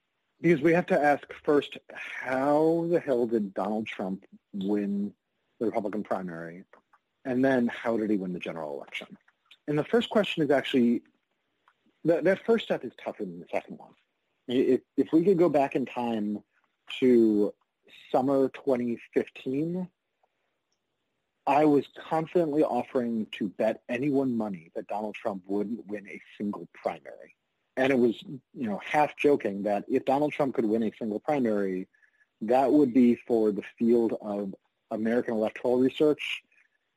Because 0.41 0.61
we 0.61 0.73
have 0.73 0.87
to 0.87 1.03
ask 1.03 1.25
first, 1.45 1.79
how 1.95 2.87
the 2.91 3.01
hell 3.01 3.27
did 3.27 3.55
Donald 3.55 3.87
Trump 3.87 4.25
win 4.53 5.13
the 5.61 5.67
Republican 5.67 6.03
primary? 6.03 6.65
And 7.25 7.45
then 7.45 7.69
how 7.69 7.97
did 7.97 8.11
he 8.11 8.17
win 8.17 8.33
the 8.33 8.39
general 8.39 8.75
election? 8.75 9.17
And 9.67 9.79
the 9.79 9.85
first 9.85 10.11
question 10.11 10.43
is 10.43 10.51
actually, 10.51 11.03
that, 12.05 12.25
that 12.25 12.45
first 12.45 12.67
step 12.67 12.85
is 12.85 12.93
tougher 13.03 13.25
than 13.25 13.41
the 13.41 13.47
second 13.51 13.79
one. 13.79 13.93
If, 14.47 14.81
if 14.97 15.09
we 15.13 15.25
could 15.25 15.39
go 15.39 15.49
back 15.49 15.75
in 15.75 15.87
time 15.87 16.39
to 17.01 17.53
summer 18.13 18.49
2015, 18.51 19.89
I 21.47 21.65
was 21.65 21.87
confidently 22.09 22.65
offering 22.65 23.27
to 23.33 23.49
bet 23.49 23.83
anyone 23.89 24.37
money 24.37 24.71
that 24.75 24.89
Donald 24.89 25.15
Trump 25.15 25.43
wouldn't 25.47 25.87
win 25.87 26.07
a 26.09 26.21
single 26.37 26.69
primary. 26.75 27.36
And 27.77 27.93
it 27.93 27.99
was, 27.99 28.23
you 28.55 28.69
know, 28.69 28.81
half 28.85 29.17
joking 29.17 29.63
that 29.65 29.85
if 29.89 30.05
Donald 30.05 30.33
Trump 30.33 30.55
could 30.55 30.65
win 30.65 30.83
a 30.83 30.93
single 30.99 31.21
primary, 31.21 31.89
that 32.43 32.73
would 32.73 32.95
be 32.95 33.17
for 33.27 33.53
the 33.53 33.63
field 33.79 34.17
of 34.21 34.55
American 34.91 35.35
electoral 35.35 35.79
research, 35.79 36.43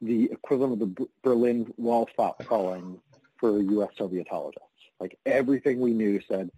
the 0.02 0.26
equivalent 0.32 0.82
of 0.82 0.96
the 0.96 1.08
Berlin 1.22 1.74
Wall 1.78 2.10
falling 2.48 3.00
for 3.38 3.62
U.S. 3.62 3.90
Sovietologists. 3.98 4.54
Like 5.00 5.18
everything 5.26 5.80
we 5.80 5.94
knew 5.94 6.22
said 6.28 6.50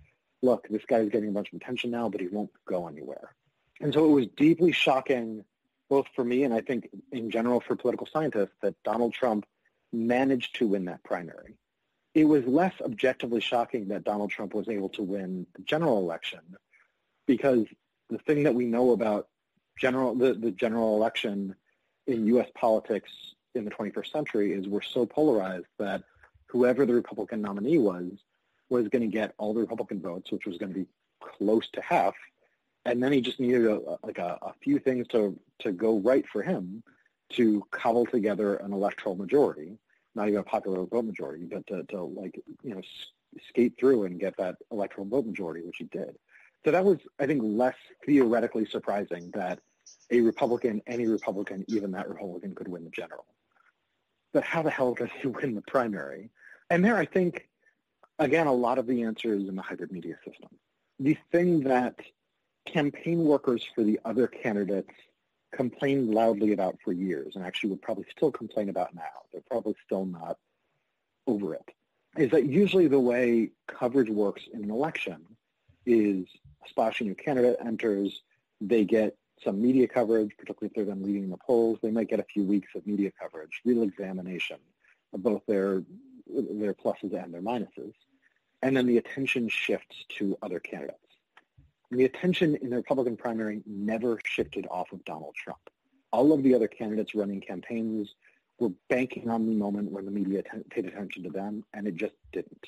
look, 0.41 0.67
this 0.69 0.84
guy's 0.86 1.09
getting 1.09 1.30
a 1.30 1.32
bunch 1.32 1.51
of 1.53 1.61
attention 1.61 1.91
now, 1.91 2.09
but 2.09 2.22
he 2.22 2.28
won't 2.28 2.51
go 2.65 2.88
anywhere. 2.88 3.36
And 3.80 3.93
so 3.93 4.05
it 4.05 4.11
was 4.11 4.28
deeply 4.38 4.72
shocking, 4.72 5.43
both 5.89 6.07
for 6.15 6.24
me 6.24 6.43
and 6.43 6.53
I 6.53 6.61
think 6.61 6.89
in 7.11 7.30
general 7.32 7.59
for 7.59 7.76
political 7.76 8.07
scientists, 8.07 8.55
that 8.61 8.76
Donald 8.84 9.13
Trump 9.13 9.45
managed 9.91 10.55
to 10.55 10.67
win 10.67 10.86
that 10.86 11.03
primary. 11.03 11.57
It 12.14 12.26
was 12.26 12.45
less 12.45 12.74
objectively 12.84 13.39
shocking 13.39 13.88
that 13.88 14.03
Donald 14.03 14.32
Trump 14.32 14.53
was 14.53 14.68
able 14.68 14.89
to 14.89 15.01
win 15.01 15.47
the 15.55 15.62
general 15.64 15.99
election 15.99 16.41
because 17.26 17.66
the 18.09 18.18
thing 18.20 18.43
that 18.43 18.53
we 18.53 18.66
know 18.66 18.91
about 18.91 19.30
general 19.80 20.14
the, 20.14 20.34
the 20.34 20.51
general 20.51 20.95
election 20.95 21.55
in 22.07 22.28
U.S. 22.28 22.49
politics 22.55 23.12
in 23.55 23.66
the 23.66 23.72
21st 23.72 24.12
century 24.12 24.53
is 24.53 24.68
we're 24.68 24.82
so 24.82 25.05
polarized 25.05 25.68
that 25.80 26.03
whoever 26.47 26.86
the 26.86 26.93
Republican 26.93 27.41
nominee 27.41 27.78
was 27.78 28.12
was 28.70 28.88
going 28.89 29.01
to 29.01 29.07
get 29.07 29.34
all 29.38 29.53
the 29.53 29.59
Republican 29.59 30.01
votes, 30.01 30.32
which 30.32 30.45
was 30.45 30.57
going 30.57 30.74
to 30.74 30.80
be 30.80 30.86
close 31.22 31.70
to 31.72 31.82
half, 31.82 32.16
and 32.86 33.03
then 33.03 33.12
he 33.12 33.22
just 33.22 33.39
needed 33.39 33.66
a, 33.66 33.97
like 34.03 34.18
a, 34.18 34.38
a 34.41 34.53
few 34.62 34.80
things 34.80 35.07
to 35.09 35.38
to 35.59 35.72
go 35.72 35.99
right 35.99 36.26
for 36.28 36.41
him 36.41 36.84
to 37.30 37.66
cobble 37.72 38.05
together 38.05 38.55
an 38.57 38.74
electoral 38.74 39.16
majority, 39.16 39.78
not 40.16 40.28
even 40.28 40.39
a 40.39 40.43
popular 40.43 40.86
vote 40.86 41.05
majority, 41.05 41.45
but 41.45 41.66
to, 41.68 41.84
to 41.84 42.03
like 42.03 42.39
you 42.64 42.76
know 42.76 42.82
skate 43.49 43.76
through 43.80 44.03
and 44.05 44.20
get 44.20 44.36
that 44.38 44.55
electoral 44.72 45.07
vote 45.07 45.26
majority, 45.26 45.62
which 45.66 45.78
he 45.78 45.86
did. 45.86 46.18
So 46.66 46.72
that 46.72 46.86
was, 46.86 46.99
I 47.20 47.26
think, 47.26 47.41
less 47.43 47.76
theoretically 48.05 48.66
surprising 48.66 49.32
that 49.34 49.59
a 50.12 50.22
Republican, 50.22 50.82
any 50.86 51.07
Republican, 51.07 51.66
even 51.68 51.91
that 51.91 52.07
Republican, 52.07 52.53
could 52.53 52.68
win 52.68 52.84
the 52.84 52.91
general. 52.91 53.26
But 54.32 54.43
how 54.43 54.62
the 54.62 54.70
hell 54.70 54.93
does 54.93 55.09
he 55.22 55.28
win 55.28 55.55
the 55.55 55.62
primary? 55.62 56.30
And 56.70 56.86
there, 56.86 56.97
I 56.97 57.05
think 57.05 57.49
Again, 58.22 58.45
a 58.45 58.53
lot 58.53 58.78
of 58.78 58.86
the 58.86 59.01
answer 59.01 59.34
is 59.34 59.49
in 59.49 59.55
the 59.55 59.64
hybrid 59.64 59.91
media 59.91 60.16
system. 60.24 60.49
The 60.99 61.18
thing 61.32 61.62
that 61.62 61.95
campaign 62.68 63.24
workers 63.26 63.68
for 63.74 63.84
the 63.84 63.99
other 64.05 64.28
candidates 64.28 64.93
complained 65.52 66.14
loudly 66.14 66.54
about 66.54 66.78
for 66.84 66.91
years, 66.91 67.36
and 67.36 67.45
actually 67.45 67.70
would 67.72 67.82
probably 67.82 68.06
still 68.16 68.32
complain 68.32 68.70
about 68.70 68.93
now, 68.95 69.26
they're 69.32 69.41
probably 69.49 69.76
still 69.86 70.06
not 70.06 70.38
over 71.28 71.54
it, 71.54 71.70
is 72.18 72.32
that 72.32 72.45
usually 72.45 72.88
the 72.88 72.99
way 72.99 73.52
coverage 73.68 74.10
works 74.10 74.43
in 74.54 74.64
an 74.64 74.72
election 74.72 75.26
is 75.86 76.26
a 76.66 76.70
splashy 76.70 77.06
new 77.06 77.16
candidate 77.16 77.58
enters, 77.66 78.22
they 78.60 78.86
get 78.86 79.16
some 79.43 79.62
media 79.62 79.88
coverage, 79.88 80.32
particularly 80.38 80.70
if 80.70 80.74
they're 80.76 80.86
then 80.86 81.04
leading 81.04 81.30
the 81.30 81.38
polls, 81.38 81.80
they 81.82 81.91
might 81.91 82.10
get 82.10 82.20
a 82.20 82.24
few 82.24 82.43
weeks 82.43 82.70
of 82.76 82.86
media 82.86 83.12
coverage, 83.20 83.62
real 83.66 83.84
examination 83.84 84.58
of 85.14 85.24
both 85.24 85.41
their 85.47 85.84
their 86.28 86.74
pluses 86.74 87.14
and 87.22 87.34
their 87.34 87.41
minuses. 87.41 87.93
And 88.62 88.78
then 88.78 88.86
the 88.86 88.97
attention 88.97 89.49
shifts 89.49 90.06
to 90.18 90.38
other 90.41 90.60
candidates. 90.60 91.01
And 91.92 92.00
the 92.00 92.06
attention 92.06 92.56
in 92.56 92.70
the 92.70 92.78
Republican 92.78 93.18
primary 93.18 93.62
never 93.66 94.20
shifted 94.26 94.66
off 94.72 94.92
of 94.94 95.04
Donald 95.06 95.36
Trump. 95.36 95.60
All 96.12 96.34
of 96.34 96.42
the 96.42 96.56
other 96.56 96.68
candidates 96.68 97.14
running 97.14 97.42
campaigns 97.42 98.16
were 98.60 98.72
banking 98.89 99.30
on 99.30 99.46
the 99.46 99.54
moment 99.54 99.92
when 99.92 100.06
the 100.06 100.12
media 100.12 100.42
t- 100.44 100.50
paid 100.70 100.86
attention 100.86 101.24
to 101.24 101.30
them, 101.30 101.64
and 101.74 101.88
it 101.88 101.96
just 101.96 102.14
didn't. 102.32 102.68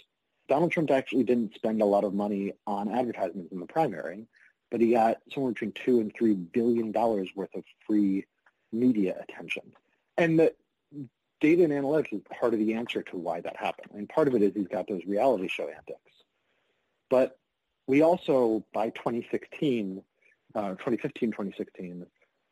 Donald 0.49 0.71
Trump 0.71 0.91
actually 0.91 1.23
didn't 1.23 1.55
spend 1.55 1.81
a 1.81 1.85
lot 1.85 2.03
of 2.03 2.13
money 2.13 2.53
on 2.67 2.89
advertisements 2.89 3.51
in 3.51 3.59
the 3.59 3.65
primary, 3.65 4.27
but 4.69 4.81
he 4.81 4.91
got 4.91 5.17
somewhere 5.33 5.53
between 5.53 5.71
two 5.71 5.99
and 5.99 6.13
three 6.17 6.33
billion 6.33 6.91
dollars 6.91 7.29
worth 7.35 7.53
of 7.55 7.63
free 7.87 8.25
media 8.71 9.15
attention. 9.27 9.63
And 10.17 10.39
the, 10.39 10.53
data 11.43 11.63
and 11.63 11.73
analytics 11.73 12.13
is 12.13 12.21
part 12.39 12.53
of 12.53 12.59
the 12.59 12.73
answer 12.73 13.03
to 13.03 13.17
why 13.17 13.41
that 13.41 13.57
happened. 13.57 13.91
And 13.93 14.07
part 14.07 14.29
of 14.29 14.35
it 14.35 14.41
is 14.41 14.53
he's 14.55 14.67
got 14.67 14.87
those 14.87 15.01
reality 15.05 15.49
show 15.49 15.67
antics. 15.67 15.99
But 17.09 17.37
we 17.87 18.01
also, 18.01 18.63
by 18.73 18.89
2016, 18.91 20.01
uh, 20.55 20.69
2015, 20.69 21.31
2016, 21.31 22.05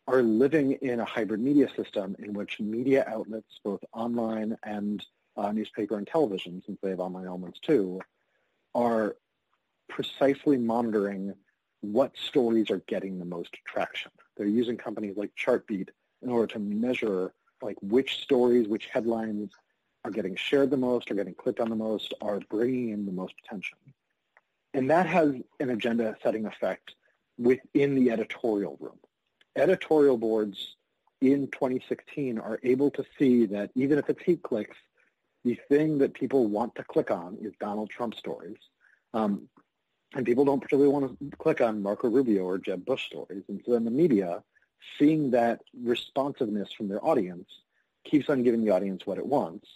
are 0.07 0.21
living 0.21 0.73
in 0.73 0.99
a 0.99 1.05
hybrid 1.05 1.39
media 1.39 1.69
system 1.75 2.15
in 2.19 2.33
which 2.33 2.59
media 2.59 3.05
outlets, 3.07 3.59
both 3.63 3.81
online 3.93 4.57
and 4.63 5.05
uh, 5.37 5.51
newspaper 5.51 5.97
and 5.97 6.07
television, 6.07 6.61
since 6.65 6.79
they 6.81 6.89
have 6.89 6.99
online 6.99 7.25
elements 7.25 7.59
too, 7.59 7.99
are 8.75 9.15
precisely 9.89 10.57
monitoring 10.57 11.33
what 11.81 12.15
stories 12.17 12.69
are 12.69 12.81
getting 12.87 13.19
the 13.19 13.25
most 13.25 13.55
traction. 13.65 14.11
They're 14.37 14.47
using 14.47 14.77
companies 14.77 15.15
like 15.17 15.35
Chartbeat 15.35 15.91
in 16.21 16.29
order 16.29 16.47
to 16.53 16.59
measure 16.59 17.33
like 17.61 17.77
which 17.81 18.21
stories, 18.21 18.67
which 18.67 18.87
headlines 18.87 19.51
are 20.03 20.11
getting 20.11 20.35
shared 20.35 20.71
the 20.71 20.77
most, 20.77 21.11
are 21.11 21.15
getting 21.15 21.35
clicked 21.35 21.59
on 21.59 21.69
the 21.69 21.75
most, 21.75 22.13
are 22.21 22.39
bringing 22.49 22.89
in 22.89 23.05
the 23.05 23.11
most 23.11 23.35
attention. 23.45 23.77
And 24.73 24.89
that 24.89 25.05
has 25.07 25.33
an 25.59 25.69
agenda 25.69 26.15
setting 26.23 26.45
effect 26.45 26.95
within 27.37 27.95
the 27.95 28.11
editorial 28.11 28.77
room. 28.79 28.97
Editorial 29.55 30.17
boards 30.17 30.75
in 31.19 31.47
2016 31.47 32.39
are 32.39 32.59
able 32.63 32.89
to 32.91 33.03
see 33.19 33.45
that 33.47 33.71
even 33.75 33.97
if 33.97 34.09
it's 34.09 34.23
heat 34.23 34.41
clicks, 34.43 34.77
the 35.43 35.59
thing 35.69 35.97
that 35.97 36.13
people 36.13 36.47
want 36.47 36.75
to 36.75 36.83
click 36.83 37.11
on 37.11 37.37
is 37.41 37.53
Donald 37.59 37.89
Trump 37.89 38.15
stories. 38.15 38.57
Um, 39.13 39.49
and 40.13 40.25
people 40.25 40.45
don't 40.45 40.59
particularly 40.59 40.91
want 40.91 41.19
to 41.19 41.37
click 41.37 41.61
on 41.61 41.81
Marco 41.81 42.09
Rubio 42.09 42.43
or 42.43 42.57
Jeb 42.57 42.85
Bush 42.85 43.05
stories. 43.05 43.43
And 43.47 43.61
so 43.65 43.73
then 43.73 43.85
the 43.85 43.91
media, 43.91 44.43
seeing 44.99 45.31
that 45.31 45.61
responsiveness 45.83 46.71
from 46.73 46.89
their 46.89 47.03
audience, 47.05 47.47
keeps 48.03 48.29
on 48.29 48.43
giving 48.43 48.63
the 48.63 48.71
audience 48.71 49.05
what 49.05 49.17
it 49.17 49.25
wants, 49.25 49.67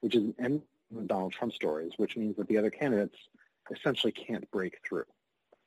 which 0.00 0.14
is 0.14 0.32
and 0.38 0.62
Donald 1.06 1.32
Trump 1.32 1.52
stories, 1.52 1.92
which 1.96 2.16
means 2.16 2.36
that 2.36 2.48
the 2.48 2.58
other 2.58 2.70
candidates 2.70 3.16
essentially 3.70 4.12
can't 4.12 4.50
break 4.50 4.78
through. 4.86 5.04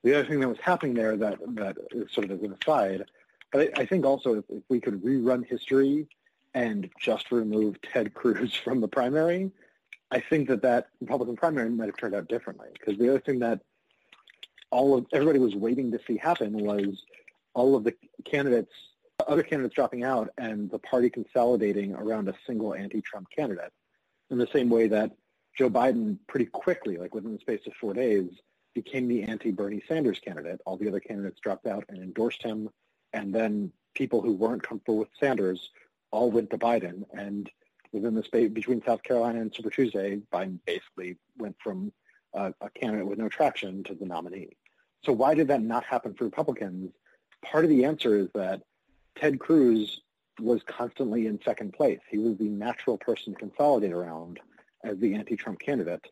The 0.04 0.20
other 0.20 0.28
thing 0.28 0.39
that 0.39 0.48
was 0.48 0.60
happening 0.62 0.93
there 0.93 1.18
that, 1.18 1.39
that 1.56 1.78
is 1.91 2.12
sort 2.14 2.32
of 2.32 2.43
an 2.43 2.56
aside, 2.62 3.06
but 3.52 3.62
I, 3.78 3.82
I 3.82 3.86
think 3.86 4.06
also 4.06 4.36
if, 4.36 4.45
if 4.50 4.64
we 4.70 4.80
could 4.80 5.04
rerun 5.04 5.45
history 5.45 6.08
and 6.54 6.89
just 7.00 7.32
remove 7.32 7.82
Ted 7.82 8.14
Cruz 8.14 8.56
from 8.64 8.82
the 8.82 8.88
primary, 8.88 9.52
I 10.12 10.20
think 10.20 10.48
that 10.48 10.62
that 10.62 10.88
Republican 11.02 11.36
primary 11.36 11.70
might 11.70 11.88
have 11.88 11.98
turned 11.98 12.16
out 12.16 12.28
differently. 12.28 12.68
Because 12.74 12.98
the 12.98 13.10
other 13.10 13.20
thing 13.20 13.39
that 13.39 13.62
all 14.72 14.98
of 14.98 15.06
everybody 15.14 15.39
was 15.39 15.56
waiting 15.56 15.91
to 15.91 16.00
see 16.08 16.18
happen 16.18 16.54
was 16.54 17.04
all 17.54 17.76
of 17.76 17.84
the 17.84 17.93
candidates, 18.24 18.72
other 19.28 19.43
candidates 19.43 19.76
dropping 19.76 20.04
out, 20.04 20.30
and 20.38 20.70
the 20.70 20.80
party 20.80 21.10
consolidating 21.10 21.93
around 21.95 22.30
a 22.30 22.36
single 22.45 22.74
anti-Trump 22.74 23.28
candidate. 23.36 23.72
In 24.30 24.38
the 24.38 24.48
same 24.54 24.70
way 24.70 24.88
that 24.88 25.12
Joe 25.58 25.70
Biden 25.70 26.18
pretty 26.28 26.45
quickly, 26.45 26.97
like 26.97 27.16
within 27.16 27.34
the 27.34 27.39
space 27.39 27.66
of 27.66 27.74
four 27.74 27.93
days, 27.93 28.30
became 28.76 29.08
the 29.08 29.24
anti-Bernie 29.24 29.82
Sanders 29.88 30.20
candidate. 30.20 30.62
All 30.66 30.78
the 30.78 30.88
other 30.88 30.99
candidates 30.99 31.39
dropped 31.39 31.66
out 31.66 31.84
and 31.89 31.97
endorsed 31.97 32.43
him, 32.43 32.70
and 33.14 33.34
then 33.34 33.72
people 33.95 34.22
who 34.22 34.34
weren't 34.34 34.62
comfortable 34.62 34.99
with 34.99 35.10
Sanders 35.20 35.72
all 36.12 36.30
went 36.30 36.51
to 36.51 36.58
Biden. 36.60 37.03
And 37.12 37.49
within 37.91 38.14
the 38.14 38.24
space 38.24 38.51
between 38.51 38.84
South 38.84 39.01
Carolina 39.01 39.41
and 39.41 39.53
Super 39.53 39.72
Tuesday, 39.72 40.22
Biden 40.32 40.60
basically 40.68 41.18
went 41.39 41.55
from 41.64 41.91
uh, 42.36 42.51
a 42.62 42.70
candidate 42.70 43.08
with 43.08 43.18
no 43.18 43.28
traction 43.28 43.84
to 43.86 43.95
the 43.95 44.05
nominee. 44.05 44.55
So 45.03 45.12
why 45.12 45.34
did 45.34 45.47
that 45.47 45.64
not 45.64 45.84
happen 45.84 46.14
for 46.14 46.26
Republicans? 46.26 46.91
Part 47.43 47.64
of 47.64 47.72
the 47.72 47.86
answer 47.86 48.16
is 48.18 48.28
that 48.36 48.62
Ted 49.16 49.39
Cruz 49.39 50.01
was 50.39 50.62
constantly 50.68 51.26
in 51.26 51.39
second 51.43 51.74
place. 51.74 51.99
He 52.10 52.20
was 52.20 52.38
the 52.38 52.49
natural 52.49 52.97
person 52.97 53.34
to 53.34 53.39
consolidate 53.39 53.91
around 53.91 54.39
as 54.84 54.97
the 54.99 55.15
anti-Trump 55.15 55.59
candidate. 55.59 56.05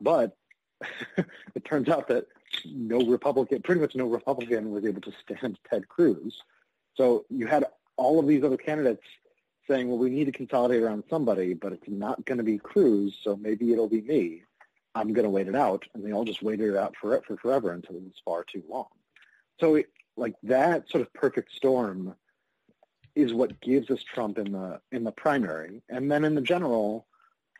But 0.00 0.36
it 1.54 1.64
turns 1.64 1.88
out 1.88 2.08
that 2.08 2.26
no 2.64 3.00
Republican, 3.00 3.62
pretty 3.62 3.80
much 3.80 3.94
no 3.94 4.06
Republican 4.06 4.70
was 4.70 4.84
able 4.84 5.00
to 5.02 5.12
stand 5.22 5.58
Ted 5.68 5.88
Cruz. 5.88 6.42
So 6.94 7.24
you 7.30 7.46
had 7.46 7.64
all 7.96 8.18
of 8.18 8.26
these 8.26 8.44
other 8.44 8.56
candidates 8.56 9.02
saying, 9.68 9.88
well, 9.88 9.98
we 9.98 10.10
need 10.10 10.26
to 10.26 10.32
consolidate 10.32 10.82
around 10.82 11.04
somebody, 11.08 11.54
but 11.54 11.72
it's 11.72 11.88
not 11.88 12.24
going 12.26 12.38
to 12.38 12.44
be 12.44 12.58
Cruz, 12.58 13.18
so 13.22 13.36
maybe 13.36 13.72
it'll 13.72 13.88
be 13.88 14.02
me. 14.02 14.42
I'm 14.94 15.12
going 15.12 15.24
to 15.24 15.30
wait 15.30 15.48
it 15.48 15.56
out. 15.56 15.84
And 15.94 16.04
they 16.04 16.12
all 16.12 16.24
just 16.24 16.42
waited 16.42 16.70
it 16.70 16.76
out 16.76 16.94
for, 17.00 17.20
for 17.26 17.36
forever 17.36 17.72
until 17.72 17.96
it 17.96 18.02
was 18.02 18.20
far 18.24 18.44
too 18.44 18.62
long. 18.68 18.86
So 19.60 19.76
it, 19.76 19.86
like 20.16 20.34
that 20.44 20.88
sort 20.88 21.02
of 21.02 21.12
perfect 21.12 21.52
storm 21.52 22.14
is 23.14 23.32
what 23.32 23.60
gives 23.60 23.90
us 23.90 24.02
Trump 24.02 24.38
in 24.38 24.52
the 24.52 24.80
in 24.92 25.04
the 25.04 25.12
primary. 25.12 25.82
And 25.88 26.10
then 26.10 26.24
in 26.24 26.34
the 26.34 26.40
general, 26.40 27.06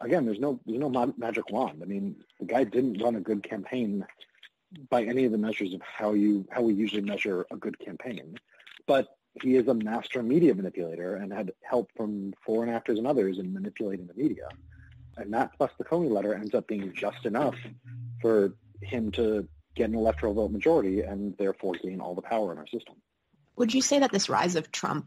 again, 0.01 0.25
there's 0.25 0.41
no 0.41 0.61
there's 0.67 0.79
no 0.79 1.15
magic 1.17 1.51
wand. 1.51 1.81
I 1.83 1.87
mean, 1.87 2.17
the 2.41 2.47
guy 2.47 2.65
didn't 2.65 3.03
run 3.03 3.17
a 3.17 3.21
good 3.21 3.43
campaign 3.43 4.05
by 4.91 5.05
any 5.05 5.25
of 5.25 5.33
the 5.33 5.39
measures 5.39 5.73
of 5.73 5.81
how 5.83 6.13
you 6.13 6.47
how 6.51 6.63
we 6.63 6.75
usually 6.75 7.03
measure 7.03 7.47
a 7.51 7.57
good 7.57 7.79
campaign. 7.79 8.39
But 8.87 9.09
he 9.43 9.57
is 9.57 9.67
a 9.67 9.75
master 9.75 10.23
media 10.23 10.55
manipulator 10.55 11.17
and 11.17 11.33
had 11.33 11.53
help 11.63 11.91
from 11.97 12.35
foreign 12.45 12.71
actors 12.71 12.99
and 12.99 13.07
others 13.07 13.39
in 13.39 13.53
manipulating 13.53 14.07
the 14.07 14.15
media. 14.15 14.49
And 15.17 15.33
that 15.33 15.53
plus 15.57 15.71
the 15.79 15.85
Comey 15.85 16.11
letter 16.11 16.35
ends 16.35 16.55
up 16.55 16.67
being 16.67 16.93
just 16.93 17.25
enough 17.25 17.57
for 18.21 18.55
him 18.83 19.11
to 19.13 19.49
get 19.75 19.89
an 19.89 19.95
electoral 19.95 20.35
vote 20.35 20.51
majority 20.51 21.01
and 21.01 21.37
therefore 21.37 21.75
gain 21.83 22.01
all 22.01 22.15
the 22.15 22.23
power 22.23 22.53
in 22.53 22.59
our 22.59 22.67
system. 22.67 22.95
Would 23.57 23.75
you 23.75 23.83
say 23.83 23.99
that 23.99 24.13
this 24.13 24.29
rise 24.29 24.57
of 24.57 24.71
Trump 24.73 25.07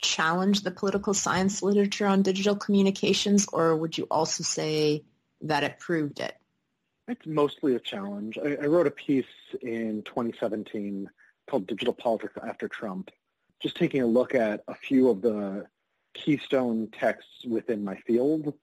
challenged 0.00 0.64
the 0.64 0.70
political 0.70 1.14
science 1.14 1.62
literature 1.62 2.06
on 2.06 2.22
digital 2.22 2.56
communications, 2.56 3.46
or 3.52 3.76
would 3.76 3.96
you 3.96 4.06
also 4.10 4.42
say 4.42 5.04
that 5.42 5.64
it 5.64 5.78
proved 5.78 6.20
it? 6.20 6.36
It's 7.08 7.26
mostly 7.26 7.74
a 7.76 7.80
challenge. 7.80 8.38
I, 8.42 8.56
I 8.62 8.66
wrote 8.66 8.86
a 8.86 8.90
piece 8.90 9.24
in 9.62 10.02
2017 10.04 11.08
called 11.48 11.66
Digital 11.66 11.94
Politics 11.94 12.34
After 12.42 12.68
Trump, 12.68 13.10
just 13.62 13.76
taking 13.76 14.02
a 14.02 14.06
look 14.06 14.34
at 14.34 14.62
a 14.68 14.74
few 14.74 15.08
of 15.08 15.22
the 15.22 15.66
keystone 16.14 16.88
texts 16.88 17.44
within 17.46 17.84
my 17.84 17.96
field 18.06 18.54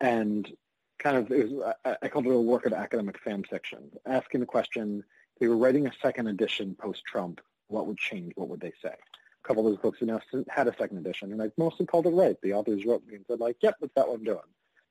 and 0.00 0.50
kind 0.98 1.16
of, 1.16 1.30
it 1.30 1.50
was, 1.50 1.74
I, 1.84 1.96
I 2.02 2.08
called 2.08 2.26
it 2.26 2.32
a 2.32 2.38
work 2.38 2.66
of 2.66 2.72
academic 2.72 3.18
fan 3.20 3.44
fiction, 3.44 3.90
asking 4.06 4.40
the 4.40 4.46
question, 4.46 5.04
if 5.34 5.40
they 5.40 5.48
were 5.48 5.56
writing 5.56 5.86
a 5.86 5.92
second 6.02 6.28
edition 6.28 6.74
post-Trump, 6.78 7.40
what 7.68 7.86
would 7.86 7.98
change? 7.98 8.32
What 8.36 8.48
would 8.48 8.60
they 8.60 8.72
say? 8.82 8.94
Couple 9.50 9.66
of 9.66 9.72
those 9.72 9.82
books 9.82 9.98
have 9.98 10.06
now 10.06 10.20
had 10.48 10.68
a 10.68 10.76
second 10.78 10.98
edition, 10.98 11.32
and 11.32 11.42
I've 11.42 11.50
mostly 11.58 11.84
called 11.84 12.06
it 12.06 12.10
right. 12.10 12.36
The 12.40 12.52
authors 12.52 12.86
wrote 12.86 13.04
me 13.04 13.16
and 13.16 13.24
said, 13.26 13.40
like, 13.40 13.56
yep, 13.60 13.74
that's 13.80 13.90
what 13.96 14.14
I'm 14.14 14.22
doing. 14.22 14.38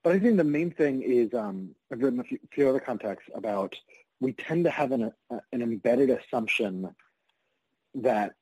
But 0.03 0.12
I 0.12 0.20
think 0.20 0.36
the 0.36 0.43
main 0.43 0.70
thing 0.70 1.01
is 1.01 1.34
um, 1.34 1.70
I've 1.89 2.01
written 2.01 2.20
a 2.20 2.26
few, 2.26 2.39
few 2.51 2.68
other 2.68 2.82
contexts 2.82 3.30
about 3.34 3.74
we 4.20 4.34
tend 4.34 4.66
to 4.66 4.70
have 4.70 4.91
an, 4.91 5.14
an 5.30 5.62
embedded 5.62 6.10
assumption 6.10 6.93
that 7.95 8.34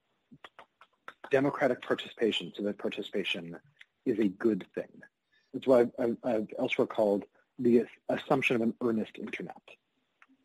democratic 1.30 1.84
participation, 1.84 2.52
civic 2.58 2.80
participation, 2.80 3.56
is 4.08 4.18
a 4.18 4.28
good 4.28 4.66
thing. 4.74 4.90
It's 5.54 5.68
what 5.68 5.92
I've, 6.00 6.18
I've 6.24 6.48
elsewhere 6.58 6.88
called 6.88 7.26
the 7.60 7.86
assumption 8.10 8.56
of 8.56 8.64
an 8.64 8.74
earnest 8.82 9.20
internet. 9.20 9.62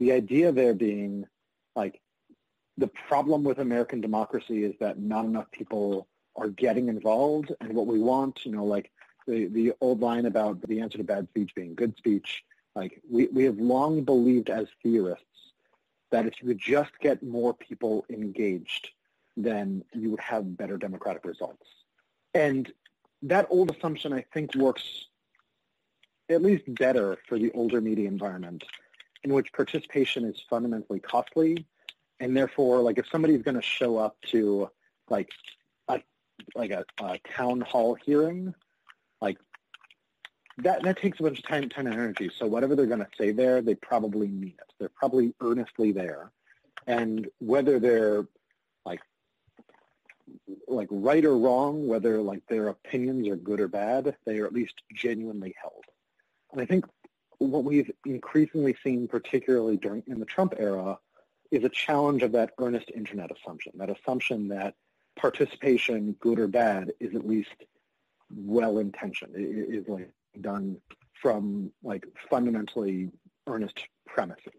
The 0.00 0.12
idea 0.12 0.52
there 0.52 0.74
being 0.74 1.24
like 1.74 2.01
the 2.78 2.88
problem 3.08 3.44
with 3.44 3.58
American 3.58 4.00
democracy 4.00 4.64
is 4.64 4.74
that 4.80 4.98
not 4.98 5.24
enough 5.24 5.50
people 5.52 6.08
are 6.36 6.48
getting 6.48 6.88
involved 6.88 7.52
and 7.60 7.74
what 7.74 7.86
we 7.86 7.98
want, 7.98 8.44
you 8.44 8.52
know, 8.52 8.64
like 8.64 8.90
the, 9.26 9.46
the 9.46 9.72
old 9.80 10.00
line 10.00 10.26
about 10.26 10.60
the 10.66 10.80
answer 10.80 10.98
to 10.98 11.04
bad 11.04 11.28
speech 11.28 11.54
being 11.54 11.74
good 11.74 11.96
speech, 11.96 12.42
like 12.74 13.00
we, 13.08 13.26
we 13.28 13.44
have 13.44 13.58
long 13.58 14.02
believed 14.02 14.48
as 14.48 14.66
theorists 14.82 15.24
that 16.10 16.26
if 16.26 16.34
you 16.40 16.48
could 16.48 16.58
just 16.58 16.90
get 17.00 17.22
more 17.22 17.54
people 17.54 18.04
engaged, 18.10 18.90
then 19.36 19.84
you 19.92 20.10
would 20.10 20.20
have 20.20 20.56
better 20.56 20.76
democratic 20.76 21.24
results. 21.24 21.66
And 22.34 22.70
that 23.22 23.46
old 23.50 23.74
assumption, 23.74 24.12
I 24.12 24.24
think, 24.32 24.54
works 24.54 25.06
at 26.28 26.42
least 26.42 26.64
better 26.74 27.18
for 27.28 27.38
the 27.38 27.50
older 27.52 27.80
media 27.80 28.08
environment 28.08 28.64
in 29.24 29.32
which 29.32 29.52
participation 29.52 30.24
is 30.24 30.42
fundamentally 30.48 31.00
costly. 31.00 31.66
And 32.22 32.36
therefore, 32.36 32.78
like 32.82 32.98
if 32.98 33.08
somebody's 33.10 33.42
going 33.42 33.56
to 33.56 33.62
show 33.62 33.98
up 33.98 34.16
to 34.26 34.70
like 35.10 35.28
a, 35.88 36.00
like 36.54 36.70
a, 36.70 36.84
a 37.02 37.18
town 37.36 37.62
hall 37.62 37.96
hearing, 37.96 38.54
like 39.20 39.38
that, 40.58 40.84
that 40.84 40.98
takes 40.98 41.18
a 41.18 41.24
bunch 41.24 41.40
of 41.40 41.44
time, 41.44 41.68
time 41.68 41.88
and 41.88 41.96
energy. 41.96 42.30
So 42.38 42.46
whatever 42.46 42.76
they're 42.76 42.86
going 42.86 43.00
to 43.00 43.08
say 43.18 43.32
there, 43.32 43.60
they 43.60 43.74
probably 43.74 44.28
mean 44.28 44.54
it. 44.56 44.72
They're 44.78 44.88
probably 44.88 45.34
earnestly 45.40 45.90
there. 45.90 46.30
And 46.86 47.26
whether 47.40 47.80
they're 47.80 48.24
like 48.84 49.00
like 50.68 50.88
right 50.92 51.24
or 51.24 51.36
wrong, 51.36 51.88
whether 51.88 52.22
like 52.22 52.46
their 52.46 52.68
opinions 52.68 53.26
are 53.26 53.36
good 53.36 53.58
or 53.58 53.66
bad, 53.66 54.14
they 54.26 54.38
are 54.38 54.46
at 54.46 54.52
least 54.52 54.74
genuinely 54.94 55.56
held. 55.60 55.84
And 56.52 56.60
I 56.60 56.66
think 56.66 56.84
what 57.38 57.64
we've 57.64 57.90
increasingly 58.06 58.76
seen, 58.84 59.08
particularly 59.08 59.76
during 59.76 60.04
in 60.06 60.20
the 60.20 60.26
Trump 60.26 60.54
era, 60.56 60.98
is 61.52 61.62
a 61.62 61.68
challenge 61.68 62.22
of 62.22 62.32
that 62.32 62.50
earnest 62.58 62.90
internet 62.94 63.30
assumption, 63.30 63.72
that 63.76 63.90
assumption 63.90 64.48
that 64.48 64.74
participation, 65.14 66.16
good 66.18 66.40
or 66.40 66.48
bad, 66.48 66.92
is 66.98 67.14
at 67.14 67.26
least 67.26 67.54
well-intentioned, 68.34 69.34
is 69.36 69.86
like 69.86 70.10
done 70.40 70.78
from 71.20 71.70
like 71.84 72.04
fundamentally 72.28 73.10
earnest 73.46 73.86
premises. 74.06 74.52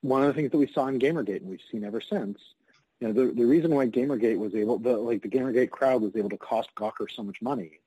One 0.00 0.22
of 0.22 0.28
the 0.28 0.34
things 0.34 0.52
that 0.52 0.58
we 0.58 0.68
saw 0.68 0.86
in 0.86 0.98
Gamergate 0.98 1.40
and 1.40 1.50
we've 1.50 1.60
seen 1.70 1.84
ever 1.84 2.00
since 2.00 2.38
you 3.00 3.08
know, 3.08 3.12
the, 3.14 3.32
the 3.32 3.44
reason 3.44 3.74
why 3.74 3.86
Gamergate 3.86 4.38
was 4.38 4.54
able, 4.54 4.78
the, 4.78 4.96
like 4.96 5.22
the 5.22 5.28
Gamergate 5.28 5.70
crowd 5.70 6.02
was 6.02 6.16
able 6.16 6.30
to 6.30 6.38
cost 6.38 6.74
Gawker 6.74 7.10
so 7.10 7.22
much 7.22 7.40
money 7.40 7.80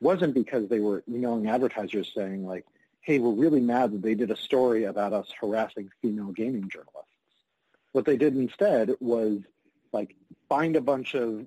wasn't 0.00 0.34
because 0.34 0.68
they 0.68 0.80
were 0.80 1.02
emailing 1.08 1.48
advertisers 1.48 2.12
saying 2.14 2.44
like, 2.44 2.66
hey, 3.00 3.18
we're 3.18 3.32
really 3.32 3.60
mad 3.60 3.92
that 3.92 4.02
they 4.02 4.14
did 4.14 4.30
a 4.30 4.36
story 4.36 4.84
about 4.84 5.12
us 5.12 5.28
harassing 5.40 5.90
female 6.02 6.32
gaming 6.32 6.68
journalists. 6.68 7.13
What 7.94 8.04
they 8.04 8.16
did 8.16 8.36
instead 8.36 8.90
was 9.00 9.38
like 9.92 10.16
find 10.48 10.74
a 10.74 10.80
bunch 10.80 11.14
of 11.14 11.46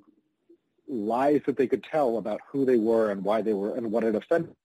lies 0.88 1.42
that 1.46 1.58
they 1.58 1.68
could 1.68 1.84
tell 1.84 2.18
about 2.18 2.40
who 2.50 2.64
they 2.64 2.78
were 2.78 3.12
and 3.12 3.22
why 3.22 3.42
they 3.42 3.54
were 3.54 3.76
and 3.76 3.92
what 3.92 4.04
had 4.04 4.16
offended 4.16 4.56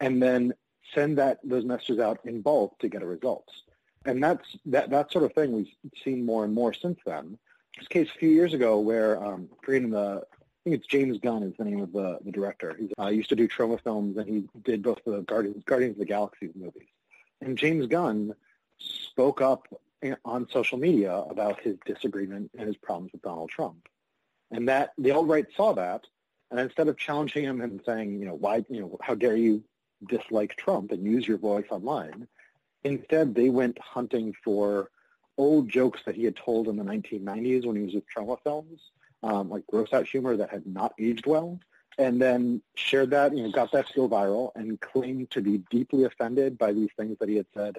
and 0.00 0.22
then 0.22 0.52
send 0.94 1.18
that 1.18 1.40
those 1.42 1.64
messages 1.64 1.98
out 1.98 2.20
in 2.24 2.42
bulk 2.42 2.78
to 2.78 2.88
get 2.88 3.02
a 3.02 3.06
result. 3.06 3.48
And 4.04 4.22
that's 4.22 4.46
that 4.66 4.90
that 4.90 5.10
sort 5.10 5.24
of 5.24 5.32
thing 5.32 5.52
we've 5.52 5.74
seen 6.04 6.24
more 6.24 6.44
and 6.44 6.54
more 6.54 6.72
since 6.72 7.00
then. 7.06 7.38
This 7.78 7.88
case 7.88 8.08
a 8.14 8.18
few 8.18 8.28
years 8.28 8.54
ago 8.54 8.78
where 8.78 9.22
um, 9.24 9.48
creating 9.62 9.90
the 9.90 10.22
I 10.22 10.70
think 10.70 10.76
it's 10.76 10.86
James 10.86 11.18
Gunn 11.18 11.42
is 11.42 11.54
the 11.58 11.64
name 11.64 11.82
of 11.82 11.92
the, 11.92 12.18
the 12.24 12.32
director. 12.32 12.74
He 12.78 12.90
uh, 12.98 13.08
used 13.08 13.28
to 13.30 13.36
do 13.36 13.46
Troma 13.46 13.82
films, 13.82 14.16
and 14.16 14.26
he 14.26 14.44
did 14.62 14.82
both 14.82 14.98
the 15.04 15.20
Guardians, 15.22 15.62
Guardians 15.66 15.96
of 15.96 15.98
the 15.98 16.06
Galaxy 16.06 16.50
movies. 16.54 16.88
And 17.42 17.58
James 17.58 17.86
Gunn 17.86 18.34
spoke 18.78 19.42
up 19.42 19.68
on 20.24 20.48
social 20.50 20.78
media 20.78 21.12
about 21.12 21.60
his 21.60 21.76
disagreement 21.84 22.50
and 22.56 22.66
his 22.66 22.76
problems 22.76 23.12
with 23.12 23.22
Donald 23.22 23.50
Trump. 23.50 23.88
And 24.50 24.68
that 24.68 24.92
the 24.98 25.12
alt-right 25.12 25.46
saw 25.56 25.72
that, 25.74 26.04
and 26.50 26.60
instead 26.60 26.88
of 26.88 26.96
challenging 26.96 27.44
him 27.44 27.60
and 27.60 27.80
saying, 27.86 28.18
you 28.18 28.26
know, 28.26 28.34
why, 28.34 28.64
you 28.68 28.80
know, 28.80 28.98
how 29.00 29.14
dare 29.14 29.36
you 29.36 29.64
dislike 30.06 30.56
Trump 30.56 30.92
and 30.92 31.04
use 31.04 31.26
your 31.26 31.38
voice 31.38 31.66
online, 31.70 32.28
instead 32.84 33.34
they 33.34 33.48
went 33.48 33.78
hunting 33.78 34.34
for 34.44 34.90
old 35.36 35.68
jokes 35.68 36.00
that 36.06 36.14
he 36.14 36.24
had 36.24 36.36
told 36.36 36.68
in 36.68 36.76
the 36.76 36.84
1990s 36.84 37.66
when 37.66 37.76
he 37.76 37.82
was 37.82 37.94
with 37.94 38.04
Troma 38.14 38.38
films 38.44 38.80
um, 39.24 39.48
like 39.48 39.66
gross 39.66 39.92
out 39.92 40.06
humor 40.06 40.36
that 40.36 40.50
had 40.50 40.66
not 40.66 40.92
aged 41.00 41.26
well, 41.26 41.58
and 41.98 42.20
then 42.20 42.62
shared 42.74 43.10
that, 43.10 43.34
you 43.34 43.42
know, 43.42 43.50
got 43.50 43.72
that 43.72 43.86
to 43.88 43.94
go 43.94 44.08
viral 44.08 44.50
and 44.54 44.80
claimed 44.80 45.30
to 45.30 45.40
be 45.40 45.58
deeply 45.70 46.04
offended 46.04 46.58
by 46.58 46.72
these 46.72 46.90
things 46.96 47.16
that 47.18 47.28
he 47.28 47.36
had 47.36 47.46
said 47.54 47.78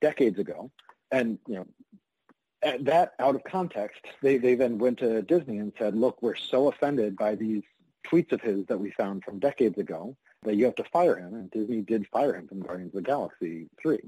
decades 0.00 0.38
ago. 0.38 0.70
And, 1.14 1.38
you 1.46 1.54
know, 1.54 2.76
that 2.80 3.12
out 3.20 3.36
of 3.36 3.44
context, 3.44 4.00
they, 4.20 4.36
they 4.36 4.56
then 4.56 4.78
went 4.78 4.98
to 4.98 5.22
Disney 5.22 5.58
and 5.58 5.72
said, 5.78 5.94
look, 5.94 6.20
we're 6.20 6.34
so 6.34 6.68
offended 6.68 7.16
by 7.16 7.36
these 7.36 7.62
tweets 8.04 8.32
of 8.32 8.40
his 8.40 8.66
that 8.66 8.80
we 8.80 8.90
found 8.90 9.22
from 9.22 9.38
decades 9.38 9.78
ago 9.78 10.16
that 10.42 10.56
you 10.56 10.64
have 10.64 10.74
to 10.74 10.84
fire 10.84 11.16
him. 11.16 11.34
And 11.34 11.50
Disney 11.52 11.82
did 11.82 12.08
fire 12.08 12.34
him 12.34 12.48
from 12.48 12.60
Guardians 12.60 12.94
of 12.94 13.04
the 13.04 13.06
Galaxy 13.06 13.68
3. 13.80 13.98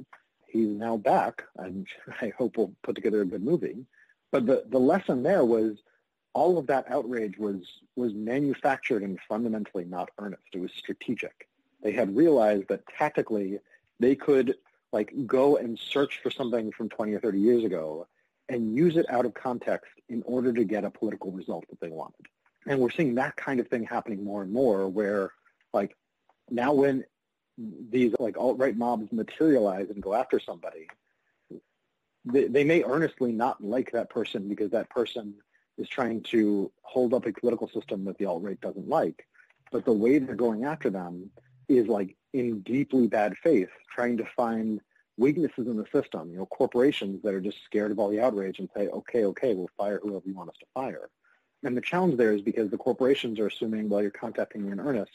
He's 0.49 0.69
now 0.69 0.97
back, 0.97 1.45
and 1.57 1.87
I 2.21 2.33
hope 2.37 2.57
we'll 2.57 2.73
put 2.83 2.97
together 2.97 3.21
a 3.21 3.27
good 3.27 3.45
movie. 3.45 3.87
But 4.33 4.47
the, 4.47 4.65
the 4.69 4.81
lesson 4.81 5.23
there 5.23 5.45
was 5.45 5.77
all 6.35 6.59
of 6.59 6.67
that 6.67 6.91
outrage 6.91 7.39
was 7.39 7.63
was 7.95 8.13
manufactured 8.13 9.03
and 9.03 9.19
fundamentally 9.29 9.85
not 9.85 10.11
earnest. 10.19 10.43
It 10.53 10.61
was 10.61 10.73
strategic. 10.77 11.49
They 11.83 11.93
had 11.93 12.15
realized 12.17 12.69
that 12.69 12.87
tactically 12.99 13.61
they 14.01 14.17
could 14.17 14.57
like 14.97 15.13
go 15.27 15.59
and 15.59 15.79
search 15.79 16.21
for 16.23 16.31
something 16.31 16.73
from 16.73 16.89
20 16.89 17.13
or 17.13 17.21
30 17.21 17.39
years 17.39 17.65
ago 17.65 18.07
and 18.49 18.75
use 18.75 18.97
it 18.97 19.05
out 19.11 19.27
of 19.27 19.35
context 19.35 19.93
in 20.09 20.23
order 20.25 20.55
to 20.55 20.65
get 20.65 20.85
a 20.85 20.91
political 20.91 21.31
result 21.31 21.67
that 21.69 21.79
they 21.81 21.91
wanted. 21.91 22.25
And 22.67 22.81
we're 22.81 22.89
seeing 22.91 23.15
that 23.17 23.37
kind 23.37 23.61
of 23.61 23.69
thing 23.69 23.85
happening 23.85 24.25
more 24.25 24.43
and 24.43 24.51
more 24.51 24.89
where 24.89 25.33
like 25.75 25.95
now 26.49 26.73
when 26.73 27.05
these 27.59 28.15
like 28.19 28.39
alt-right 28.39 28.79
mobs 28.79 29.13
materialize 29.13 29.91
and 29.91 30.03
go 30.03 30.15
after 30.15 30.41
somebody, 30.41 30.89
they, 32.25 32.45
they 32.45 32.65
may 32.65 32.83
earnestly 32.83 33.33
not 33.33 33.63
like 33.63 33.93
that 33.93 34.09
person 34.09 34.49
because 34.49 34.71
that 34.71 34.89
person 34.89 35.35
is 35.77 35.89
trying 35.91 36.23
to 36.23 36.73
hold 36.81 37.13
up 37.13 37.27
a 37.27 37.33
political 37.35 37.69
system 37.69 38.07
that 38.07 38.17
the 38.17 38.25
alt-right 38.25 38.63
doesn't 38.63 38.89
like. 38.89 39.27
But 39.71 39.85
the 39.85 39.93
way 39.93 40.19
they're 40.19 40.35
going 40.35 40.65
after 40.65 40.89
them 40.89 41.31
is 41.69 41.87
like 41.87 42.17
in 42.33 42.61
deeply 42.61 43.07
bad 43.07 43.35
faith, 43.43 43.71
trying 43.95 44.17
to 44.19 44.25
find 44.37 44.81
weaknesses 45.17 45.67
in 45.67 45.77
the 45.77 45.87
system, 45.93 46.31
you 46.31 46.37
know, 46.37 46.47
corporations 46.47 47.23
that 47.23 47.35
are 47.35 47.41
just 47.41 47.65
scared 47.65 47.91
of 47.91 47.99
all 47.99 48.11
the 48.11 48.21
outrage 48.21 48.59
and 48.59 48.69
say, 48.77 48.89
okay, 48.89 49.25
okay, 49.25 49.55
we'll 49.55 49.71
fire 49.77 50.01
whoever 50.03 50.23
you 50.27 50.35
want 50.35 50.51
us 50.51 50.57
to 50.59 50.67
fire. 50.75 51.09
And 51.65 51.77
the 51.77 51.81
challenge 51.81 52.17
there 52.17 52.33
is 52.33 52.43
because 52.43 52.71
the 52.71 52.77
corporations 52.77 53.41
are 53.41 53.47
assuming, 53.47 53.89
well, 53.89 54.03
you're 54.03 54.11
contacting 54.11 54.65
me 54.65 54.73
in 54.73 54.81
earnest. 54.81 55.13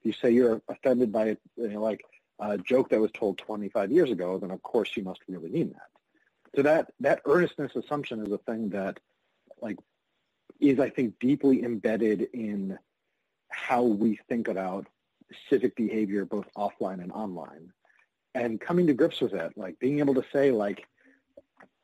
If 0.00 0.06
you 0.06 0.12
say 0.12 0.30
you're 0.30 0.62
offended 0.68 1.12
by 1.12 1.36
you 1.56 1.68
know, 1.68 1.80
like 1.80 2.02
a 2.38 2.56
joke 2.56 2.88
that 2.90 3.00
was 3.00 3.10
told 3.12 3.38
25 3.38 3.90
years 3.90 4.10
ago, 4.10 4.38
then 4.38 4.50
of 4.50 4.62
course 4.62 4.96
you 4.96 5.02
must 5.02 5.20
really 5.28 5.50
mean 5.50 5.70
that. 5.70 6.56
So 6.56 6.62
that, 6.62 6.92
that 7.00 7.20
earnestness 7.26 7.76
assumption 7.76 8.24
is 8.24 8.32
a 8.32 8.38
thing 8.38 8.70
that 8.70 8.98
like 9.60 9.78
is, 10.60 10.78
I 10.78 10.90
think, 10.90 11.18
deeply 11.18 11.64
embedded 11.64 12.28
in 12.32 12.78
how 13.48 13.82
we 13.82 14.18
think 14.28 14.48
about 14.48 14.86
civic 15.48 15.76
behavior, 15.76 16.24
both 16.24 16.46
offline 16.56 17.02
and 17.02 17.12
online. 17.12 17.72
And 18.34 18.60
coming 18.60 18.86
to 18.86 18.94
grips 18.94 19.20
with 19.20 19.34
it, 19.34 19.52
like 19.56 19.78
being 19.78 19.98
able 19.98 20.14
to 20.14 20.24
say, 20.32 20.50
like, 20.50 20.86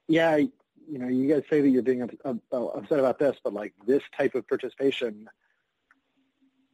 yeah, 0.09 0.37
you 0.37 0.99
know, 0.99 1.09
you 1.09 1.29
guys 1.29 1.43
say 1.51 1.61
that 1.61 1.69
you're 1.69 1.83
being 1.83 2.09
uh, 2.25 2.35
upset 2.53 3.01
about 3.01 3.19
this, 3.19 3.37
but 3.43 3.53
like 3.53 3.75
this 3.87 4.03
type 4.17 4.35
of 4.35 4.47
participation 4.47 5.29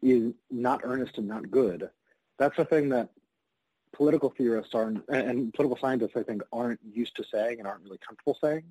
is 0.03 0.35
not 0.51 0.81
earnest 0.85 1.16
and 1.16 1.29
not 1.29 1.51
good. 1.51 1.89
That's 2.39 2.59
a 2.59 2.64
thing 2.64 2.91
that 2.91 3.11
political 3.95 4.31
theorists 4.31 4.75
aren't, 4.75 5.09
and 5.09 5.53
political 5.55 5.79
scientists, 5.79 6.16
I 6.16 6.23
think, 6.23 6.43
aren't 6.53 6.81
used 6.85 7.16
to 7.16 7.25
saying 7.25 7.59
and 7.59 7.66
aren't 7.66 7.85
really 7.85 8.01
comfortable 8.07 8.37
saying. 8.43 8.64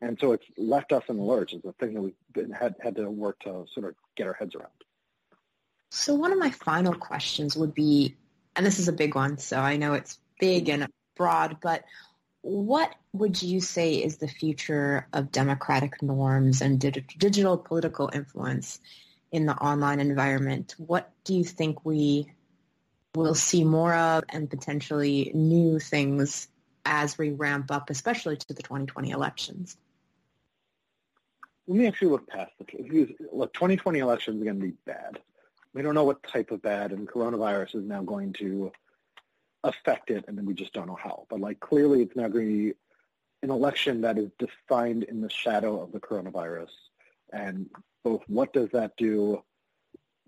And 0.00 0.18
so 0.20 0.32
it's 0.32 0.44
left 0.58 0.92
us 0.92 1.04
in 1.08 1.16
the 1.16 1.22
lurch. 1.22 1.52
It's 1.52 1.64
a 1.64 1.72
thing 1.72 1.94
that 1.94 2.02
we've 2.02 2.14
been, 2.34 2.50
had, 2.50 2.74
had 2.82 2.96
to 2.96 3.08
work 3.08 3.38
to 3.40 3.64
sort 3.72 3.86
of 3.86 3.94
get 4.16 4.26
our 4.26 4.32
heads 4.32 4.54
around. 4.54 4.72
So 5.94 6.14
one 6.14 6.32
of 6.32 6.38
my 6.38 6.48
final 6.48 6.94
questions 6.94 7.54
would 7.54 7.74
be, 7.74 8.16
and 8.56 8.64
this 8.64 8.78
is 8.78 8.88
a 8.88 8.94
big 8.94 9.14
one, 9.14 9.36
so 9.36 9.58
I 9.58 9.76
know 9.76 9.92
it's 9.92 10.18
big 10.40 10.70
and 10.70 10.88
broad, 11.16 11.58
but 11.60 11.84
what 12.40 12.94
would 13.12 13.42
you 13.42 13.60
say 13.60 13.96
is 13.96 14.16
the 14.16 14.26
future 14.26 15.06
of 15.12 15.30
democratic 15.30 16.00
norms 16.00 16.62
and 16.62 16.80
digital 16.80 17.58
political 17.58 18.08
influence 18.10 18.80
in 19.32 19.44
the 19.44 19.54
online 19.54 20.00
environment? 20.00 20.74
What 20.78 21.12
do 21.24 21.34
you 21.34 21.44
think 21.44 21.84
we 21.84 22.26
will 23.14 23.34
see 23.34 23.62
more 23.62 23.92
of 23.92 24.24
and 24.30 24.48
potentially 24.48 25.30
new 25.34 25.78
things 25.78 26.48
as 26.86 27.18
we 27.18 27.32
ramp 27.32 27.70
up, 27.70 27.90
especially 27.90 28.38
to 28.38 28.54
the 28.54 28.62
2020 28.62 29.10
elections? 29.10 29.76
let 31.66 31.78
me 31.78 31.86
actually 31.86 32.08
look 32.08 32.26
past 32.28 32.50
the 32.58 33.14
look. 33.30 33.52
2020 33.52 33.98
elections 33.98 34.40
are 34.40 34.44
going 34.44 34.58
to 34.58 34.66
be 34.66 34.74
bad. 34.84 35.20
We 35.74 35.82
don't 35.82 35.94
know 35.94 36.04
what 36.04 36.22
type 36.22 36.50
of 36.50 36.62
bad, 36.62 36.92
and 36.92 37.08
coronavirus 37.08 37.76
is 37.76 37.84
now 37.84 38.02
going 38.02 38.34
to 38.34 38.72
affect 39.64 40.10
it, 40.10 40.24
and 40.28 40.36
then 40.36 40.44
we 40.44 40.54
just 40.54 40.72
don't 40.72 40.86
know 40.86 40.98
how. 41.00 41.26
But 41.30 41.40
like 41.40 41.60
clearly, 41.60 42.02
it's 42.02 42.16
now 42.16 42.28
going 42.28 42.46
to 42.46 42.52
be 42.52 42.74
an 43.42 43.50
election 43.50 44.02
that 44.02 44.18
is 44.18 44.30
defined 44.38 45.04
in 45.04 45.20
the 45.20 45.30
shadow 45.30 45.80
of 45.80 45.92
the 45.92 46.00
coronavirus, 46.00 46.70
and 47.32 47.68
both 48.04 48.22
what 48.26 48.52
does 48.52 48.70
that 48.72 48.96
do 48.96 49.42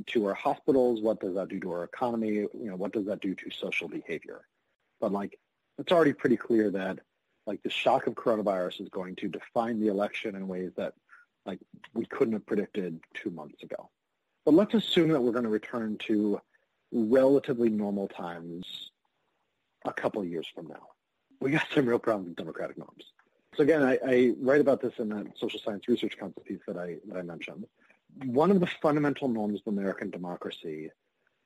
to 0.07 0.27
our 0.27 0.35
hospitals? 0.35 1.01
What 1.01 1.21
does 1.21 1.35
that 1.35 1.49
do 1.49 1.61
to 1.61 1.73
our 1.73 1.85
economy? 1.85 2.33
You 2.33 2.51
know, 2.55 2.77
what 2.77 2.93
does 2.93 3.07
that 3.07 3.21
do 3.21 3.35
to 3.35 3.51
social 3.51 3.89
behavior? 3.89 4.43
But 5.01 5.13
like, 5.13 5.39
it's 5.79 5.93
already 5.93 6.13
pretty 6.13 6.37
clear 6.37 6.71
that 6.71 7.01
like 7.47 7.63
the 7.63 7.71
shock 7.71 8.07
of 8.07 8.15
coronavirus 8.15 8.81
is 8.81 8.89
going 8.89 9.17
to 9.17 9.29
define 9.29 9.81
the 9.81 9.89
election 9.89 10.35
in 10.35 10.49
ways 10.49 10.73
that 10.77 10.95
like 11.47 11.61
we 11.93 12.07
couldn't 12.07 12.33
have 12.33 12.47
predicted 12.47 13.01
two 13.13 13.31
months 13.31 13.63
ago. 13.63 13.91
But 14.45 14.55
let's 14.55 14.75
assume 14.75 15.09
that 15.11 15.21
we're 15.21 15.33
going 15.33 15.45
to 15.45 15.51
return 15.51 15.97
to 16.07 16.41
relatively 16.93 17.71
normal 17.71 18.09
times 18.09 18.91
a 19.85 19.93
couple 19.93 20.23
of 20.23 20.29
years 20.29 20.47
from 20.55 20.69
now. 20.69 20.89
We 21.41 21.51
got 21.51 21.67
some 21.75 21.87
real 21.87 21.99
problems 21.99 22.29
with 22.29 22.37
democratic 22.37 22.79
norms. 22.79 23.05
So 23.57 23.63
again, 23.63 23.83
I, 23.83 23.99
I 24.07 24.33
write 24.41 24.61
about 24.61 24.81
this 24.81 24.95
in 24.99 25.09
that 25.11 25.27
social 25.39 25.61
science 25.61 25.89
research 25.89 26.19
council 26.19 26.43
piece 26.47 26.61
that 26.67 26.77
I, 26.77 26.97
that 27.09 27.19
I 27.19 27.23
mentioned. 27.23 27.67
One 28.25 28.51
of 28.51 28.61
the 28.61 28.67
fundamental 28.83 29.29
norms 29.29 29.61
of 29.67 29.73
American 29.73 30.11
democracy 30.11 30.91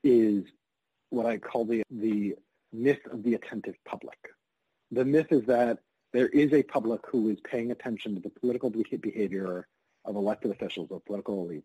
is 0.02 0.44
what 1.10 1.26
I 1.26 1.38
call 1.38 1.64
the, 1.64 1.82
the 1.90 2.36
myth 2.72 3.00
of 3.10 3.22
the 3.22 3.34
attentive 3.34 3.76
public. 3.86 4.18
The 4.90 5.04
myth 5.04 5.28
is 5.30 5.44
that 5.46 5.78
there 6.12 6.28
is 6.28 6.52
a 6.52 6.62
public 6.62 7.00
who 7.10 7.28
is 7.28 7.38
paying 7.40 7.70
attention 7.70 8.14
to 8.14 8.20
the 8.20 8.30
political 8.30 8.70
behavior 8.70 9.66
of 10.04 10.16
elected 10.16 10.50
officials 10.50 10.88
or 10.90 11.00
political 11.00 11.46
elites, 11.46 11.62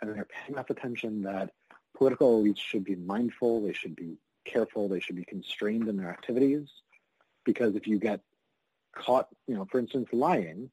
and 0.00 0.14
they're 0.14 0.24
paying 0.24 0.54
enough 0.54 0.70
attention 0.70 1.22
that 1.22 1.50
political 1.96 2.42
elites 2.42 2.58
should 2.58 2.84
be 2.84 2.96
mindful, 2.96 3.62
they 3.62 3.72
should 3.72 3.96
be 3.96 4.16
careful, 4.44 4.88
they 4.88 5.00
should 5.00 5.16
be 5.16 5.24
constrained 5.24 5.88
in 5.88 5.96
their 5.96 6.10
activities, 6.10 6.68
because 7.44 7.74
if 7.74 7.86
you 7.86 7.98
get 7.98 8.20
caught, 8.94 9.28
you 9.46 9.54
know, 9.54 9.66
for 9.70 9.78
instance, 9.78 10.08
lying, 10.12 10.70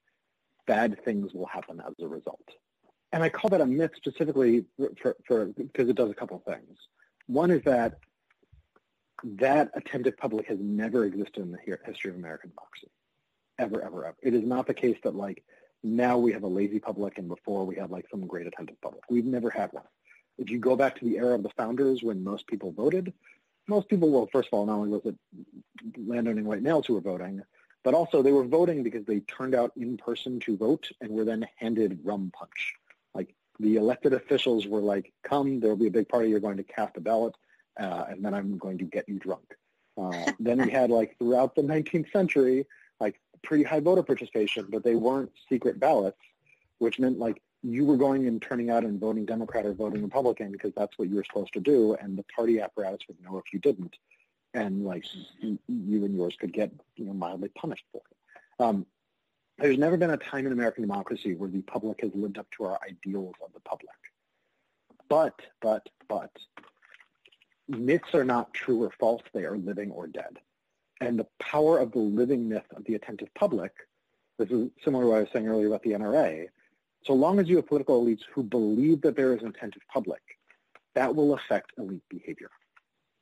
bad 0.67 1.03
things 1.03 1.33
will 1.33 1.45
happen 1.45 1.81
as 1.85 1.93
a 2.01 2.07
result. 2.07 2.47
And 3.11 3.21
I 3.21 3.29
call 3.29 3.49
that 3.49 3.61
a 3.61 3.65
myth 3.65 3.91
specifically 3.95 4.65
for, 5.01 5.15
for 5.27 5.45
because 5.45 5.89
it 5.89 5.95
does 5.95 6.09
a 6.09 6.15
couple 6.15 6.37
of 6.37 6.43
things. 6.43 6.77
One 7.27 7.51
is 7.51 7.61
that 7.63 7.99
that 9.23 9.71
attentive 9.75 10.17
public 10.17 10.47
has 10.47 10.57
never 10.59 11.05
existed 11.05 11.37
in 11.37 11.51
the 11.51 11.77
history 11.85 12.11
of 12.11 12.17
American 12.17 12.49
democracy, 12.49 12.89
ever, 13.59 13.81
ever, 13.81 14.05
ever. 14.05 14.17
It 14.21 14.33
is 14.33 14.43
not 14.43 14.67
the 14.67 14.73
case 14.73 14.97
that 15.03 15.15
like 15.15 15.43
now 15.83 16.17
we 16.17 16.31
have 16.31 16.43
a 16.43 16.47
lazy 16.47 16.79
public 16.79 17.17
and 17.17 17.27
before 17.27 17.65
we 17.65 17.75
had 17.75 17.91
like 17.91 18.05
some 18.09 18.25
great 18.25 18.47
attentive 18.47 18.79
public. 18.81 19.03
We've 19.09 19.25
never 19.25 19.49
had 19.49 19.71
one. 19.73 19.83
If 20.37 20.49
you 20.49 20.57
go 20.57 20.75
back 20.75 20.97
to 20.99 21.05
the 21.05 21.17
era 21.17 21.35
of 21.35 21.43
the 21.43 21.49
founders 21.49 22.01
when 22.01 22.23
most 22.23 22.47
people 22.47 22.71
voted, 22.71 23.13
most 23.67 23.87
people, 23.89 24.09
well, 24.09 24.27
first 24.31 24.49
of 24.51 24.53
all, 24.53 24.65
not 24.65 24.75
only 24.75 24.89
was 24.89 25.05
it 25.05 25.15
landowning 25.97 26.45
white 26.45 26.61
males 26.61 26.85
who 26.85 26.95
were 26.95 27.01
voting, 27.01 27.41
but 27.83 27.93
also 27.93 28.21
they 28.21 28.31
were 28.31 28.45
voting 28.45 28.81
because 28.83 29.05
they 29.05 29.19
turned 29.21 29.53
out 29.53 29.71
in 29.75 29.97
person 29.97 30.39
to 30.41 30.57
vote 30.57 30.89
and 31.01 31.11
were 31.11 31.25
then 31.25 31.45
handed 31.57 31.99
rum 32.03 32.31
punch. 32.33 32.73
Like 33.13 33.35
the 33.59 33.75
elected 33.75 34.13
officials 34.13 34.67
were 34.67 34.81
like, 34.81 35.11
come, 35.23 35.59
there 35.59 35.69
will 35.69 35.77
be 35.77 35.87
a 35.87 35.91
big 35.91 36.09
party, 36.09 36.29
you're 36.29 36.39
going 36.39 36.57
to 36.57 36.63
cast 36.63 36.97
a 36.97 37.01
ballot. 37.01 37.35
uh, 37.79 38.05
and 38.09 38.23
then 38.23 38.33
I'm 38.33 38.57
going 38.57 38.77
to 38.79 38.85
get 38.85 39.07
you 39.07 39.19
drunk. 39.19 39.55
Uh, 39.97 40.31
then 40.39 40.57
we 40.59 40.71
had 40.71 40.89
like 40.89 41.17
throughout 41.19 41.55
the 41.55 41.61
19th 41.61 42.11
century, 42.11 42.65
pretty 43.43 43.63
high 43.63 43.79
voter 43.79 44.03
participation, 44.03 44.67
but 44.69 44.83
they 44.83 44.95
weren't 44.95 45.31
secret 45.49 45.79
ballots, 45.79 46.17
which 46.79 46.99
meant 46.99 47.19
like 47.19 47.41
you 47.61 47.85
were 47.85 47.97
going 47.97 48.27
and 48.27 48.41
turning 48.41 48.69
out 48.69 48.83
and 48.83 48.99
voting 48.99 49.25
Democrat 49.25 49.65
or 49.65 49.73
voting 49.73 50.03
Republican 50.03 50.51
because 50.51 50.73
that's 50.75 50.97
what 50.97 51.09
you 51.09 51.15
were 51.15 51.23
supposed 51.23 51.53
to 51.53 51.59
do, 51.59 51.95
and 51.95 52.17
the 52.17 52.25
party 52.35 52.59
apparatus 52.59 52.99
would 53.07 53.21
know 53.21 53.37
if 53.37 53.53
you 53.53 53.59
didn't, 53.59 53.95
and 54.53 54.83
like 54.83 55.05
you 55.39 55.59
and 56.05 56.15
yours 56.15 56.35
could 56.39 56.53
get 56.53 56.71
you 56.95 57.05
know 57.05 57.13
mildly 57.13 57.49
punished 57.49 57.85
for 57.91 58.01
it. 58.09 58.63
Um, 58.63 58.85
there's 59.57 59.77
never 59.77 59.97
been 59.97 60.11
a 60.11 60.17
time 60.17 60.45
in 60.45 60.51
American 60.51 60.83
democracy 60.83 61.35
where 61.35 61.49
the 61.49 61.61
public 61.61 62.01
has 62.01 62.11
lived 62.13 62.37
up 62.37 62.47
to 62.57 62.65
our 62.65 62.79
ideals 62.87 63.35
of 63.43 63.53
the 63.53 63.59
public. 63.59 63.89
But, 65.09 65.39
but, 65.61 65.87
but, 66.07 66.31
myths 67.67 68.13
are 68.13 68.23
not 68.23 68.53
true 68.53 68.83
or 68.83 68.91
false. 68.99 69.21
They 69.33 69.45
are 69.45 69.57
living 69.57 69.91
or 69.91 70.07
dead. 70.07 70.39
And 71.03 71.19
the 71.19 71.27
power 71.39 71.79
of 71.79 71.91
the 71.91 71.99
living 71.99 72.47
myth 72.47 72.65
of 72.75 72.85
the 72.85 72.95
attentive 72.95 73.27
public, 73.33 73.73
this 74.37 74.49
is 74.49 74.69
similar 74.85 75.03
to 75.03 75.09
what 75.09 75.17
I 75.17 75.19
was 75.21 75.29
saying 75.33 75.47
earlier 75.47 75.67
about 75.67 75.83
the 75.83 75.91
NRA, 75.91 76.47
so 77.05 77.13
long 77.13 77.39
as 77.39 77.49
you 77.49 77.57
have 77.57 77.67
political 77.67 78.03
elites 78.03 78.21
who 78.31 78.41
believe 78.41 79.01
that 79.01 79.17
there 79.17 79.35
is 79.35 79.41
an 79.41 79.49
attentive 79.49 79.81
public, 79.91 80.21
that 80.95 81.13
will 81.13 81.33
affect 81.33 81.73
elite 81.77 82.03
behavior. 82.09 82.49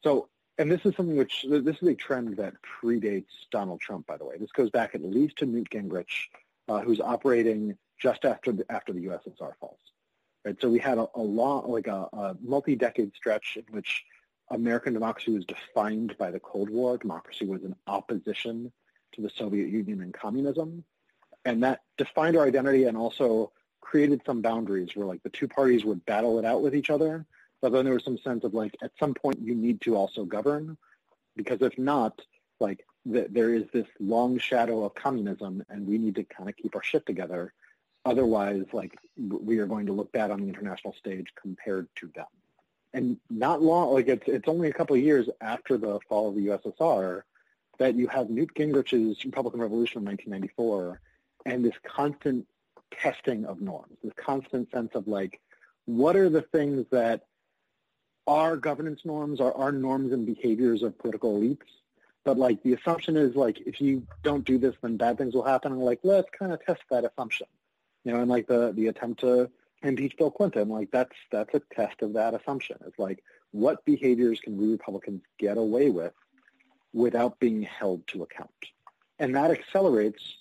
So, 0.04 0.30
and 0.60 0.72
this 0.72 0.82
is 0.86 0.96
something 0.96 1.16
which, 1.16 1.44
this 1.50 1.78
is 1.82 1.88
a 1.88 1.96
trend 1.96 2.38
that 2.38 2.54
predates 2.62 3.32
Donald 3.50 3.82
Trump, 3.82 4.06
by 4.06 4.18
the 4.18 4.26
way. 4.26 4.38
This 4.38 4.52
goes 4.52 4.70
back 4.70 4.94
at 4.94 5.04
least 5.04 5.38
to 5.38 5.48
Newt 5.48 5.72
Gingrich, 5.72 6.28
uh, 6.68 6.82
who's 6.82 7.02
operating 7.02 7.76
just 8.00 8.26
after 8.26 8.52
the, 8.52 8.72
after 8.72 8.94
the 8.94 9.08
USSR 9.08 9.54
falls. 9.60 9.80
Right? 10.46 10.56
So 10.62 10.70
we 10.70 10.78
had 10.78 11.00
a, 11.00 11.08
a 11.16 11.22
long, 11.22 11.72
like 11.72 11.88
a, 11.88 12.08
a 12.14 12.38
multi-decade 12.44 13.16
stretch 13.16 13.58
in 13.58 13.64
which 13.74 14.04
American 14.52 14.94
democracy 14.94 15.32
was 15.32 15.46
defined 15.46 16.16
by 16.18 16.30
the 16.30 16.40
Cold 16.40 16.70
War. 16.70 16.98
Democracy 16.98 17.46
was 17.46 17.64
in 17.64 17.76
opposition 17.88 18.72
to 19.14 19.22
the 19.22 19.30
Soviet 19.30 19.70
Union 19.70 20.02
and 20.02 20.14
communism. 20.14 20.84
And 21.46 21.64
that 21.64 21.82
defined 21.98 22.38
our 22.38 22.46
identity 22.46 22.84
and 22.84 22.98
also 22.98 23.52
created 23.80 24.22
some 24.26 24.42
boundaries 24.42 24.96
where 24.96 25.08
like 25.08 25.24
the 25.24 25.30
two 25.30 25.48
parties 25.48 25.84
would 25.86 26.06
battle 26.06 26.38
it 26.38 26.46
out 26.46 26.62
with 26.62 26.76
each 26.76 26.90
other. 26.90 27.26
But 27.62 27.72
then 27.72 27.86
there 27.86 27.94
was 27.94 28.04
some 28.04 28.18
sense 28.18 28.44
of 28.44 28.54
like 28.54 28.76
at 28.82 28.92
some 29.00 29.14
point 29.14 29.40
you 29.42 29.56
need 29.56 29.82
to 29.82 29.96
also 29.96 30.26
govern 30.26 30.78
because 31.36 31.62
if 31.62 31.78
not, 31.78 32.22
like 32.60 32.86
the, 33.06 33.28
there 33.30 33.54
is 33.54 33.64
this 33.74 33.88
long 34.00 34.38
shadow 34.38 34.84
of 34.84 34.94
communism 34.94 35.64
and 35.70 35.88
we 35.88 35.98
need 35.98 36.16
to 36.16 36.24
kind 36.24 36.50
of 36.50 36.56
keep 36.58 36.76
our 36.76 36.84
shit 36.84 37.06
together. 37.06 37.54
Otherwise, 38.06 38.66
like 38.74 38.98
we 39.18 39.60
are 39.60 39.68
going 39.68 39.86
to 39.86 39.94
look 39.94 40.12
bad 40.12 40.32
on 40.32 40.42
the 40.42 40.48
international 40.48 40.94
stage 40.94 41.28
compared 41.40 41.88
to 41.96 42.12
them. 42.16 42.26
And 42.94 43.18
not 43.30 43.62
long, 43.62 43.94
like 43.94 44.08
it's 44.08 44.28
it's 44.28 44.48
only 44.48 44.70
a 44.70 44.74
couple 44.74 44.96
of 44.96 45.02
years 45.02 45.30
after 45.40 45.78
the 45.78 46.00
fall 46.10 46.30
of 46.30 46.36
the 46.36 46.48
USSR 46.48 47.22
that 47.78 47.96
you 47.96 48.08
have 48.08 48.30
Newt 48.30 48.54
Gingrich's 48.54 49.24
Republican 49.26 49.62
Revolution 49.62 50.00
in 50.00 50.06
1994 50.06 51.00
and 51.46 51.64
this 51.66 51.74
constant 51.84 52.46
testing 52.92 53.46
of 53.46 53.62
norms, 53.62 53.98
this 54.04 54.14
constant 54.18 54.70
sense 54.72 54.92
of 54.94 55.08
like, 55.08 55.40
what 55.86 56.16
are 56.16 56.30
the 56.30 56.42
things 56.42 56.86
that 56.92 57.26
are 58.28 58.58
governance 58.58 59.02
norms, 59.06 59.40
are, 59.40 59.54
are 59.56 59.72
norms 59.72 60.12
and 60.12 60.26
behaviors 60.26 60.84
of 60.84 60.98
political 61.00 61.40
elites? 61.40 61.60
But 62.24 62.38
like 62.38 62.62
the 62.62 62.74
assumption 62.74 63.16
is 63.16 63.36
like, 63.36 63.62
if 63.66 63.82
you 63.82 64.06
don't 64.22 64.46
do 64.46 64.58
this, 64.58 64.76
then 64.82 64.98
bad 64.98 65.18
things 65.18 65.34
will 65.34 65.44
happen. 65.44 65.72
And 65.72 65.82
like, 65.82 66.02
let's 66.04 66.30
kind 66.38 66.52
of 66.52 66.64
test 66.64 66.82
that 66.92 67.06
assumption 67.06 67.48
you 68.04 68.12
know, 68.12 68.20
and 68.20 68.30
like 68.30 68.48
the 68.48 68.72
the 68.74 68.88
attempt 68.88 69.22
to 69.22 69.50
impeach 69.84 70.18
Bill 70.18 70.32
Clinton, 70.32 70.70
like 70.70 70.92
that's 70.92 71.16
that's 71.32 71.54
a 71.54 71.62
test 71.74 72.02
of 72.02 72.14
that 72.14 72.34
assumption. 72.34 72.78
It's 72.86 73.00
like 73.00 73.24
what 73.52 73.84
behaviors 73.86 74.40
can 74.40 74.58
we 74.58 74.72
Republicans 74.72 75.22
get 75.40 75.58
away 75.58 75.90
with 75.90 76.14
without 76.94 77.40
being 77.40 77.62
held 77.64 78.06
to 78.08 78.24
account, 78.24 78.50
and 79.20 79.36
that 79.36 79.52
accelerates 79.52 80.36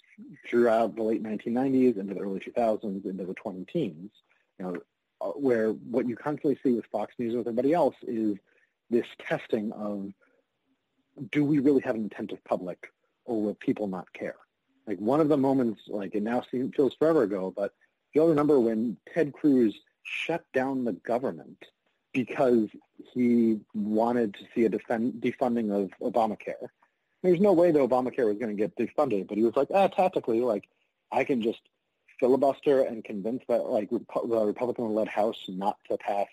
throughout 0.49 0.97
the 0.97 1.03
late 1.03 1.23
1990s 1.23 1.97
into 1.97 2.15
the 2.15 2.21
early 2.21 2.41
2000s 2.41 3.05
into 3.07 3.25
the 3.25 3.35
20 3.35 3.65
teens. 3.65 4.11
You 4.59 4.67
know, 4.67 4.77
uh, 5.21 5.31
where 5.31 5.73
what 5.73 6.09
you 6.09 6.17
constantly 6.17 6.59
see 6.63 6.73
with 6.73 6.87
Fox 6.87 7.15
News 7.19 7.31
and 7.35 7.39
with 7.39 7.49
everybody 7.49 7.73
else 7.73 7.97
is 8.03 8.37
this 8.91 9.07
testing 9.19 9.73
of 9.73 10.13
do 11.31 11.45
we 11.45 11.59
really 11.59 11.83
have 11.83 11.95
an 11.95 12.07
attentive 12.07 12.43
public 12.45 12.91
or 13.25 13.43
will 13.43 13.55
people 13.55 13.87
not 13.87 14.13
care? 14.13 14.37
Like 14.87 14.99
one 14.99 15.21
of 15.21 15.29
the 15.29 15.37
moments, 15.37 15.83
like 15.89 16.15
it 16.15 16.23
now 16.23 16.43
seems, 16.51 16.75
feels 16.75 16.95
forever 16.95 17.23
ago, 17.23 17.53
but 17.55 17.75
you'll 18.13 18.29
remember 18.29 18.59
when 18.61 18.97
Ted 19.13 19.33
Cruz 19.33 19.75
shut 20.03 20.45
down 20.53 20.85
the 20.85 20.93
government 20.93 21.65
because 22.13 22.69
he 23.13 23.61
wanted 23.75 24.35
to 24.35 24.41
see 24.55 24.65
a 24.65 24.69
defend, 24.69 25.15
defunding 25.15 25.71
of 25.73 25.91
Obamacare. 26.01 26.69
There's 27.23 27.41
no 27.41 27.53
way 27.53 27.71
that 27.71 27.79
Obamacare 27.79 28.27
was 28.27 28.39
going 28.39 28.57
to 28.57 28.69
get 28.69 28.77
defunded, 28.77 29.29
but 29.29 29.37
he 29.37 29.45
was 29.45 29.55
like, 29.57 29.69
ah, 29.73 29.89
tactically, 29.89 30.41
like 30.41 30.69
I 31.13 31.25
can 31.25 31.43
just 31.43 31.61
filibuster 32.19 32.83
and 32.83 33.05
convince 33.05 33.43
that 33.49 33.65
like 33.67 33.91
the 33.91 34.01
Republican-led 34.47 35.09
House 35.09 35.43
not 35.49 35.79
to 35.89 35.97
pass, 35.97 36.29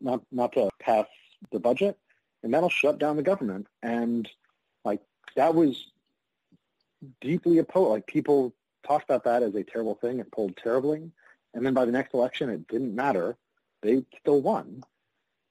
not 0.00 0.22
not 0.32 0.52
to 0.52 0.70
pass 0.80 1.06
the 1.52 1.60
budget, 1.60 1.98
and 2.42 2.52
that'll 2.52 2.68
shut 2.68 2.98
down 2.98 3.16
the 3.16 3.22
government. 3.22 3.66
And 3.82 4.28
like 4.84 5.00
that 5.36 5.54
was 5.54 5.86
deeply 7.20 7.58
opposed. 7.58 7.90
Like 7.90 8.06
people 8.06 8.54
talked 8.84 9.04
about 9.04 9.24
that 9.24 9.42
as 9.42 9.54
a 9.54 9.64
terrible 9.64 9.94
thing. 9.96 10.20
It 10.20 10.30
pulled 10.30 10.56
terribly. 10.56 11.10
And 11.54 11.64
then 11.64 11.74
by 11.74 11.84
the 11.84 11.92
next 11.92 12.14
election, 12.14 12.50
it 12.50 12.68
didn't 12.68 12.94
matter. 12.94 13.36
They 13.82 14.04
still 14.20 14.40
won. 14.40 14.82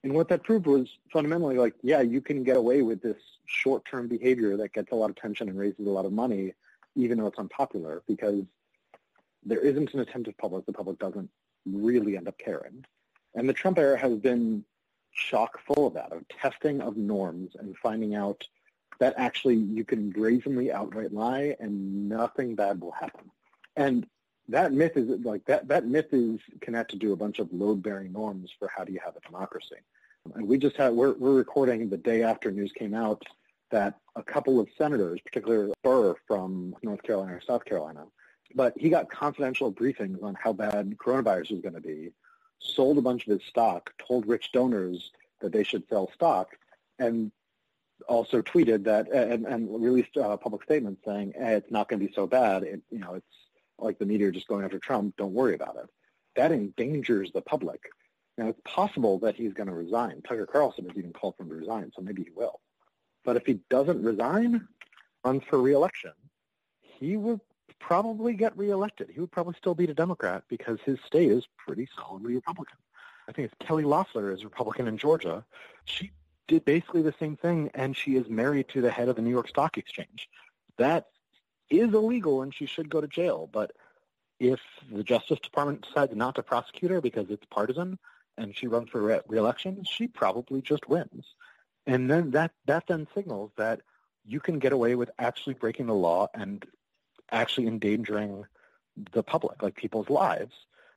And 0.03 0.13
what 0.13 0.27
that 0.29 0.43
proved 0.43 0.65
was 0.65 0.89
fundamentally 1.11 1.57
like, 1.57 1.75
yeah, 1.81 2.01
you 2.01 2.19
can 2.19 2.43
get 2.43 2.57
away 2.57 2.81
with 2.81 3.01
this 3.01 3.17
short-term 3.45 4.07
behavior 4.07 4.57
that 4.57 4.73
gets 4.73 4.91
a 4.91 4.95
lot 4.95 5.09
of 5.09 5.15
attention 5.17 5.47
and 5.49 5.57
raises 5.57 5.88
a 5.88 5.89
lot 5.89 6.05
of 6.05 6.11
money, 6.11 6.53
even 6.95 7.17
though 7.17 7.27
it's 7.27 7.39
unpopular, 7.39 8.03
because 8.07 8.43
there 9.45 9.59
isn't 9.59 9.93
an 9.93 10.01
attentive 10.01 10.38
public. 10.38 10.65
The 10.65 10.73
public 10.73 10.99
doesn't 10.99 11.29
really 11.65 12.17
end 12.17 12.27
up 12.27 12.38
caring. 12.38 12.86
And 13.36 13.47
the 13.47 13.53
Trump 13.53 13.77
era 13.77 13.97
has 13.97 14.17
been 14.17 14.65
chock 15.13 15.59
full 15.65 15.88
of 15.88 15.93
that, 15.93 16.11
of 16.11 16.27
testing 16.27 16.81
of 16.81 16.97
norms 16.97 17.55
and 17.57 17.77
finding 17.77 18.15
out 18.15 18.45
that 19.03 19.15
actually 19.17 19.55
you 19.55 19.83
can 19.83 20.11
brazenly 20.11 20.71
outright 20.71 21.11
lie 21.11 21.57
and 21.59 22.07
nothing 22.07 22.55
bad 22.55 22.79
will 22.79 22.93
happen. 22.93 23.29
And 23.75 24.07
that 24.47 24.71
myth 24.71 24.95
is 24.95 25.09
like 25.25 25.43
that, 25.47 25.67
that 25.67 25.85
myth 25.85 26.13
is 26.13 26.39
have 26.73 26.87
to 26.87 26.95
do 26.95 27.11
a 27.11 27.17
bunch 27.17 27.39
of 27.39 27.51
load-bearing 27.51 28.13
norms 28.13 28.49
for 28.57 28.69
how 28.73 28.85
do 28.85 28.93
you 28.93 29.01
have 29.03 29.17
a 29.17 29.19
democracy. 29.19 29.75
And 30.35 30.47
we 30.47 30.57
just 30.57 30.77
had, 30.77 30.93
we're, 30.93 31.15
we're 31.15 31.35
recording 31.35 31.89
the 31.89 31.97
day 31.97 32.23
after 32.23 32.49
news 32.49 32.71
came 32.71 32.93
out 32.93 33.21
that 33.71 33.99
a 34.15 34.23
couple 34.23 34.57
of 34.61 34.69
senators, 34.77 35.19
particularly 35.25 35.73
Burr 35.83 36.15
from 36.25 36.73
North 36.81 37.03
Carolina 37.03 37.33
or 37.33 37.41
South 37.41 37.65
Carolina, 37.65 38.05
but 38.55 38.73
he 38.77 38.89
got 38.89 39.09
confidential 39.09 39.69
briefings 39.69 40.23
on 40.23 40.33
how 40.41 40.53
bad 40.53 40.97
coronavirus 40.97 41.51
was 41.51 41.61
going 41.61 41.75
to 41.75 41.81
be, 41.81 42.13
sold 42.59 42.97
a 42.97 43.01
bunch 43.01 43.27
of 43.27 43.33
his 43.37 43.49
stock, 43.49 43.91
told 44.07 44.25
rich 44.27 44.53
donors 44.53 45.11
that 45.41 45.51
they 45.51 45.63
should 45.63 45.83
sell 45.89 46.09
stock, 46.13 46.51
and 46.99 47.33
also 48.07 48.41
tweeted 48.41 48.83
that 48.85 49.09
and, 49.11 49.45
and 49.45 49.83
released 49.83 50.15
a 50.15 50.37
public 50.37 50.63
statement 50.63 50.99
saying 51.05 51.33
hey, 51.35 51.53
it's 51.53 51.71
not 51.71 51.89
going 51.89 51.99
to 51.99 52.07
be 52.07 52.13
so 52.13 52.27
bad. 52.27 52.63
It, 52.63 52.81
you 52.89 52.99
know, 52.99 53.15
it's 53.15 53.25
like 53.79 53.99
the 53.99 54.05
media 54.05 54.31
just 54.31 54.47
going 54.47 54.63
after 54.63 54.79
Trump. 54.79 55.15
Don't 55.17 55.33
worry 55.33 55.55
about 55.55 55.75
it. 55.77 55.89
That 56.35 56.51
endangers 56.51 57.31
the 57.31 57.41
public. 57.41 57.81
Now, 58.37 58.47
it's 58.47 58.61
possible 58.65 59.19
that 59.19 59.35
he's 59.35 59.53
going 59.53 59.67
to 59.67 59.75
resign. 59.75 60.21
Tucker 60.27 60.47
Carlson 60.47 60.85
has 60.85 60.97
even 60.97 61.13
called 61.13 61.35
for 61.37 61.43
him 61.43 61.49
to 61.49 61.55
resign, 61.55 61.91
so 61.95 62.01
maybe 62.01 62.23
he 62.23 62.31
will. 62.35 62.59
But 63.23 63.37
if 63.37 63.45
he 63.45 63.59
doesn't 63.69 64.03
resign, 64.03 64.67
runs 65.23 65.43
for 65.49 65.61
reelection, 65.61 66.13
he 66.81 67.15
would 67.15 67.39
probably 67.79 68.33
get 68.33 68.57
reelected. 68.57 69.09
He 69.13 69.19
would 69.19 69.31
probably 69.31 69.55
still 69.57 69.75
be 69.75 69.85
a 69.85 69.93
Democrat 69.93 70.43
because 70.49 70.79
his 70.83 70.97
state 71.05 71.29
is 71.29 71.45
pretty 71.57 71.87
solidly 71.95 72.35
Republican. 72.35 72.77
I 73.27 73.31
think 73.31 73.51
it's 73.51 73.67
Kelly 73.67 73.83
Loeffler 73.83 74.31
is 74.31 74.43
Republican 74.43 74.87
in 74.87 74.97
Georgia. 74.97 75.45
She 75.85 76.11
did 76.47 76.65
basically 76.65 77.01
the 77.01 77.15
same 77.19 77.35
thing, 77.37 77.71
and 77.73 77.95
she 77.95 78.15
is 78.15 78.29
married 78.29 78.69
to 78.69 78.81
the 78.81 78.91
head 78.91 79.09
of 79.09 79.15
the 79.15 79.21
New 79.21 79.29
York 79.29 79.47
Stock 79.47 79.77
Exchange. 79.77 80.29
That 80.77 81.07
is 81.69 81.93
illegal, 81.93 82.41
and 82.41 82.53
she 82.53 82.65
should 82.65 82.89
go 82.89 83.01
to 83.01 83.07
jail. 83.07 83.49
But 83.51 83.71
if 84.39 84.59
the 84.91 85.03
Justice 85.03 85.39
Department 85.39 85.85
decides 85.87 86.15
not 86.15 86.35
to 86.35 86.43
prosecute 86.43 86.91
her 86.91 87.01
because 87.01 87.29
it's 87.29 87.45
partisan, 87.49 87.97
and 88.37 88.55
she 88.55 88.67
runs 88.67 88.89
for 88.89 89.01
re- 89.01 89.21
reelection, 89.27 89.83
she 89.83 90.07
probably 90.07 90.61
just 90.61 90.89
wins. 90.89 91.25
And 91.85 92.09
then 92.09 92.31
that 92.31 92.51
that 92.65 92.87
then 92.87 93.07
signals 93.13 93.51
that 93.57 93.81
you 94.25 94.39
can 94.39 94.59
get 94.59 94.73
away 94.73 94.95
with 94.95 95.11
actually 95.19 95.53
breaking 95.53 95.87
the 95.87 95.93
law 95.93 96.27
and 96.33 96.65
actually 97.31 97.67
endangering 97.67 98.45
the 99.11 99.23
public, 99.23 99.61
like 99.61 99.75
people's 99.75 100.09
lives, 100.09 100.53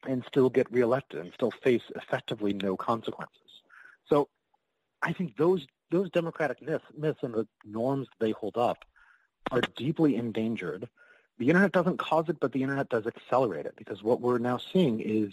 and 0.06 0.24
still 0.26 0.48
get 0.48 0.70
reelected 0.70 1.20
and 1.20 1.32
still 1.32 1.50
face 1.50 1.82
effectively 1.96 2.52
no 2.52 2.76
consequences. 2.76 3.62
So 4.08 4.28
I 5.02 5.12
think 5.12 5.36
those 5.36 5.66
those 5.90 6.10
democratic 6.10 6.60
myths, 6.62 6.84
myths 6.96 7.20
and 7.22 7.32
the 7.32 7.46
norms 7.64 8.08
they 8.18 8.32
hold 8.32 8.56
up 8.56 8.84
are 9.52 9.60
deeply 9.76 10.16
endangered. 10.16 10.88
The 11.38 11.48
internet 11.48 11.72
doesn't 11.72 11.98
cause 11.98 12.28
it, 12.28 12.40
but 12.40 12.52
the 12.52 12.62
internet 12.62 12.88
does 12.88 13.06
accelerate 13.06 13.66
it 13.66 13.74
because 13.76 14.02
what 14.02 14.20
we're 14.20 14.38
now 14.38 14.56
seeing 14.56 15.00
is 15.00 15.32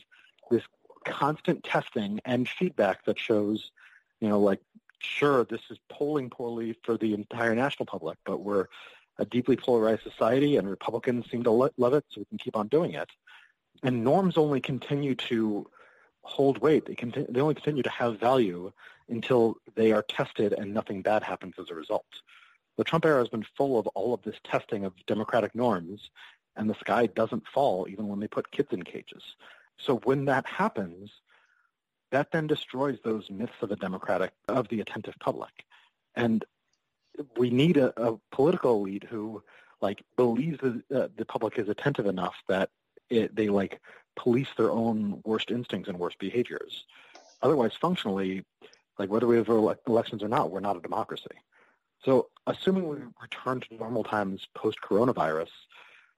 this 0.52 0.64
constant 1.06 1.64
testing 1.64 2.20
and 2.24 2.48
feedback 2.48 3.06
that 3.06 3.18
shows, 3.18 3.72
you 4.20 4.30
know, 4.30 4.40
like 4.40 4.60
sure, 5.04 5.44
this 5.46 5.62
is 5.70 5.78
polling 5.90 6.30
poorly 6.30 6.78
for 6.84 6.98
the 6.98 7.14
entire 7.14 7.56
national 7.56 7.86
public, 7.86 8.18
but 8.26 8.42
we're 8.42 8.68
a 9.20 9.26
deeply 9.26 9.56
polarized 9.56 10.02
society, 10.02 10.58
and 10.58 10.70
Republicans 10.70 11.30
seem 11.30 11.44
to 11.44 11.52
love 11.52 11.94
it, 11.94 12.06
so 12.10 12.22
we 12.22 12.26
can 12.26 12.38
keep 12.38 12.56
on 12.56 12.68
doing 12.68 12.94
it. 12.94 13.10
And 13.84 14.04
norms 14.04 14.38
only 14.38 14.62
continue 14.62 15.16
to 15.16 15.68
hold 16.22 16.58
weight. 16.60 16.86
They, 16.86 16.96
they 17.30 17.42
only 17.42 17.56
continue 17.56 17.84
to 17.84 17.90
have 17.90 18.20
value 18.20 18.72
until 19.10 19.58
they 19.76 19.92
are 19.92 20.04
tested 20.04 20.54
and 20.54 20.74
nothing 20.74 21.02
bad 21.02 21.24
happens 21.24 21.56
as 21.60 21.70
a 21.70 21.76
result. 21.76 22.06
The 22.78 22.84
Trump 22.84 23.06
era 23.06 23.20
has 23.20 23.30
been 23.30 23.46
full 23.56 23.78
of 23.78 23.88
all 23.88 24.14
of 24.14 24.22
this 24.24 24.38
testing 24.44 24.84
of 24.86 24.94
democratic 25.06 25.54
norms, 25.54 26.10
and 26.56 26.70
the 26.70 26.76
sky 26.76 27.08
doesn't 27.08 27.48
fall 27.48 27.88
even 27.90 28.08
when 28.08 28.20
they 28.20 28.28
put 28.28 28.52
kids 28.52 28.70
in 28.72 28.84
cages. 28.84 29.24
So 29.78 29.98
when 30.04 30.26
that 30.26 30.46
happens, 30.46 31.12
that 32.12 32.32
then 32.32 32.48
destroys 32.48 33.00
those 33.04 33.30
myths 33.30 33.54
of 33.62 33.70
the 33.70 33.76
democratic, 33.76 34.32
of 34.48 34.68
the 34.70 34.82
attentive 34.82 35.16
public. 35.20 35.66
And 36.16 36.46
we 37.38 37.50
need 37.50 37.78
a, 37.78 37.94
a 38.02 38.18
political 38.32 38.76
elite 38.76 39.04
who 39.04 39.44
like 39.82 40.04
believes 40.16 40.60
that 40.62 41.18
the 41.18 41.26
public 41.26 41.60
is 41.60 41.70
attentive 41.70 42.06
enough 42.06 42.36
that 42.48 42.70
it, 43.10 43.36
they 43.36 43.50
like 43.50 43.82
police 44.16 44.48
their 44.58 44.72
own 44.72 45.22
worst 45.26 45.52
instincts 45.52 45.90
and 45.90 46.00
worst 46.00 46.20
behaviors. 46.20 46.86
Otherwise, 47.42 47.74
functionally, 47.74 48.46
like 49.00 49.10
whether 49.10 49.28
we 49.28 49.38
have 49.38 49.50
elections 49.50 50.24
or 50.24 50.28
not, 50.28 50.52
we're 50.52 50.60
not 50.60 50.78
a 50.78 50.82
democracy. 50.82 51.26
So 52.04 52.28
assuming 52.48 52.88
we 52.88 52.98
return 53.22 53.62
to 53.62 53.76
normal 53.76 54.04
times 54.04 54.48
post-coronavirus, 54.56 55.50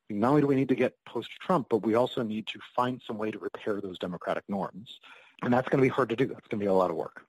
not 0.10 0.30
only 0.30 0.42
do 0.42 0.48
we 0.48 0.56
need 0.56 0.70
to 0.70 0.76
get 0.76 0.96
post-Trump, 1.06 1.68
but 1.70 1.86
we 1.86 1.96
also 1.96 2.24
need 2.24 2.48
to 2.48 2.60
find 2.76 3.02
some 3.06 3.18
way 3.18 3.32
to 3.32 3.40
repair 3.40 3.82
those 3.82 3.98
democratic 3.98 4.44
norms. 4.48 5.00
And 5.42 5.54
that's 5.54 5.68
going 5.68 5.80
to 5.80 5.88
be 5.88 5.90
hard 5.90 6.10
to 6.10 6.16
do. 6.16 6.28
That's 6.28 6.48
going 6.48 6.60
to 6.60 6.64
be 6.64 6.70
a 6.70 6.74
lot 6.74 6.92
of 6.92 6.96
work. 6.96 7.22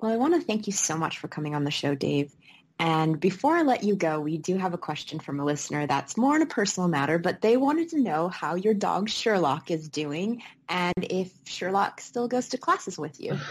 Well, 0.00 0.12
I 0.12 0.16
want 0.16 0.34
to 0.34 0.40
thank 0.40 0.66
you 0.66 0.72
so 0.72 0.96
much 0.96 1.18
for 1.18 1.28
coming 1.28 1.54
on 1.54 1.64
the 1.64 1.70
show, 1.70 1.94
Dave. 1.94 2.34
And 2.78 3.18
before 3.18 3.56
I 3.56 3.62
let 3.62 3.84
you 3.84 3.96
go, 3.96 4.20
we 4.20 4.36
do 4.36 4.56
have 4.58 4.74
a 4.74 4.78
question 4.78 5.18
from 5.18 5.40
a 5.40 5.44
listener 5.44 5.86
that's 5.86 6.16
more 6.16 6.34
on 6.34 6.42
a 6.42 6.46
personal 6.46 6.88
matter, 6.88 7.18
but 7.18 7.40
they 7.40 7.56
wanted 7.56 7.88
to 7.90 8.00
know 8.00 8.28
how 8.28 8.54
your 8.54 8.74
dog 8.74 9.08
Sherlock 9.08 9.70
is 9.70 9.88
doing 9.88 10.42
and 10.68 10.94
if 10.98 11.32
Sherlock 11.44 12.00
still 12.00 12.28
goes 12.28 12.50
to 12.50 12.58
classes 12.58 12.98
with 12.98 13.20
you. 13.20 13.38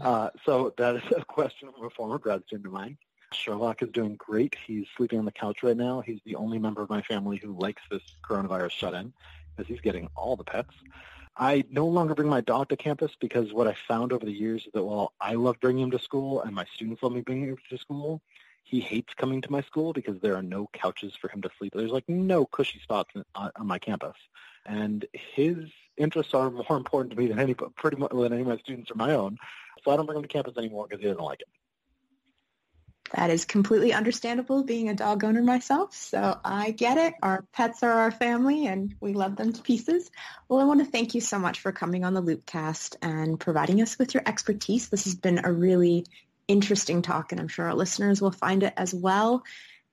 Uh, 0.00 0.30
so 0.44 0.72
that 0.78 0.94
is 0.94 1.02
a 1.16 1.24
question 1.24 1.70
from 1.72 1.86
a 1.86 1.90
former 1.90 2.18
grad 2.18 2.40
student 2.46 2.66
of 2.66 2.72
mine. 2.72 2.96
Sherlock 3.32 3.82
is 3.82 3.88
doing 3.90 4.14
great. 4.16 4.54
He's 4.66 4.86
sleeping 4.96 5.18
on 5.18 5.24
the 5.24 5.32
couch 5.32 5.62
right 5.62 5.76
now. 5.76 6.00
He's 6.00 6.20
the 6.24 6.36
only 6.36 6.58
member 6.58 6.82
of 6.82 6.88
my 6.88 7.02
family 7.02 7.38
who 7.42 7.58
likes 7.58 7.82
this 7.90 8.02
coronavirus 8.22 8.70
shut-in 8.70 9.12
because 9.56 9.68
he's 9.68 9.80
getting 9.80 10.08
all 10.14 10.36
the 10.36 10.44
pets. 10.44 10.74
I 11.38 11.64
no 11.70 11.86
longer 11.86 12.14
bring 12.14 12.28
my 12.28 12.40
dog 12.40 12.68
to 12.70 12.76
campus 12.76 13.12
because 13.20 13.52
what 13.52 13.68
I 13.68 13.76
found 13.86 14.12
over 14.12 14.26
the 14.26 14.32
years 14.32 14.66
is 14.66 14.72
that 14.74 14.82
while 14.82 15.12
I 15.20 15.34
love 15.34 15.60
bringing 15.60 15.84
him 15.84 15.90
to 15.92 15.98
school 15.98 16.42
and 16.42 16.52
my 16.52 16.66
students 16.74 17.00
love 17.00 17.12
me 17.12 17.20
bringing 17.20 17.50
him 17.50 17.58
to 17.70 17.78
school, 17.78 18.20
he 18.64 18.80
hates 18.80 19.14
coming 19.14 19.40
to 19.42 19.52
my 19.52 19.62
school 19.62 19.92
because 19.92 20.20
there 20.20 20.34
are 20.36 20.42
no 20.42 20.68
couches 20.72 21.14
for 21.18 21.28
him 21.28 21.40
to 21.42 21.50
sleep. 21.56 21.72
There's 21.74 21.92
like 21.92 22.08
no 22.08 22.44
cushy 22.44 22.80
spots 22.80 23.10
on, 23.14 23.24
uh, 23.36 23.50
on 23.56 23.68
my 23.68 23.78
campus, 23.78 24.16
and 24.66 25.06
his 25.12 25.56
interests 25.96 26.34
are 26.34 26.50
more 26.50 26.76
important 26.76 27.12
to 27.12 27.16
me 27.16 27.28
than 27.28 27.38
any 27.38 27.54
pretty 27.54 27.96
much 27.96 28.10
than 28.10 28.32
any 28.32 28.42
of 28.42 28.48
my 28.48 28.58
students 28.58 28.90
or 28.90 28.96
my 28.96 29.14
own. 29.14 29.38
So 29.84 29.92
I 29.92 29.96
don't 29.96 30.06
bring 30.06 30.18
him 30.18 30.22
to 30.22 30.28
campus 30.28 30.58
anymore 30.58 30.86
because 30.88 31.00
he 31.00 31.08
doesn't 31.08 31.22
like 31.22 31.40
it. 31.40 31.48
That 33.14 33.30
is 33.30 33.44
completely 33.44 33.92
understandable 33.92 34.64
being 34.64 34.88
a 34.88 34.94
dog 34.94 35.24
owner 35.24 35.42
myself. 35.42 35.94
So 35.94 36.38
I 36.44 36.72
get 36.72 36.98
it. 36.98 37.14
Our 37.22 37.44
pets 37.52 37.82
are 37.82 37.92
our 37.92 38.10
family 38.10 38.66
and 38.66 38.94
we 39.00 39.14
love 39.14 39.36
them 39.36 39.52
to 39.52 39.62
pieces. 39.62 40.10
Well, 40.48 40.60
I 40.60 40.64
want 40.64 40.80
to 40.80 40.86
thank 40.90 41.14
you 41.14 41.20
so 41.20 41.38
much 41.38 41.60
for 41.60 41.72
coming 41.72 42.04
on 42.04 42.14
the 42.14 42.22
Loopcast 42.22 42.96
and 43.00 43.40
providing 43.40 43.80
us 43.80 43.98
with 43.98 44.14
your 44.14 44.22
expertise. 44.26 44.88
This 44.88 45.04
has 45.04 45.14
been 45.14 45.40
a 45.44 45.52
really 45.52 46.06
interesting 46.48 47.02
talk 47.02 47.32
and 47.32 47.40
I'm 47.40 47.48
sure 47.48 47.66
our 47.66 47.74
listeners 47.74 48.20
will 48.20 48.30
find 48.30 48.62
it 48.62 48.74
as 48.76 48.92
well. 48.92 49.42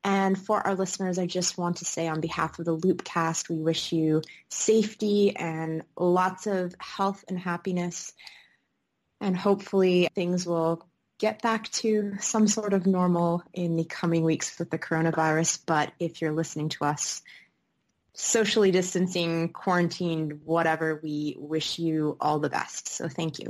And 0.04 0.38
for 0.38 0.62
our 0.66 0.76
listeners, 0.76 1.18
I 1.18 1.26
just 1.26 1.58
want 1.58 1.78
to 1.78 1.86
say 1.86 2.08
on 2.08 2.22
behalf 2.22 2.60
of 2.60 2.66
the 2.66 2.78
Loopcast, 2.78 3.50
we 3.50 3.58
wish 3.58 3.92
you 3.92 4.22
safety 4.50 5.36
and 5.36 5.84
lots 5.98 6.46
of 6.46 6.76
health 6.80 7.26
and 7.28 7.40
happiness. 7.40 8.14
And 9.20 9.36
hopefully 9.36 10.08
things 10.14 10.46
will 10.46 10.86
get 11.18 11.42
back 11.42 11.72
to 11.72 12.14
some 12.20 12.48
sort 12.48 12.74
of 12.74 12.86
normal 12.86 13.44
in 13.54 13.76
the 13.78 13.86
coming 13.86 14.24
weeks 14.24 14.58
with 14.60 14.70
the 14.70 14.78
coronavirus. 14.78 15.62
But 15.66 15.92
if 16.00 16.22
you're 16.22 16.34
listening 16.34 16.70
to 16.70 16.86
us 16.86 17.22
socially 18.14 18.72
distancing, 18.72 19.50
quarantined, 19.50 20.42
whatever, 20.46 21.00
we 21.02 21.36
wish 21.38 21.80
you 21.80 22.18
all 22.20 22.40
the 22.40 22.50
best. 22.50 22.88
So 22.88 23.08
thank 23.08 23.40
you. 23.40 23.50